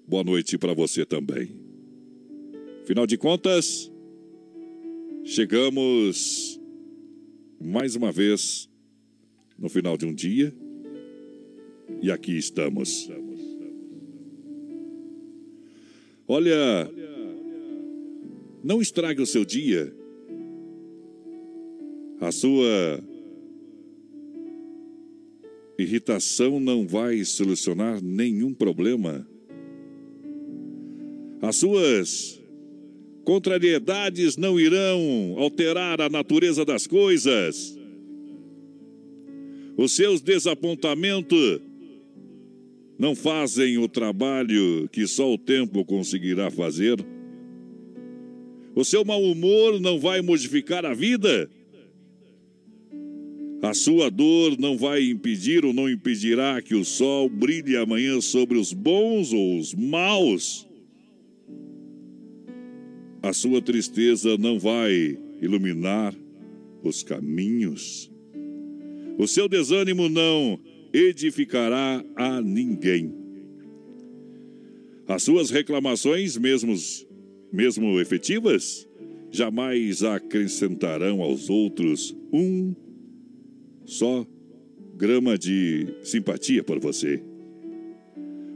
[0.07, 1.49] boa noite para você também.
[2.85, 3.91] Final de contas,
[5.26, 6.44] chegamos
[7.60, 8.69] mais uma vez
[9.57, 10.53] no final de um dia
[12.02, 13.10] e aqui estamos.
[16.27, 16.91] Olha,
[18.64, 19.94] não estrague o seu dia,
[22.19, 23.03] a sua
[25.77, 29.27] irritação não vai solucionar nenhum problema.
[31.41, 32.41] As suas
[33.26, 37.77] contrariedades não irão alterar a natureza das coisas.
[39.76, 41.60] Os seus desapontamentos
[42.97, 47.03] não fazem o trabalho que só o tempo conseguirá fazer.
[48.73, 51.49] O seu mau humor não vai modificar a vida.
[53.61, 58.57] A sua dor não vai impedir ou não impedirá que o sol brilhe amanhã sobre
[58.57, 60.68] os bons ou os maus.
[63.26, 66.15] A sua tristeza não vai iluminar
[66.84, 68.11] os caminhos.
[69.18, 70.60] O seu desânimo não
[70.93, 73.11] edificará a ninguém.
[75.07, 76.76] As suas reclamações, mesmo,
[77.52, 78.88] mesmo efetivas,
[79.31, 82.76] jamais acrescentarão aos outros um
[83.85, 84.23] só
[84.95, 87.23] grama de simpatia por você.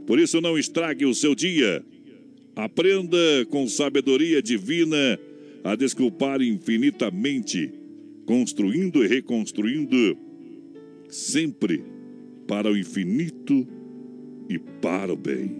[0.06, 1.84] Por isso, não estrague o seu dia.
[2.64, 3.16] Aprenda
[3.48, 5.18] com sabedoria divina
[5.64, 7.72] a desculpar infinitamente,
[8.26, 10.14] construindo e reconstruindo,
[11.08, 11.82] sempre
[12.46, 13.66] para o infinito
[14.46, 15.56] e para o bem.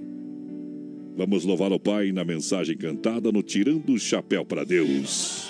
[1.17, 5.50] Vamos louvar o Pai na mensagem cantada no Tirando o Chapéu para Deus.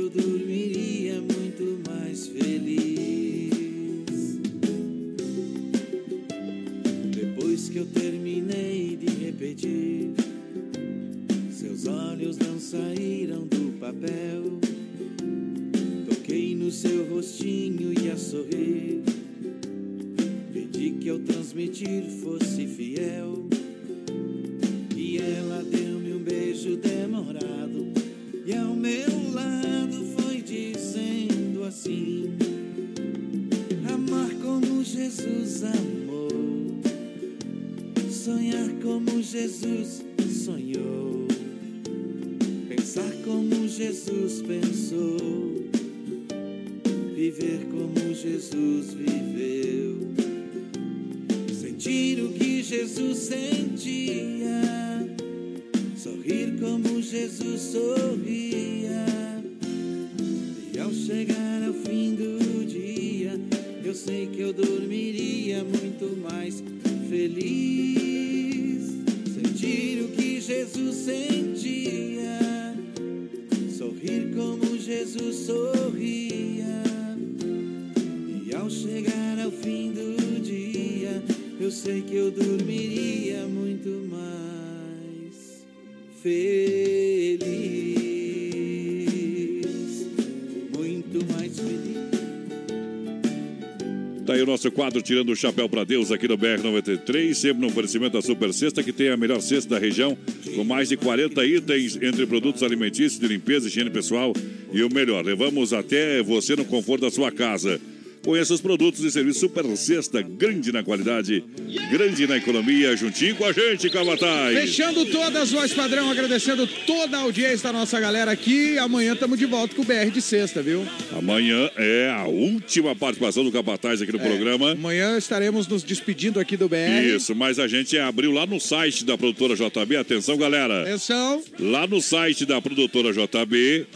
[94.71, 98.81] quadro Tirando o Chapéu para Deus aqui no BR-93, sempre no oferecimento da Super Sexta,
[98.81, 100.17] que tem a melhor cesta da região,
[100.55, 104.33] com mais de 40 itens entre produtos alimentícios, de limpeza, higiene pessoal
[104.71, 105.23] e o melhor.
[105.23, 107.79] Levamos até você no conforto da sua casa.
[108.23, 111.43] Conheça os produtos e serviços Super Sexta, grande na qualidade,
[111.89, 114.53] grande na economia, juntinho com a gente, Cavatai.
[114.53, 118.77] Fechando todas, voz padrão, agradecendo toda a audiência da nossa galera aqui.
[118.77, 120.85] Amanhã estamos de volta com o BR de sexta, viu?
[121.17, 124.71] Amanhã é a última participação do Capataz aqui no É, programa.
[124.73, 127.03] Amanhã estaremos nos despedindo aqui do BR.
[127.15, 129.95] Isso, mas a gente abriu lá no site da produtora JB.
[129.97, 130.83] Atenção, galera.
[130.83, 131.41] Atenção.
[131.59, 133.87] Lá no site da produtora JB,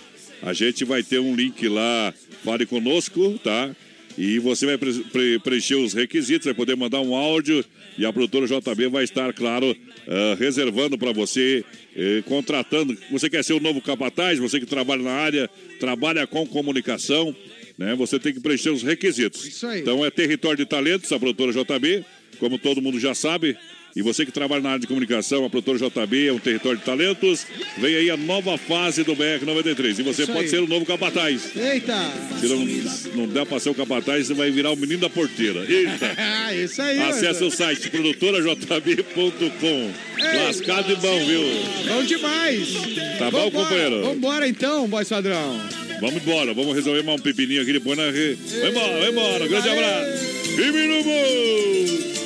[0.42, 2.12] a gente vai ter um link lá.
[2.44, 3.70] Fale conosco, tá?
[4.18, 7.64] E você vai pre- pre- preencher os requisitos, vai poder mandar um áudio
[7.98, 9.76] e a produtora JB vai estar, claro,
[10.08, 11.64] ah, reservando para você,
[11.96, 12.98] eh, contratando.
[13.12, 14.40] Você quer ser o novo capataz?
[14.40, 17.36] Você que trabalha na área, trabalha com comunicação,
[17.78, 17.94] né?
[17.96, 19.46] Você tem que preencher os requisitos.
[19.46, 19.82] Isso aí.
[19.82, 22.06] Então é território de talentos, a produtora JB,
[22.40, 23.58] como todo mundo já sabe.
[23.96, 26.84] E você que trabalha na área de comunicação, a produtora JB é um território de
[26.84, 27.48] talentos.
[27.78, 30.00] Vem aí a nova fase do BR-93.
[30.00, 30.50] E você Isso pode aí.
[30.50, 31.56] ser o novo capataz.
[31.56, 32.12] Eita!
[32.42, 32.66] Se não,
[33.16, 35.66] não der pra ser o capataz, você vai virar o menino da porteira.
[35.66, 36.14] Eita!
[36.46, 37.02] Ah, isso aí.
[37.02, 39.92] Acesse o site produtorajb.com.
[40.46, 41.42] Lascado e bom, viu?
[41.88, 42.74] Bom demais.
[43.18, 44.04] Tá bom, companheiro?
[44.04, 45.60] Vambora então, voz padrão.
[46.02, 48.12] Vamos embora, vamos resolver mais um pepininho aqui depois na.
[48.12, 48.36] Re...
[48.36, 49.48] Vai embora, vai embora.
[49.48, 50.24] Grande abraço.
[50.58, 52.25] No mundo!